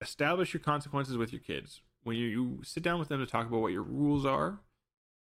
Establish 0.00 0.52
your 0.52 0.60
consequences 0.60 1.16
with 1.16 1.32
your 1.32 1.40
kids. 1.40 1.80
When 2.04 2.16
you, 2.16 2.26
you 2.26 2.58
sit 2.62 2.82
down 2.82 2.98
with 2.98 3.08
them 3.08 3.20
to 3.20 3.26
talk 3.26 3.46
about 3.46 3.60
what 3.60 3.72
your 3.72 3.82
rules 3.82 4.24
are, 4.24 4.60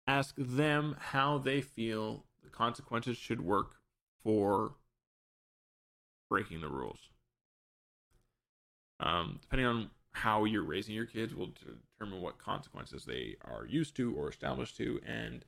ask 0.07 0.35
them 0.37 0.97
how 0.99 1.39
they 1.39 1.61
feel 1.61 2.25
the 2.43 2.51
consequences 2.51 3.17
should 3.17 3.41
work 3.41 3.77
for 4.23 4.75
breaking 6.29 6.61
the 6.61 6.69
rules. 6.69 6.99
Um, 9.01 9.39
depending 9.43 9.67
on 9.67 9.91
how 10.13 10.45
you're 10.45 10.63
raising 10.63 10.95
your 10.95 11.07
kids 11.07 11.35
will 11.35 11.53
determine 11.99 12.21
what 12.21 12.39
consequences 12.39 13.05
they 13.05 13.37
are 13.45 13.67
used 13.67 13.95
to 13.97 14.15
or 14.15 14.29
established 14.29 14.77
to. 14.77 15.01
And 15.07 15.45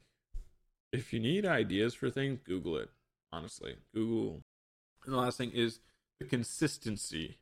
if 0.92 1.12
you 1.12 1.20
need 1.20 1.46
ideas 1.46 1.94
for 1.94 2.10
things, 2.10 2.40
Google 2.44 2.76
it. 2.76 2.90
Honestly, 3.32 3.76
Google. 3.94 4.42
And 5.04 5.14
the 5.14 5.18
last 5.18 5.38
thing 5.38 5.50
is 5.50 5.80
the 6.20 6.26
consistency 6.26 7.38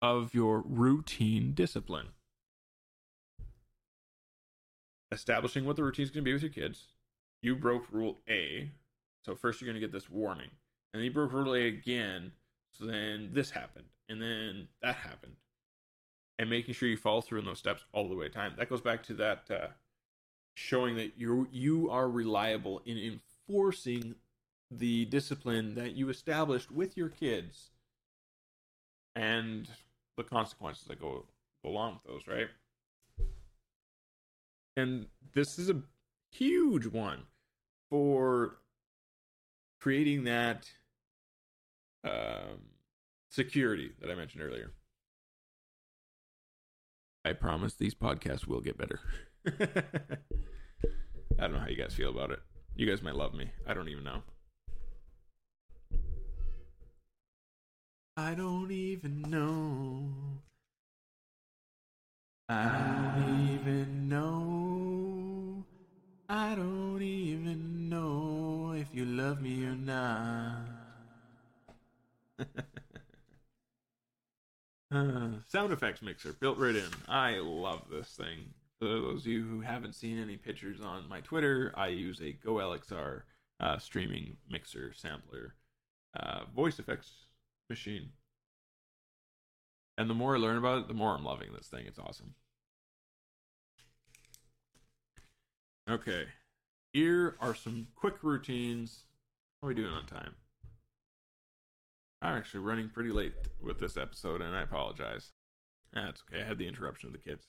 of 0.00 0.34
your 0.34 0.62
routine 0.66 1.52
discipline. 1.52 2.08
Establishing 5.10 5.66
what 5.66 5.76
the 5.76 5.84
routine 5.84 6.04
is 6.04 6.10
going 6.10 6.24
to 6.24 6.28
be 6.28 6.32
with 6.32 6.42
your 6.42 6.50
kids. 6.50 6.86
You 7.42 7.56
broke 7.56 7.92
rule 7.92 8.20
A, 8.28 8.70
so 9.24 9.34
first 9.34 9.60
you're 9.60 9.66
going 9.66 9.80
to 9.80 9.86
get 9.86 9.92
this 9.92 10.08
warning. 10.08 10.48
And 10.94 11.00
then 11.00 11.04
you 11.04 11.10
broke 11.10 11.32
rule 11.32 11.54
A 11.54 11.66
again, 11.66 12.32
so 12.72 12.86
then 12.86 13.30
this 13.32 13.50
happened, 13.50 13.86
and 14.08 14.22
then 14.22 14.68
that 14.80 14.96
happened 14.96 15.34
and 16.42 16.50
making 16.50 16.74
sure 16.74 16.88
you 16.88 16.96
follow 16.96 17.20
through 17.20 17.38
in 17.38 17.44
those 17.44 17.60
steps 17.60 17.84
all 17.92 18.08
the 18.08 18.16
way 18.16 18.28
time. 18.28 18.52
That 18.58 18.68
goes 18.68 18.80
back 18.80 19.04
to 19.04 19.14
that 19.14 19.44
uh, 19.48 19.68
showing 20.54 20.96
that 20.96 21.12
you 21.16 21.46
you 21.52 21.88
are 21.88 22.10
reliable 22.10 22.82
in 22.84 22.98
enforcing 22.98 24.16
the 24.68 25.04
discipline 25.04 25.76
that 25.76 25.92
you 25.92 26.08
established 26.08 26.72
with 26.72 26.96
your 26.96 27.08
kids 27.08 27.70
and 29.14 29.68
the 30.16 30.24
consequences 30.24 30.84
that 30.88 31.00
go, 31.00 31.26
go 31.62 31.70
along 31.70 32.00
with 32.02 32.12
those, 32.12 32.26
right? 32.26 32.48
And 34.76 35.06
this 35.34 35.60
is 35.60 35.70
a 35.70 35.80
huge 36.32 36.88
one 36.88 37.22
for 37.88 38.56
creating 39.80 40.24
that 40.24 40.68
um, 42.02 42.62
security 43.30 43.92
that 44.00 44.10
I 44.10 44.16
mentioned 44.16 44.42
earlier. 44.42 44.72
I 47.24 47.32
promise 47.34 47.74
these 47.74 47.94
podcasts 47.94 48.46
will 48.48 48.60
get 48.60 48.76
better. 48.76 48.98
I 49.46 49.62
don't 51.38 51.52
know 51.52 51.60
how 51.60 51.68
you 51.68 51.76
guys 51.76 51.94
feel 51.94 52.10
about 52.10 52.32
it. 52.32 52.40
You 52.74 52.86
guys 52.86 53.00
might 53.02 53.14
love 53.14 53.32
me. 53.32 53.50
I 53.66 53.74
don't 53.74 53.88
even 53.88 54.02
know. 54.02 54.22
I 58.16 58.34
don't 58.34 58.70
even 58.72 59.22
know. 59.22 60.08
I 62.48 63.14
don't 63.16 63.50
even 63.50 64.08
know. 64.08 65.64
I 66.28 66.54
don't 66.56 67.02
even 67.02 67.88
know 67.88 68.72
if 68.76 68.92
you 68.92 69.04
love 69.04 69.40
me 69.40 69.64
or 69.64 69.76
not. 69.76 70.66
Sound 75.48 75.72
effects 75.72 76.02
mixer 76.02 76.34
built 76.34 76.58
right 76.58 76.76
in. 76.76 76.88
I 77.08 77.36
love 77.38 77.82
this 77.90 78.08
thing. 78.08 78.52
For 78.78 78.88
those 78.88 79.20
of 79.20 79.26
you 79.26 79.42
who 79.42 79.60
haven't 79.60 79.94
seen 79.94 80.18
any 80.18 80.36
pictures 80.36 80.80
on 80.82 81.08
my 81.08 81.20
Twitter, 81.20 81.72
I 81.76 81.88
use 81.88 82.20
a 82.20 82.32
Go 82.32 82.54
LXR 82.54 83.22
uh, 83.60 83.78
streaming 83.78 84.36
mixer 84.50 84.92
sampler 84.94 85.54
uh, 86.18 86.40
voice 86.54 86.78
effects 86.78 87.10
machine. 87.70 88.10
And 89.96 90.10
the 90.10 90.14
more 90.14 90.36
I 90.36 90.38
learn 90.38 90.58
about 90.58 90.80
it, 90.80 90.88
the 90.88 90.94
more 90.94 91.14
I'm 91.14 91.24
loving 91.24 91.52
this 91.54 91.68
thing. 91.68 91.86
It's 91.86 91.98
awesome. 91.98 92.34
Okay, 95.88 96.26
here 96.92 97.36
are 97.40 97.54
some 97.54 97.88
quick 97.96 98.16
routines. 98.22 99.04
How 99.60 99.66
are 99.66 99.68
we 99.68 99.74
doing 99.74 99.92
on 99.92 100.06
time? 100.06 100.34
I'm 102.22 102.36
actually 102.36 102.60
running 102.60 102.88
pretty 102.88 103.10
late 103.10 103.34
with 103.60 103.80
this 103.80 103.96
episode, 103.96 104.40
and 104.40 104.54
I 104.54 104.62
apologize. 104.62 105.32
That's 105.92 106.22
okay. 106.30 106.42
I 106.42 106.46
had 106.46 106.56
the 106.56 106.68
interruption 106.68 107.08
of 107.08 107.12
the 107.12 107.18
kids. 107.18 107.48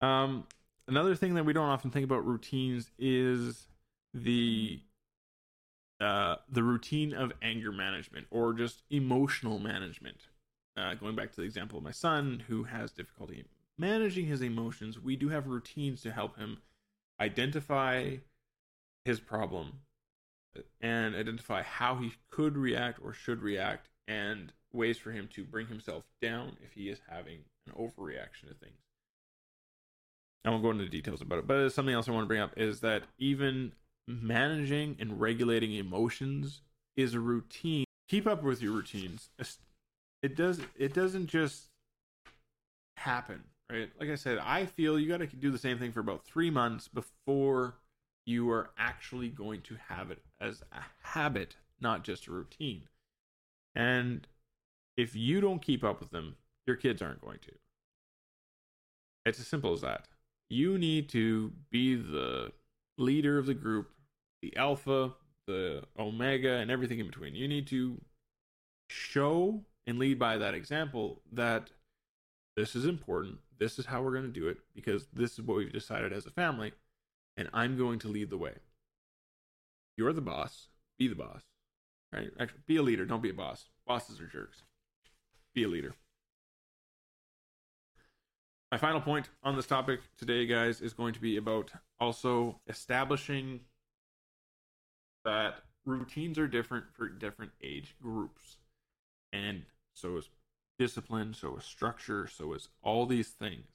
Um, 0.00 0.46
another 0.88 1.14
thing 1.14 1.34
that 1.34 1.44
we 1.44 1.52
don't 1.52 1.68
often 1.68 1.90
think 1.90 2.04
about 2.04 2.26
routines 2.26 2.90
is 2.98 3.68
the 4.14 4.80
uh, 6.00 6.36
the 6.50 6.62
routine 6.62 7.12
of 7.12 7.32
anger 7.42 7.70
management 7.70 8.26
or 8.30 8.52
just 8.52 8.82
emotional 8.90 9.58
management. 9.58 10.28
Uh, 10.76 10.94
going 10.94 11.14
back 11.14 11.30
to 11.30 11.36
the 11.36 11.46
example 11.46 11.78
of 11.78 11.84
my 11.84 11.92
son 11.92 12.42
who 12.48 12.64
has 12.64 12.90
difficulty 12.90 13.44
managing 13.78 14.26
his 14.26 14.42
emotions, 14.42 14.98
we 14.98 15.14
do 15.14 15.28
have 15.28 15.46
routines 15.46 16.02
to 16.02 16.10
help 16.10 16.36
him 16.36 16.58
identify 17.20 18.16
his 19.04 19.20
problem 19.20 19.80
and 20.80 21.14
identify 21.14 21.62
how 21.62 21.96
he 21.96 22.12
could 22.30 22.56
react 22.56 23.00
or 23.02 23.12
should 23.12 23.42
react 23.42 23.88
and 24.06 24.52
ways 24.72 24.98
for 24.98 25.12
him 25.12 25.28
to 25.32 25.44
bring 25.44 25.66
himself 25.68 26.04
down 26.20 26.56
if 26.62 26.72
he 26.72 26.88
is 26.88 27.00
having 27.08 27.40
an 27.66 27.72
overreaction 27.72 28.48
to 28.48 28.54
things. 28.54 28.78
I 30.44 30.50
won't 30.50 30.62
go 30.62 30.70
into 30.70 30.88
details 30.88 31.22
about 31.22 31.38
it, 31.38 31.46
but 31.46 31.70
something 31.70 31.94
else 31.94 32.08
I 32.08 32.12
want 32.12 32.24
to 32.24 32.28
bring 32.28 32.40
up 32.40 32.52
is 32.56 32.80
that 32.80 33.04
even 33.18 33.72
managing 34.06 34.96
and 35.00 35.20
regulating 35.20 35.72
emotions 35.74 36.60
is 36.96 37.14
a 37.14 37.20
routine. 37.20 37.86
Keep 38.08 38.26
up 38.26 38.42
with 38.42 38.60
your 38.60 38.72
routines. 38.72 39.30
It 40.22 40.36
does. 40.36 40.60
It 40.76 40.92
doesn't 40.92 41.28
just 41.28 41.68
happen, 42.98 43.44
right? 43.70 43.90
Like 43.98 44.10
I 44.10 44.16
said, 44.16 44.38
I 44.38 44.66
feel 44.66 44.98
you 44.98 45.08
got 45.08 45.18
to 45.18 45.26
do 45.26 45.50
the 45.50 45.58
same 45.58 45.78
thing 45.78 45.92
for 45.92 46.00
about 46.00 46.24
three 46.24 46.50
months 46.50 46.88
before 46.88 47.76
you 48.26 48.50
are 48.50 48.70
actually 48.78 49.28
going 49.28 49.60
to 49.62 49.76
have 49.88 50.10
it 50.10 50.22
as 50.40 50.62
a 50.72 50.80
habit, 51.02 51.56
not 51.80 52.04
just 52.04 52.26
a 52.26 52.32
routine. 52.32 52.82
And 53.74 54.26
if 54.96 55.14
you 55.14 55.40
don't 55.40 55.62
keep 55.62 55.84
up 55.84 56.00
with 56.00 56.10
them, 56.10 56.36
your 56.66 56.76
kids 56.76 57.02
aren't 57.02 57.20
going 57.20 57.38
to. 57.40 57.52
It's 59.26 59.40
as 59.40 59.46
simple 59.46 59.72
as 59.72 59.80
that. 59.82 60.06
You 60.48 60.78
need 60.78 61.08
to 61.10 61.52
be 61.70 61.94
the 61.96 62.52
leader 62.98 63.38
of 63.38 63.46
the 63.46 63.54
group, 63.54 63.90
the 64.42 64.56
alpha, 64.56 65.12
the 65.46 65.82
omega, 65.98 66.54
and 66.54 66.70
everything 66.70 66.98
in 67.00 67.06
between. 67.06 67.34
You 67.34 67.48
need 67.48 67.66
to 67.68 68.00
show 68.88 69.62
and 69.86 69.98
lead 69.98 70.18
by 70.18 70.38
that 70.38 70.54
example 70.54 71.20
that 71.32 71.70
this 72.56 72.76
is 72.76 72.84
important. 72.84 73.38
This 73.58 73.78
is 73.78 73.86
how 73.86 74.02
we're 74.02 74.12
going 74.12 74.32
to 74.32 74.40
do 74.40 74.48
it 74.48 74.58
because 74.74 75.06
this 75.12 75.32
is 75.32 75.42
what 75.42 75.56
we've 75.56 75.72
decided 75.72 76.12
as 76.12 76.26
a 76.26 76.30
family 76.30 76.72
and 77.36 77.48
I'm 77.52 77.76
going 77.76 77.98
to 78.00 78.08
lead 78.08 78.30
the 78.30 78.38
way. 78.38 78.54
You're 79.96 80.12
the 80.12 80.20
boss. 80.20 80.68
Be 80.98 81.08
the 81.08 81.14
boss. 81.14 81.42
Right? 82.12 82.30
Actually, 82.38 82.60
be 82.66 82.76
a 82.76 82.82
leader. 82.82 83.04
Don't 83.04 83.22
be 83.22 83.30
a 83.30 83.34
boss. 83.34 83.66
Bosses 83.86 84.20
are 84.20 84.26
jerks. 84.26 84.62
Be 85.54 85.64
a 85.64 85.68
leader. 85.68 85.94
My 88.70 88.78
final 88.78 89.00
point 89.00 89.28
on 89.42 89.54
this 89.54 89.66
topic 89.66 90.00
today, 90.18 90.46
guys, 90.46 90.80
is 90.80 90.92
going 90.92 91.14
to 91.14 91.20
be 91.20 91.36
about 91.36 91.70
also 92.00 92.60
establishing 92.66 93.60
that 95.24 95.60
routines 95.84 96.38
are 96.38 96.48
different 96.48 96.86
for 96.92 97.08
different 97.08 97.52
age 97.62 97.94
groups. 98.02 98.56
And 99.32 99.62
so 99.92 100.16
is 100.16 100.28
discipline, 100.78 101.34
so 101.34 101.56
is 101.56 101.64
structure, 101.64 102.26
so 102.26 102.52
is 102.52 102.68
all 102.82 103.06
these 103.06 103.28
things. 103.28 103.66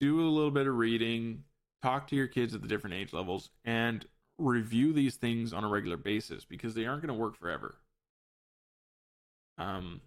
Do 0.00 0.20
a 0.20 0.30
little 0.30 0.50
bit 0.50 0.66
of 0.66 0.76
reading, 0.76 1.44
talk 1.82 2.08
to 2.08 2.16
your 2.16 2.26
kids 2.26 2.54
at 2.54 2.62
the 2.62 2.68
different 2.68 2.96
age 2.96 3.12
levels 3.12 3.50
and 3.64 4.06
review 4.38 4.92
these 4.92 5.16
things 5.16 5.52
on 5.52 5.64
a 5.64 5.68
regular 5.68 5.96
basis 5.96 6.44
because 6.44 6.74
they 6.74 6.86
aren't 6.86 7.02
going 7.02 7.14
to 7.14 7.20
work 7.20 7.36
forever. 7.36 7.76
Um, 9.58 10.00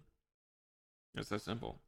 it's 1.14 1.28
that 1.28 1.42
simple. 1.42 1.80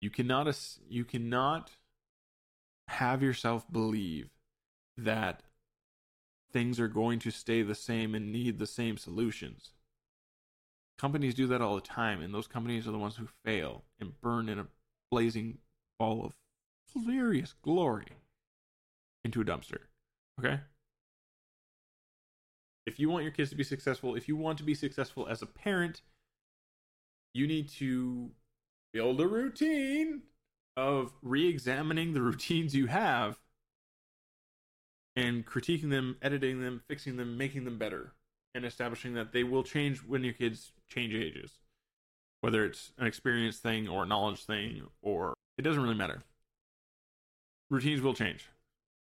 You 0.00 0.10
cannot 0.10 0.56
you 0.88 1.04
cannot 1.04 1.72
have 2.88 3.22
yourself 3.22 3.70
believe 3.70 4.30
that 4.96 5.42
things 6.52 6.80
are 6.80 6.88
going 6.88 7.18
to 7.20 7.30
stay 7.30 7.62
the 7.62 7.74
same 7.74 8.14
and 8.14 8.32
need 8.32 8.58
the 8.58 8.66
same 8.66 8.96
solutions. 8.96 9.70
Companies 10.98 11.34
do 11.34 11.46
that 11.46 11.60
all 11.60 11.74
the 11.74 11.80
time, 11.80 12.20
and 12.22 12.34
those 12.34 12.46
companies 12.46 12.86
are 12.86 12.90
the 12.90 12.98
ones 12.98 13.16
who 13.16 13.28
fail 13.44 13.84
and 13.98 14.20
burn 14.20 14.48
in 14.48 14.58
a 14.58 14.66
blazing 15.10 15.58
ball 15.98 16.24
of 16.24 16.34
furious 16.92 17.54
glory 17.62 18.06
into 19.24 19.40
a 19.40 19.44
dumpster. 19.44 19.82
Okay? 20.38 20.60
If 22.86 22.98
you 22.98 23.10
want 23.10 23.24
your 23.24 23.32
kids 23.32 23.50
to 23.50 23.56
be 23.56 23.64
successful, 23.64 24.16
if 24.16 24.28
you 24.28 24.36
want 24.36 24.58
to 24.58 24.64
be 24.64 24.74
successful 24.74 25.26
as 25.28 25.42
a 25.42 25.46
parent, 25.46 26.02
you 27.34 27.46
need 27.46 27.68
to 27.68 28.30
build 28.92 29.20
a 29.20 29.28
routine 29.28 30.22
of 30.76 31.12
re 31.22 31.46
examining 31.46 32.12
the 32.12 32.22
routines 32.30 32.74
you 32.74 32.86
have 32.86 33.38
and 35.16 35.44
critiquing 35.44 35.90
them, 35.90 36.16
editing 36.22 36.62
them, 36.62 36.82
fixing 36.88 37.16
them, 37.16 37.36
making 37.36 37.64
them 37.64 37.78
better, 37.78 38.14
and 38.54 38.64
establishing 38.64 39.14
that 39.14 39.32
they 39.32 39.44
will 39.44 39.62
change 39.62 39.98
when 39.98 40.24
your 40.24 40.32
kids 40.32 40.72
change 40.88 41.14
ages. 41.14 41.58
Whether 42.40 42.64
it's 42.64 42.92
an 42.96 43.06
experience 43.06 43.58
thing 43.58 43.86
or 43.86 44.04
a 44.04 44.06
knowledge 44.06 44.44
thing, 44.44 44.82
or 45.02 45.34
it 45.58 45.62
doesn't 45.62 45.82
really 45.82 45.94
matter. 45.94 46.22
Routines 47.70 48.02
will 48.02 48.14
change. 48.14 48.48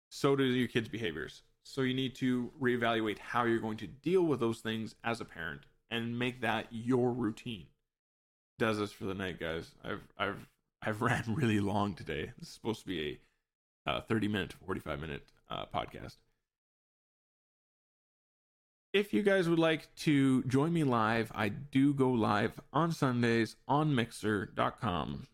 So 0.10 0.36
do 0.36 0.44
your 0.44 0.68
kids' 0.68 0.90
behaviors. 0.90 1.44
So 1.64 1.82
you 1.82 1.94
need 1.94 2.16
to 2.16 2.52
reevaluate 2.62 3.20
how 3.20 3.44
you're 3.44 3.60
going 3.60 3.78
to 3.78 3.88
deal 3.88 4.24
with 4.24 4.40
those 4.40 4.60
things 4.60 4.96
as 5.04 5.20
a 5.20 5.26
parent 5.26 5.62
and 5.90 6.20
make 6.20 6.42
that 6.42 6.68
your 6.72 7.12
routine. 7.12 7.68
Does 8.60 8.80
this 8.80 8.92
for 8.92 9.06
the 9.06 9.14
night, 9.14 9.40
guys. 9.40 9.72
I've 9.84 10.02
I've 10.18 10.48
I've 10.82 11.02
ran 11.10 11.24
really 11.28 11.60
long 11.60 11.94
today. 11.94 12.32
This 12.38 12.50
is 12.50 12.54
supposed 12.54 12.82
to 12.82 12.88
be 12.88 13.20
a 13.86 13.90
uh, 13.90 14.02
30 14.02 14.28
minute 14.28 14.50
to 14.52 14.58
45 14.58 15.00
minute 15.00 15.24
uh, 15.50 15.66
podcast. 15.74 16.18
If 18.94 19.14
you 19.14 19.22
guys 19.22 19.48
would 19.48 19.60
like 19.60 19.94
to 19.98 20.44
join 20.44 20.74
me 20.74 20.84
live, 20.84 21.32
I 21.36 21.50
do 21.50 21.94
go 21.94 22.10
live 22.10 22.60
on 22.74 22.92
Sundays 22.92 23.56
on 23.68 23.94
Mixer.com. 23.94 25.28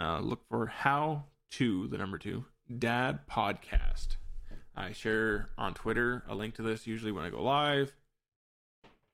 Uh, 0.00 0.20
look 0.20 0.40
for 0.48 0.66
how 0.66 1.24
to 1.52 1.88
the 1.88 1.98
number 1.98 2.18
two 2.18 2.44
dad 2.78 3.20
podcast. 3.30 4.16
I 4.76 4.92
share 4.92 5.50
on 5.58 5.74
Twitter 5.74 6.22
a 6.28 6.34
link 6.34 6.54
to 6.56 6.62
this 6.62 6.86
usually 6.86 7.12
when 7.12 7.24
I 7.24 7.30
go 7.30 7.42
live. 7.42 7.94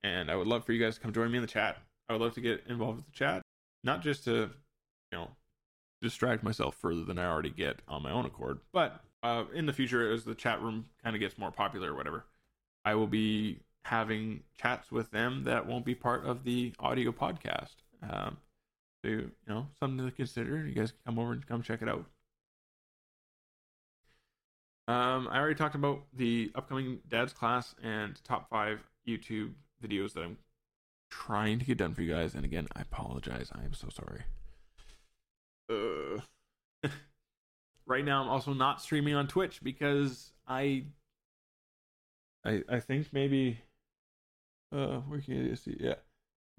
And 0.03 0.31
I 0.31 0.37
would 0.37 0.47
love 0.47 0.65
for 0.65 0.73
you 0.73 0.83
guys 0.83 0.97
to 0.97 1.01
come 1.01 1.13
join 1.13 1.31
me 1.31 1.39
in 1.39 1.43
the 1.43 1.49
chat. 1.49 1.79
I 2.09 2.13
would 2.13 2.23
love 2.23 2.35
to 2.35 2.41
get 2.41 2.63
involved 2.69 2.99
with 2.99 3.07
the 3.07 3.13
chat, 3.13 3.43
not 3.83 4.03
just 4.03 4.25
to, 4.25 4.51
you 5.11 5.19
know, 5.19 5.31
distract 6.03 6.45
myself 6.45 6.77
further 6.77 7.03
than 7.03 7.19
I 7.19 7.27
already 7.27 7.51
get 7.51 7.81
on 7.89 8.03
my 8.03 8.13
own 8.13 8.27
accord, 8.27 8.61
but 8.73 9.01
uh, 9.23 9.45
in 9.55 9.67
the 9.67 9.73
future, 9.73 10.13
as 10.13 10.25
the 10.25 10.35
chat 10.35 10.63
room 10.63 10.87
kind 11.03 11.17
of 11.17 11.21
gets 11.21 11.39
more 11.39 11.51
popular 11.51 11.93
or 11.93 11.97
whatever, 11.97 12.25
I 12.85 12.95
will 12.95 13.09
be 13.09 13.61
having 13.85 14.43
chats 14.61 14.93
with 14.93 15.11
them 15.11 15.45
that 15.45 15.67
won't 15.67 15.85
be 15.85 15.95
part 15.95 16.25
of 16.25 16.45
the 16.45 16.73
audio 16.79 17.11
podcast. 17.11 17.75
Um, 18.09 18.37
so, 19.05 19.11
you 19.11 19.31
know, 19.49 19.67
something 19.81 20.05
to 20.05 20.13
consider. 20.13 20.67
You 20.67 20.75
guys 20.75 20.93
can 20.93 21.01
come 21.07 21.19
over 21.19 21.33
and 21.33 21.47
come 21.47 21.63
check 21.63 21.83
it 21.83 21.89
out. 21.89 22.05
Um, 24.89 25.29
I 25.31 25.39
already 25.39 25.57
talked 25.57 25.75
about 25.75 26.03
the 26.15 26.53
upcoming 26.55 27.01
dad's 27.09 27.33
class 27.33 27.75
and 27.83 28.23
top 28.23 28.49
five 28.49 28.81
YouTube 29.07 29.53
videos 29.83 30.13
that 30.13 30.23
I'm 30.23 30.39
trying 31.11 31.59
to 31.59 31.65
get 31.65 31.79
done 31.79 31.95
for 31.95 32.03
you 32.03 32.13
guys. 32.13 32.35
And 32.35 32.45
again, 32.45 32.69
I 32.77 32.83
apologize. 32.83 33.51
I 33.53 33.65
am 33.65 33.75
so 33.75 33.89
sorry. 33.89 34.23
Uh, 35.69 36.89
right 37.87 38.05
now, 38.05 38.23
I'm 38.23 38.29
also 38.29 38.53
not 38.53 38.81
streaming 38.81 39.15
on 39.15 39.27
Twitch 39.27 39.61
because 39.63 40.33
I, 40.47 40.85
I, 42.45 42.63
I 42.69 42.79
think 42.79 43.09
maybe, 43.13 43.59
uh, 44.73 44.99
where 44.99 45.21
can 45.21 45.35
you 45.35 45.57
see? 45.57 45.77
Yeah, 45.81 45.95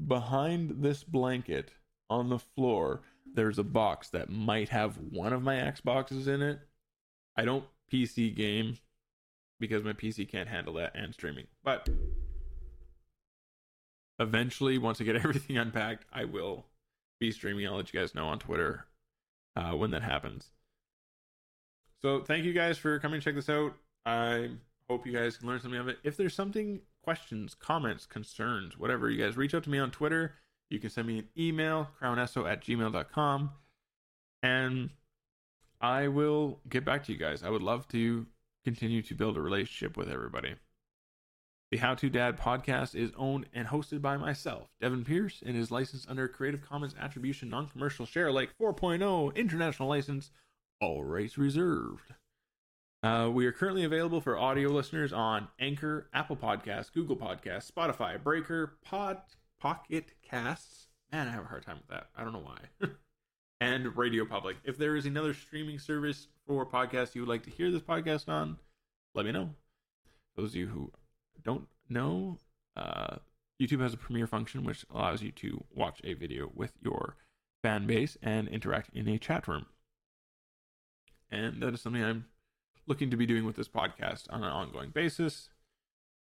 behind 0.06 0.84
this 0.84 1.02
blanket 1.02 1.72
on 2.10 2.28
the 2.28 2.40
floor, 2.40 3.04
there's 3.34 3.58
a 3.58 3.64
box 3.64 4.10
that 4.10 4.30
might 4.30 4.68
have 4.70 4.98
one 4.98 5.32
of 5.32 5.42
my 5.42 5.56
Xboxes 5.56 6.28
in 6.28 6.42
it. 6.42 6.60
I 7.38 7.46
don't 7.46 7.64
PC 7.92 8.36
game 8.36 8.78
because 9.60 9.84
my 9.84 9.94
PC 9.94 10.30
can't 10.30 10.50
handle 10.50 10.74
that 10.76 10.96
and 10.96 11.14
streaming. 11.14 11.48
But 11.64 11.90
eventually, 14.20 14.78
once 14.78 15.02
I 15.02 15.04
get 15.04 15.16
everything 15.24 15.58
unpacked, 15.58 16.06
I 16.12 16.26
will 16.26 16.66
be 17.20 17.32
streaming. 17.32 17.68
I'll 17.68 17.76
let 17.76 17.94
you 17.94 18.00
guys 18.00 18.16
know 18.16 18.28
on 18.28 18.40
Twitter 18.40 18.86
uh, 19.56 19.72
when 19.72 19.92
that 19.92 20.04
happens. 20.04 20.52
So 22.02 22.22
thank 22.22 22.46
you 22.46 22.54
guys 22.54 22.78
for 22.78 23.00
coming 23.00 23.22
check 23.22 23.36
this 23.36 23.50
out. 23.50 23.74
I 24.06 24.52
hope 24.90 25.06
you 25.06 25.14
guys 25.14 25.38
can 25.38 25.48
learn 25.48 25.60
something 25.60 25.80
of 25.80 25.88
it. 25.88 25.98
If 26.04 26.16
there's 26.16 26.36
something, 26.36 26.82
questions, 27.04 27.56
comments, 27.56 28.06
concerns, 28.06 28.78
whatever, 28.78 29.10
you 29.10 29.24
guys 29.24 29.36
reach 29.36 29.56
out 29.56 29.64
to 29.64 29.70
me 29.70 29.80
on 29.80 29.92
Twitter. 29.92 30.36
You 30.70 30.80
can 30.80 30.90
send 30.90 31.08
me 31.08 31.20
an 31.20 31.28
email, 31.38 31.90
crownesso 32.00 32.50
at 32.50 32.64
gmail.com. 32.64 33.52
And 34.44 34.90
I 35.80 36.08
will 36.08 36.60
get 36.68 36.86
back 36.86 37.06
to 37.06 37.12
you 37.12 37.18
guys. 37.18 37.44
I 37.44 37.50
would 37.50 37.62
love 37.62 37.88
to 37.90 38.26
continue 38.64 39.02
to 39.04 39.16
build 39.16 39.38
a 39.38 39.42
relationship 39.42 39.96
with 39.96 40.10
everybody. 40.10 40.56
The 41.72 41.78
How 41.78 41.96
to 41.96 42.10
Dad 42.10 42.38
podcast 42.38 42.96
is 42.96 43.12
owned 43.18 43.48
and 43.54 43.68
hosted 43.68 44.02
by 44.02 44.16
myself, 44.16 44.70
Devin 44.80 45.04
Pierce, 45.04 45.44
and 45.46 45.58
is 45.58 45.70
licensed 45.70 46.10
under 46.10 46.28
Creative 46.30 46.62
Commons 46.62 46.96
Attribution 46.98 47.50
Non 47.50 47.68
Commercial 47.68 48.06
Share 48.06 48.28
Alike 48.28 48.52
4.0 48.60 49.36
International 49.36 49.90
License, 49.90 50.32
all 50.80 51.04
rights 51.04 51.38
reserved. 51.38 52.14
Uh, 53.04 53.30
we 53.32 53.46
are 53.46 53.52
currently 53.52 53.84
available 53.84 54.22
for 54.22 54.38
audio 54.38 54.70
listeners 54.70 55.12
on 55.12 55.50
Anchor, 55.60 56.10
Apple 56.14 56.38
Podcasts, 56.38 56.92
Google 56.92 57.18
Podcasts, 57.18 57.70
Spotify, 57.70 58.22
Breaker, 58.22 58.78
Pod, 58.84 59.18
Pocket 59.60 60.14
Casts. 60.24 60.88
Man, 61.12 61.28
I 61.28 61.32
have 61.32 61.44
a 61.44 61.48
hard 61.48 61.66
time 61.66 61.78
with 61.78 61.88
that. 61.90 62.08
I 62.18 62.24
don't 62.24 62.34
know 62.34 62.40
why. 62.40 62.88
and 63.60 63.96
Radio 63.98 64.26
Public. 64.26 64.58
If 64.64 64.78
there 64.78 64.96
is 64.96 65.06
another 65.06 65.34
streaming 65.34 65.80
service 65.80 66.28
for 66.46 66.66
podcasts 66.66 67.16
you 67.16 67.22
would 67.22 67.30
like 67.30 67.44
to 67.44 67.50
hear 67.50 67.72
this 67.72 67.82
podcast 67.82 68.30
on, 68.30 68.58
let 69.16 69.26
me 69.26 69.32
know. 69.32 69.50
Those 70.36 70.52
of 70.52 70.56
you 70.56 70.68
who 70.68 70.92
don't 71.44 71.68
know, 71.90 72.38
uh, 72.76 73.18
YouTube 73.62 73.82
has 73.82 73.94
a 73.94 73.98
premiere 73.98 74.28
function 74.28 74.64
which 74.64 74.86
allows 74.94 75.22
you 75.22 75.32
to 75.32 75.64
watch 75.74 76.00
a 76.04 76.14
video 76.14 76.52
with 76.54 76.74
your 76.82 77.16
fan 77.64 77.88
base 77.88 78.18
and 78.22 78.48
interact 78.48 78.90
in 78.94 79.08
a 79.08 79.18
chat 79.18 79.48
room. 79.48 79.66
And 81.32 81.62
that 81.62 81.74
is 81.74 81.82
something 81.82 82.04
I'm 82.04 82.26
looking 82.86 83.10
to 83.10 83.18
be 83.18 83.26
doing 83.26 83.46
with 83.46 83.56
this 83.56 83.68
podcast 83.68 84.26
on 84.30 84.44
an 84.44 84.52
ongoing 84.52 84.92
basis 84.92 85.50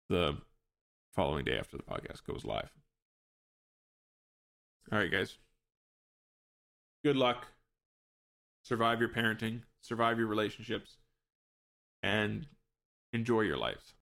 the 0.09 0.38
following 1.13 1.43
day 1.43 1.57
after 1.57 1.75
the 1.75 1.84
podcast 1.84 2.25
goes 2.25 2.45
live. 2.45 2.71
All 4.91 4.97
right, 4.97 5.11
guys 5.11 5.38
good 7.04 7.16
luck. 7.16 7.48
Survive 8.64 9.00
your 9.00 9.10
parenting, 9.10 9.62
survive 9.82 10.18
your 10.18 10.28
relationships, 10.28 10.98
and 12.04 12.45
enjoy 13.14 13.41
your 13.41 13.58
lives. 13.58 13.93